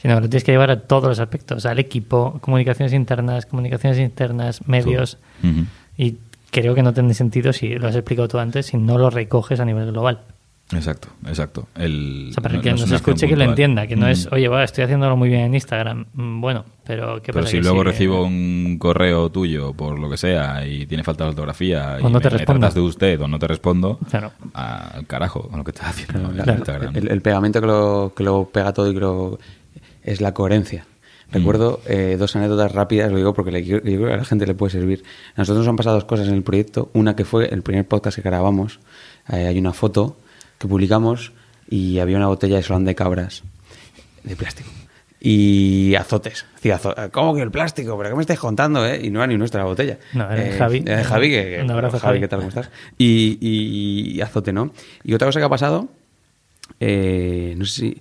[0.00, 3.98] sino que lo tienes que llevar a todos los aspectos, al equipo, comunicaciones internas, comunicaciones
[3.98, 5.18] internas, medios.
[5.98, 6.16] Y
[6.62, 9.60] creo que no tiene sentido, si lo has explicado tú antes, si no lo recoges
[9.60, 10.20] a nivel global.
[10.72, 11.68] Exacto, exacto.
[11.76, 14.10] El, O sea, para no- que no nos escuche, que lo entienda, que no Mm.
[14.10, 16.06] es, oye, va, estoy haciéndolo muy bien en Instagram.
[16.12, 17.50] Mm, Bueno, pero ¿qué Pero pasa?
[17.52, 21.30] si Que luego recibo un correo tuyo por lo que sea y tiene falta de
[21.30, 22.60] ortografía O y no te me, me respondo.
[22.60, 24.32] tratas de usted o no te respondo, Claro.
[24.54, 26.96] al carajo con lo que estás haciendo en Claro, Instagram.
[26.96, 29.38] El, el pegamento que lo, que lo pega todo y que lo,
[30.02, 30.84] es la coherencia.
[31.32, 34.46] Recuerdo eh, dos anécdotas rápidas, lo digo porque le, yo creo que a la gente
[34.46, 35.02] le puede servir.
[35.34, 36.90] A nosotros nos han pasado dos cosas en el proyecto.
[36.94, 38.78] Una que fue el primer podcast que grabamos.
[39.32, 40.16] eh, hay una foto
[40.58, 41.32] que publicamos
[41.68, 43.42] y había una botella de solán de cabras
[44.22, 44.70] de plástico.
[45.20, 46.46] Y azotes.
[47.10, 47.96] ¿cómo que el plástico?
[47.98, 48.86] ¿Pero qué me estáis contando?
[48.86, 49.00] Eh?
[49.04, 49.98] Y no era ni nuestra la botella.
[50.14, 50.84] No, era Eh, Javi.
[50.86, 52.20] era Javi, que, que- Un abrazo, Javi, Javi.
[52.20, 52.38] ¿qué tal?
[52.40, 52.70] ¿Cómo estás?
[52.98, 54.70] Y, y- y azote, ¿no?
[55.02, 55.88] Y otra cosa que ha pasado
[56.80, 58.00] eh, no sé si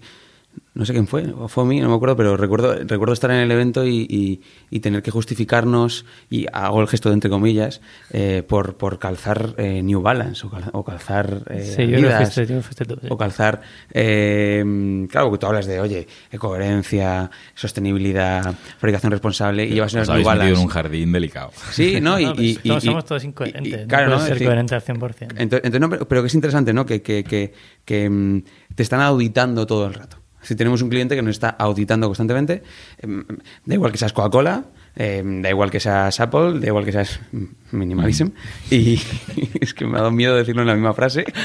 [0.76, 3.32] no sé quién fue, o fue a mí, no me acuerdo, pero recuerdo, recuerdo estar
[3.32, 7.30] en el evento y, y- y tener que justificarnos, y hago el gesto de entre
[7.30, 11.88] comillas, eh, por, por calzar eh, New Balance o, cal- o calzar eh, Sí, yo
[11.88, 13.07] creo que Adidas, fuiste- yo que fuiste tú, sí.
[13.09, 13.61] o calzar,
[13.93, 16.07] eh, claro, que tú hablas de, oye,
[16.38, 20.53] coherencia, sostenibilidad, fabricación responsable, y llevas unas New Balance.
[20.53, 21.51] en un jardín delicado.
[21.71, 22.19] Sí, ¿no?
[22.19, 23.73] Y, No, pues y- somos- y- somos todos incoherentes.
[23.73, 24.36] y- no claro, puedes ¿no?
[24.36, 25.36] ser coherente al 100%.
[25.38, 26.86] Entonces, entonces no, pero, pero que es interesante, ¿no?
[26.86, 27.53] Que, que, que,
[27.86, 28.43] que,
[28.76, 30.17] te están auditando todo el rato.
[30.46, 32.62] Si tenemos un cliente que nos está auditando constantemente,
[33.00, 33.24] em,
[33.66, 34.66] da igual que seas Coca-Cola,
[34.96, 37.20] em, da igual que seas Apple, da igual que seas
[37.72, 38.30] Minimalism.
[38.72, 39.02] Y
[39.60, 41.26] es que me ha dado miedo decirlo en la misma frase.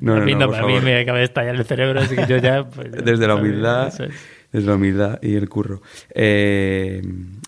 [0.00, 0.82] No, a no, mí, no, no, por a mí favor.
[0.84, 2.64] me acaba de estallar el cerebro, así que yo ya...
[2.68, 4.10] pues, Desde la humildad, es.
[4.52, 5.82] desde la humildad y el curro.
[6.14, 7.02] Eh,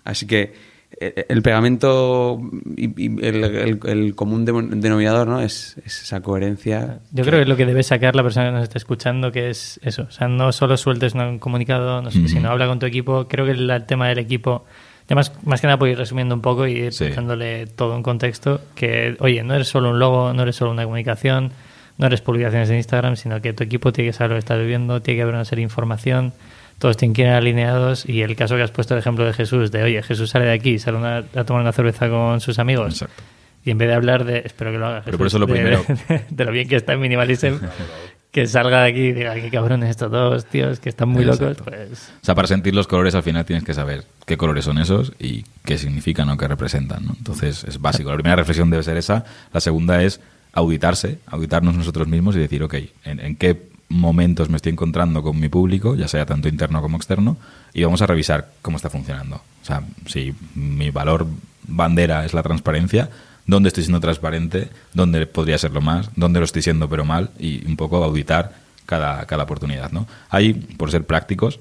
[0.05, 0.53] así que
[1.01, 2.41] el pegamento
[2.77, 5.41] y, y el, el- el común de- denominador ¿no?
[5.41, 6.99] es, es esa coherencia.
[7.13, 9.51] Yo creo que es lo que debe sacar la persona que nos está escuchando, que
[9.51, 10.03] es eso.
[10.09, 12.29] O sea, no solo sueltes un comunicado, no sé, Ujú.
[12.29, 13.27] sino habla con tu equipo.
[13.29, 14.65] Creo que el, el tema del equipo,
[15.09, 17.09] ya más, más que nada por ir resumiendo un poco y ir Sí.
[17.09, 20.85] dándole todo un contexto, que, oye, no eres solo un logo, no eres solo una
[20.85, 21.53] comunicación,
[21.99, 24.59] no eres publicaciones en Instagram, sino que tu equipo tiene que saber lo que estás
[24.59, 26.33] viviendo, tiene que haber una serie de información,
[26.79, 29.71] todos tienen que ir alineados y el caso que has puesto el ejemplo de Jesús,
[29.71, 32.93] de, oye, Jesús sale de aquí, sale una- a tomar una cerveza con sus amigos.
[32.95, 33.23] Exacto.
[33.65, 35.53] Y en vez de hablar de, espero que lo haga, Pero por eso lo de-
[35.55, 37.55] primero- de, de lo bien que está en Minimalism,
[38.31, 41.49] que salga de aquí y diga, qué cabrones estos dos, tíos, que están muy Exacto.
[41.51, 42.13] locos, pues...
[42.21, 45.13] O sea, para sentir los colores al final tienes que saber qué colores son esos
[45.21, 47.07] y qué significan o qué representan.
[47.07, 47.15] ¿no?
[47.17, 48.11] Entonces es básico.
[48.11, 49.25] La primera reflexión debe ser esa.
[49.53, 50.21] La segunda es
[50.53, 53.57] auditarse, auditarnos nosotros mismos y decir, ok, ¿en, en qué
[53.95, 57.37] momentos me estoy encontrando con mi público, ya sea tanto interno como externo?
[57.73, 59.37] Y vamos a revisar cómo está funcionando.
[59.37, 61.27] O sea, si mi valor
[61.67, 63.09] bandera es la transparencia,
[63.47, 64.69] ¿dónde estoy siendo transparente?
[64.93, 66.11] ¿Dónde podría serlo más?
[66.17, 67.31] ¿Dónde lo estoy siendo pero mal?
[67.39, 68.53] Y un poco auditar
[68.87, 69.93] cada, cada oportunidad.
[69.93, 70.07] ¿no?
[70.29, 71.61] Ahí, por ser prácticos,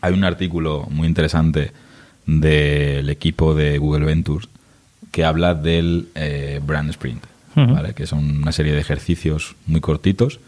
[0.00, 1.72] hay un artículo muy interesante
[2.26, 4.48] del equipo de Google Ventures
[5.10, 7.24] que habla del eh, Brand Sprint.
[7.56, 7.94] ¿vale?
[7.94, 10.40] que son una serie de ejercicios muy cortitos.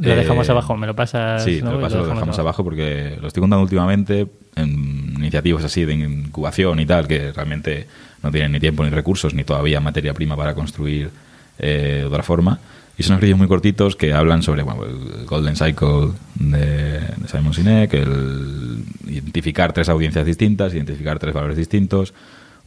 [0.00, 1.44] Lo Eh, dejamos abajo, me lo pasas.
[1.44, 1.72] Sí, ¿no?
[1.72, 4.26] lo, paso, lo dejamos abajo porque lo estoy contando últimamente
[4.56, 7.86] en iniciativas así de incubación y tal, que realmente
[8.22, 11.10] no tienen ni tiempo ni recursos ni todavía materia prima para construir
[11.58, 12.58] eh, de otra forma.
[12.96, 17.54] Y son ejercicios muy cortitos que hablan sobre bueno, el Golden Cycle de, de Simon
[17.54, 22.12] Sinek, el identificar tres audiencias distintas, identificar tres valores distintos,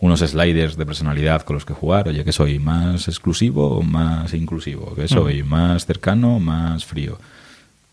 [0.02, 2.10] unos sliders de personalidad con los que jugar.
[2.10, 4.94] Oye, que soy más exclusivo o más inclusivo?
[4.96, 7.20] que soy más cercano o más frío?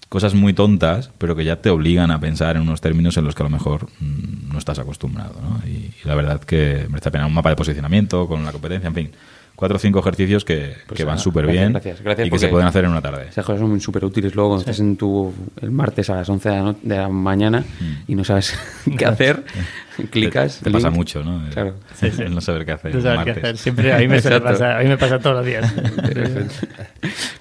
[0.08, 3.34] Cosas muy tontas, pero que ya te obligan a pensar en unos términos en los
[3.34, 5.34] que a lo mejor mm, no estás acostumbrado.
[5.42, 5.60] ¿no?
[5.68, 8.88] Y, y la verdad que merece la pena un mapa de posicionamiento con la competencia,
[8.88, 9.10] en fin.
[9.58, 12.46] Cuatro o cinco ejercicios que, Pues que van súper bien gracias, gracias y que se
[12.46, 13.26] pueden hacer en una tarde.
[13.28, 16.48] Esas cosas son súper útiles luego cuando estás en tu el martes a las 11
[16.48, 17.64] de la, no- de la mañana
[18.06, 18.56] y no sabes
[18.96, 19.42] qué hacer,
[20.10, 20.60] clicas.
[20.60, 20.64] Mm.
[20.64, 21.44] Te, pasa mucho, ¿no?
[21.44, 21.74] El- Claro.
[21.96, 22.22] Sí, sí.
[22.22, 22.92] el no saber qué hacer.
[22.92, 23.44] No un sabes qué martes.
[23.44, 23.56] hacer.
[23.56, 25.74] Siempre, a mí me pasar, a mí me pasa todos los días.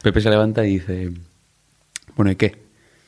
[0.01, 1.11] Pepe se levanta y dice,
[2.15, 2.55] bueno, ¿y qué?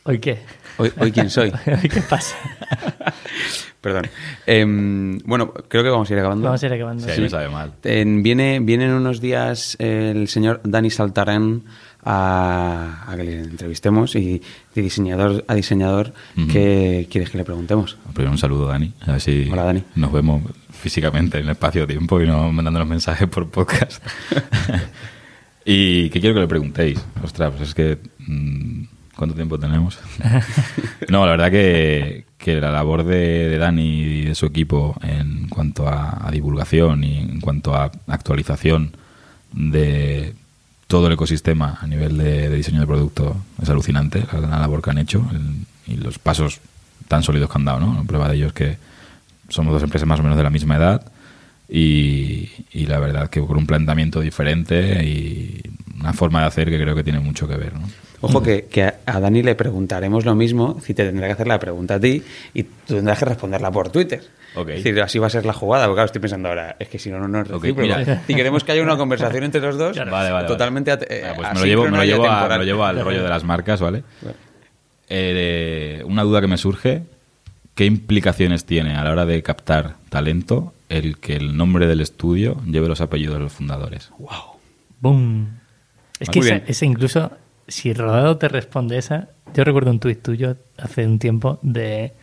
[0.03, 0.37] ¿Hoy qué?
[0.79, 1.51] ¿Hoy, hoy quién soy?
[1.67, 2.35] ¿Hoy qué pasa?
[3.81, 4.07] Perdón.
[4.45, 6.45] Em, bueno, creo que vamos a ir acabando.
[6.45, 7.07] Vamos a ir acabando.
[7.07, 7.73] Sí, me sabe mal.
[7.83, 11.63] En- viene, viene en unos días el señor Dani Saltarán
[12.03, 14.41] a, a que le entrevistemos y
[14.75, 16.47] de diseñador a diseñador, Ujú.
[16.51, 17.97] ¿qué quieres que le preguntemos?
[18.13, 18.93] Primero un saludo, Dani.
[19.01, 19.83] A ver si Hola, Dani.
[19.95, 24.03] nos vemos físicamente en el espacio-tiempo y no mandándonos mensajes por podcast.
[25.65, 26.99] y que quiero que le preguntéis.
[27.23, 27.97] Ostras, pues es que...
[28.19, 28.83] mm,
[29.19, 29.99] ¿Cuánto tiempo tenemos?
[31.09, 35.89] no, la verdad que, que la labor de, Dani y de su equipo en cuanto
[35.89, 38.95] a, divulgación y en cuanto a actualización
[39.51, 40.35] de
[40.87, 44.91] todo el ecosistema a nivel de, diseño de producto es alucinante, la, la labor que
[44.91, 45.29] han hecho
[45.85, 46.61] y los pasos
[47.09, 47.81] tan sólidos que han dado.
[47.81, 48.05] ¿no?
[48.05, 48.77] Prueba de ello es que
[49.49, 51.11] somos dos empresas más o menos de la misma edad
[51.67, 55.61] y, y la verdad que con un planteamiento diferente y
[55.99, 57.73] una forma de hacer que creo que tiene mucho que ver.
[57.73, 57.87] ¿no?
[58.21, 61.59] Ojo que, que a Dani le preguntaremos lo mismo, si te tendrá que hacer la
[61.59, 62.21] pregunta a ti
[62.53, 64.21] y tú tendrás que responderla por Twitter.
[64.57, 66.99] Es decir, así va a ser la jugada, porque claro, estoy pensando ahora, es que
[66.99, 67.81] si no, no recíproco.
[67.81, 68.23] mira.
[68.25, 70.47] Si queremos que haya una conversación entre los dos, Vale, vale, vale.
[70.47, 72.59] totalmente eh, Ah, pues me lo llevo, me lo llevo, a- me atemporal.
[72.59, 74.03] lo llevo al rollo de las marcas, ¿vale?
[74.21, 74.35] Vale.
[75.07, 77.03] Eh, una duda que me surge,
[77.75, 82.61] ¿qué implicaciones tiene a la hora de captar talento el que el nombre del estudio
[82.65, 84.11] lleve los apellidos de los fundadores?
[84.99, 85.58] ¡Boom!
[86.19, 87.31] Es que Muy esa, incluso,
[87.67, 92.13] si Rodado te responde esa, yo recuerdo un tuit tuyo hace un tiempo de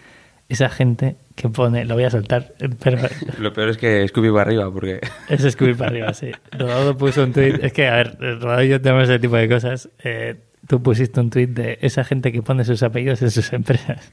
[0.49, 2.99] esa gente que pone, lo voy a soltar, pero
[3.39, 6.31] Lo peor es que Scooby va arriba, porque es escribir para arriba, sí.
[6.53, 9.49] Rodado puso un tuit, es que, a ver, Rodado y yo tenemos ese tipo de
[9.49, 9.89] cosas.
[10.05, 10.37] Eh,
[10.69, 14.13] tú pusiste un tuit de esa gente que pone sus apellidos en sus empresas.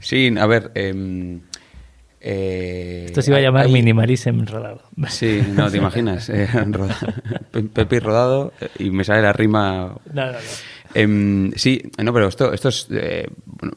[0.00, 0.70] sí, a ver...
[0.74, 1.40] em,
[2.28, 4.82] eh, Esto se iba a llamar hay- Minimalism Rodado.
[5.08, 6.28] Sí, no, te imaginas.
[6.28, 6.96] eh, roda-
[7.52, 10.38] Pe- Pepe rodado eh, y me sale la rima No, no, no.
[10.94, 13.26] Em, sí, no, pero esto, esto es eh,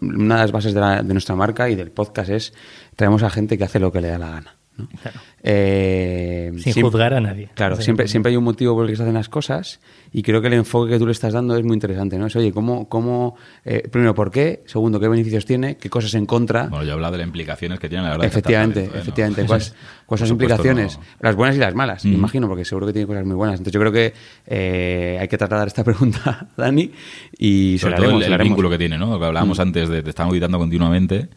[0.02, 2.54] una de las bases de, la- de nuestra marca y del podcast es
[2.96, 4.56] traemos a gente que hace lo que le da la gana.
[4.80, 4.88] ¿No?
[5.02, 5.20] Claro.
[5.44, 7.50] Eh, Sin siempre- juzgar a nadie.
[7.54, 9.80] Claro, siempre, siempre hay un motivo por el que se hacen las cosas
[10.12, 12.28] y creo que el enfoque que tú le estás dando es muy interesante, ¿no?
[12.28, 13.36] Es, oye, ¿cómo, cómo
[13.66, 14.64] eh, primero, ¿por qué?
[14.66, 15.78] Segundo, ¿qué beneficios tiene?
[15.78, 16.68] ¿Qué cosas en contra?
[16.68, 18.26] Bueno, yo he hablado de las implicaciones que tiene la verdad.
[18.28, 19.42] efectivamente, efectivamente.
[19.44, 19.48] No.
[19.48, 19.74] ¿Cuáles,
[20.06, 20.98] cuáles son las implicaciones?
[20.98, 21.04] no.
[21.22, 22.16] Las buenas y las malas, me Mm.
[22.16, 23.60] imagino, porque seguro que tiene cosas muy buenas.
[23.60, 24.14] Entonces yo creo que
[24.48, 26.92] eh, hay que trasladar esta pregunta a Dani
[27.38, 28.22] y se Sobre la todo haremos.
[28.22, 28.50] el, se la el haremos.
[28.50, 29.12] vínculo que tiene, ¿no?
[29.12, 29.62] Lo que hablábamos Mm.
[29.62, 31.30] antes de te están auditando continuamente.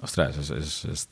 [0.00, 0.50] Ostras, es.
[0.50, 1.08] es- es,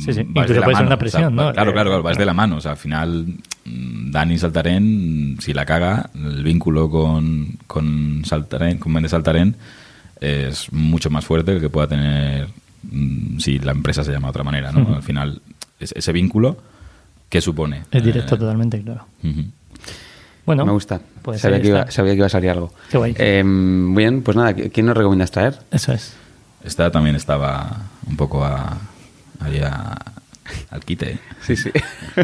[0.00, 0.22] Sí, sí.
[0.28, 1.34] vas Incluso puede ser una o sea, presión.
[1.34, 2.18] Claro, Eh, claro, claro, vas claro.
[2.18, 2.56] de la mano.
[2.56, 3.26] O sea, al final,
[3.64, 9.56] mm, Dani Saltarén, si la caga, el vínculo con, con Saltarén, con Méndez Saltarén,
[10.20, 12.48] es mucho más fuerte que que pueda tener
[12.90, 14.94] mm, si la empresa se llama de otra manera, ¿no?
[14.96, 15.40] Al final,
[15.78, 16.58] es- ese vínculo,
[17.28, 17.82] ¿qué supone?
[17.90, 19.06] Es directo Eh, totalmente, claro.
[20.46, 21.00] Bueno, Me gusta.
[21.22, 22.72] Pues sabía, que iba, sabía que iba a salir algo.
[22.90, 23.14] Qué guay.
[23.18, 25.58] Eh, bien, pues nada, ¿quién nos recomiendas traer?
[25.70, 26.14] Eso es.
[26.64, 27.76] Esta también estaba
[28.08, 28.76] un poco a,
[29.40, 29.96] ahí a-
[30.70, 31.18] al quite.
[31.42, 31.70] Sí, sí.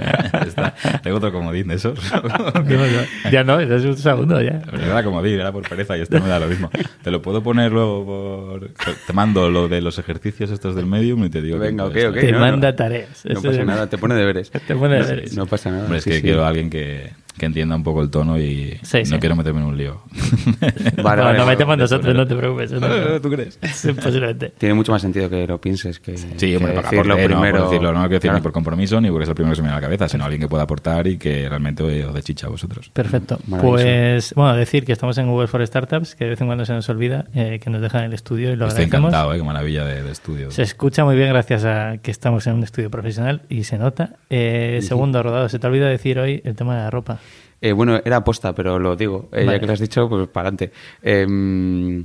[0.47, 1.98] Esta- tengo otro comodín de esos.
[2.12, 4.60] No, no, ya no, ya es un segundo ya.
[4.70, 6.70] Pero era comodín, era por pereza y este me da lo mismo.
[7.02, 8.70] Te lo puedo poner luego por...
[9.06, 11.59] Te mando lo de los ejercicios estos del medium y te digo...
[11.60, 12.14] que Venga, ok, ok.
[12.20, 12.74] Te no, manda no.
[12.76, 13.24] tareas.
[13.24, 14.51] No pasa es- nada, te pone deberes.
[14.66, 15.36] Te pone deberes.
[15.36, 15.82] No pasa nada.
[15.84, 16.22] Hombre, es sí, que sí.
[16.22, 19.18] quiero a alguien que, que entienda un poco el tono y Sí, no sí.
[19.18, 20.02] quiero meterme en un lío.
[21.02, 21.46] Vale, vale, vale.
[21.46, 22.72] metemos nosotros, no te preocupes.
[22.72, 23.58] no- ¿Tú crees?
[24.02, 24.52] Posiblemente.
[24.58, 27.40] Tiene mucho más sentido que lo pienses que, Sí, que hombre, por, decirlo aporte, no,
[27.40, 27.58] primero.
[27.58, 28.38] por decirlo, no quiero decir Claro.
[28.38, 30.08] ni por compromiso ni porque es el primero que se me viene a la cabeza,
[30.08, 32.88] sino alguien que pueda aportar y que realmente os dé chicha a vosotros.
[32.90, 33.38] Perfecto.
[33.46, 33.82] Maravilloso.
[33.84, 36.72] Pues, bueno, decir que estamos en Google for Startups, que de vez en cuando se
[36.72, 39.10] nos olvida, eh, que nos dejan el estudio y lo Estoy agradecemos.
[39.10, 39.38] encantado, ¿eh?
[39.38, 40.50] qué maravilla de, de estudio.
[40.50, 44.10] Se escucha muy bien gracias a que estamos en un estudio profesional y se nota.
[44.30, 47.18] Eh, Segundo, Rodado, se te olvida decir hoy el tema de la ropa.
[47.61, 49.28] Eh, bueno, era aposta, pero lo digo.
[49.33, 49.53] Eh, Vale.
[49.53, 50.73] Ya que lo has dicho, pues para adelante.
[51.03, 52.05] Eh,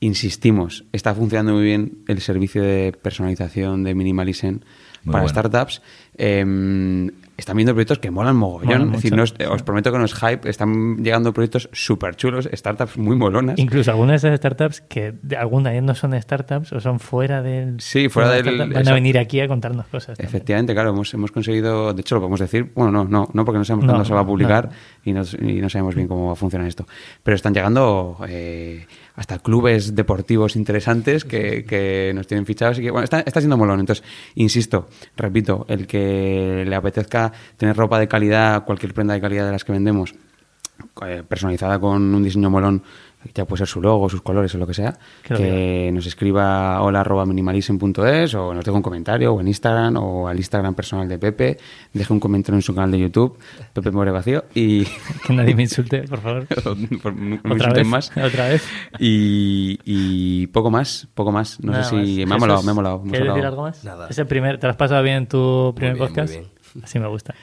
[0.00, 4.60] insistimos, está funcionando muy bien el servicio de personalización de Minimalism Muy
[5.12, 5.28] para bueno.
[5.28, 5.82] startups.
[7.40, 8.68] Están viendo proyectos que molan mogollón.
[8.68, 9.44] Molan es decir, mucho, no es- sí.
[9.44, 13.58] os prometo que no es hype, están llegando proyectos súper chulos, startups muy molonas.
[13.58, 17.42] Incluso algunas de esas startups que de alguna ya no son startups o son fuera
[17.42, 17.80] del.
[17.80, 20.16] Sí, fuera del- startup, Van a venir aquí a contarnos cosas.
[20.18, 20.28] también.
[20.28, 23.58] Efectivamente, claro, hemos, hemos conseguido, de hecho lo podemos decir, bueno, no, no, no porque
[23.58, 24.72] no sabemos No, cuándo se va a publicar no.
[25.04, 26.86] y, no, y no sabemos bien cómo va a funcionar esto.
[27.22, 28.86] Pero están llegando eh,
[29.20, 33.58] hasta clubes deportivos interesantes que, que nos tienen fichados y que, bueno, está, está siendo
[33.58, 33.78] molón.
[33.78, 34.02] Entonces,
[34.34, 39.52] insisto, repito, el que le apetezca tener ropa de calidad, cualquier prenda de calidad de
[39.52, 40.14] las que vendemos,
[41.06, 42.82] eh, personalizada con un diseño molón,
[43.34, 47.00] ya puede ser su logo, sus colores o lo que sea, Que nos escriba hola
[47.02, 51.18] arroba minimalism.es o nos deje un comentario o en Instagram o al Instagram personal de
[51.18, 51.58] Pepe,
[51.92, 53.36] deje un comentario en su canal de YouTube,
[53.74, 54.84] Pepe More Vacío y
[55.26, 56.46] Que nadie me insulte, por favor.
[57.02, 57.86] por- no me Otra insulten vez.
[57.88, 58.10] más.
[58.16, 58.66] Otra vez.
[58.98, 61.62] Y, y poco más, poco más.
[61.62, 62.28] No Nada sé si más.
[62.28, 63.02] me ha molado, me ha molado.
[63.02, 63.84] ¿Quieres decir algo más?
[63.84, 64.06] Nada.
[64.08, 66.32] ¿Es el primer, ¿Te lo has pasado bien en tu primer bien, muy podcast?
[66.32, 66.46] bien.
[66.82, 67.34] Así me gusta.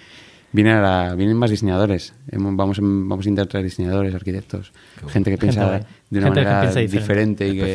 [0.54, 2.14] Vienen, ahora- vienen más diseñadores.
[2.32, 4.72] Vamos, vamos a intentar traer diseñadores, arquitectos,
[5.10, 6.98] gente que piensa de una manera diferente.
[6.98, 7.48] diferente.
[7.50, 7.66] y que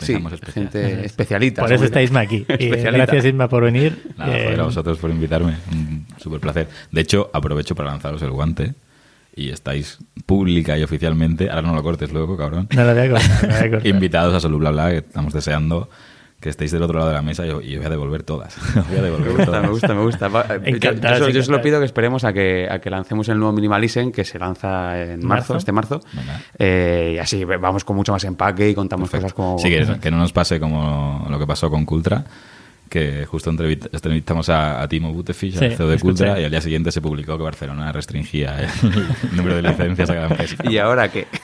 [0.00, 0.52] sí, especial.
[0.52, 1.62] gente especialita.
[1.62, 2.44] Por eso está Isma aquí.
[2.48, 2.90] Y Especialita.
[3.06, 4.12] gracias, Isma, por venir.
[4.18, 5.56] Nada, Eh, joder, a vosotros por invitarme.
[5.72, 6.68] Un súper placer.
[6.92, 8.74] De hecho, aprovecho para lanzaros el guante.
[9.34, 12.66] Y estáis pública y oficialmente, ahora no lo cortes luego, cabrón.
[12.74, 13.86] No lo voy a cortar, no lo voy a cortar.
[13.94, 15.88] Invitados a Solu Bla Bla, que estamos deseando
[16.40, 18.56] que estéis del otro lado de la mesa y, y os voy a devolver todas.
[18.58, 19.62] Os voy a Me gusta, todas.
[19.62, 20.28] me gusta, me gusta.
[20.28, 23.38] Va- eh, yo- yo, yo solo pido que esperemos a que, a que lancemos el
[23.38, 25.56] nuevo Minimalism, que se lanza en marzo, ¿Marzo?
[25.56, 26.00] este marzo.
[26.58, 29.34] Eh, y así vamos con mucho más empaque y contamos Perfecto.
[29.34, 29.58] cosas como...
[29.58, 32.24] Sí, que, que no nos pase como lo que pasó con Cultra,
[32.88, 35.98] que justo entrevist- entrevistamos a, a Timo Butefish, Sí, al CEO de.
[35.98, 38.68] Cultra, y al día siguiente se publicó que Barcelona restringía el
[39.36, 40.56] número de licencias a cada empresa.
[40.68, 41.26] ¿Y ahora qué?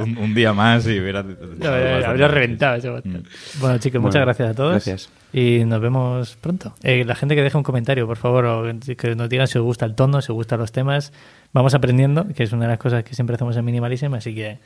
[0.00, 1.22] Un, un día más y hubiera...
[1.58, 3.12] Ya, Habría reventado ese botón.
[3.12, 3.60] Mm.
[3.60, 4.70] Bueno, chicos, muchas Bueno, gracias a todos.
[4.72, 5.10] gracias.
[5.34, 6.74] Y nos vemos pronto.
[6.82, 8.62] Eh, la gente que deje un comentario, por favor, o
[8.96, 11.12] que nos digan si os gusta el tono, si os gustan los temas.
[11.52, 14.58] Vamos aprendiendo, que es una de las cosas que siempre hacemos en Minimalism, así que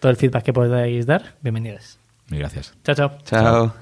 [0.00, 1.98] todo el feedback que podáis dar, bienvenidos.
[2.28, 2.74] Mil gracias.
[2.82, 3.18] Chao, chao.
[3.24, 3.74] Chao.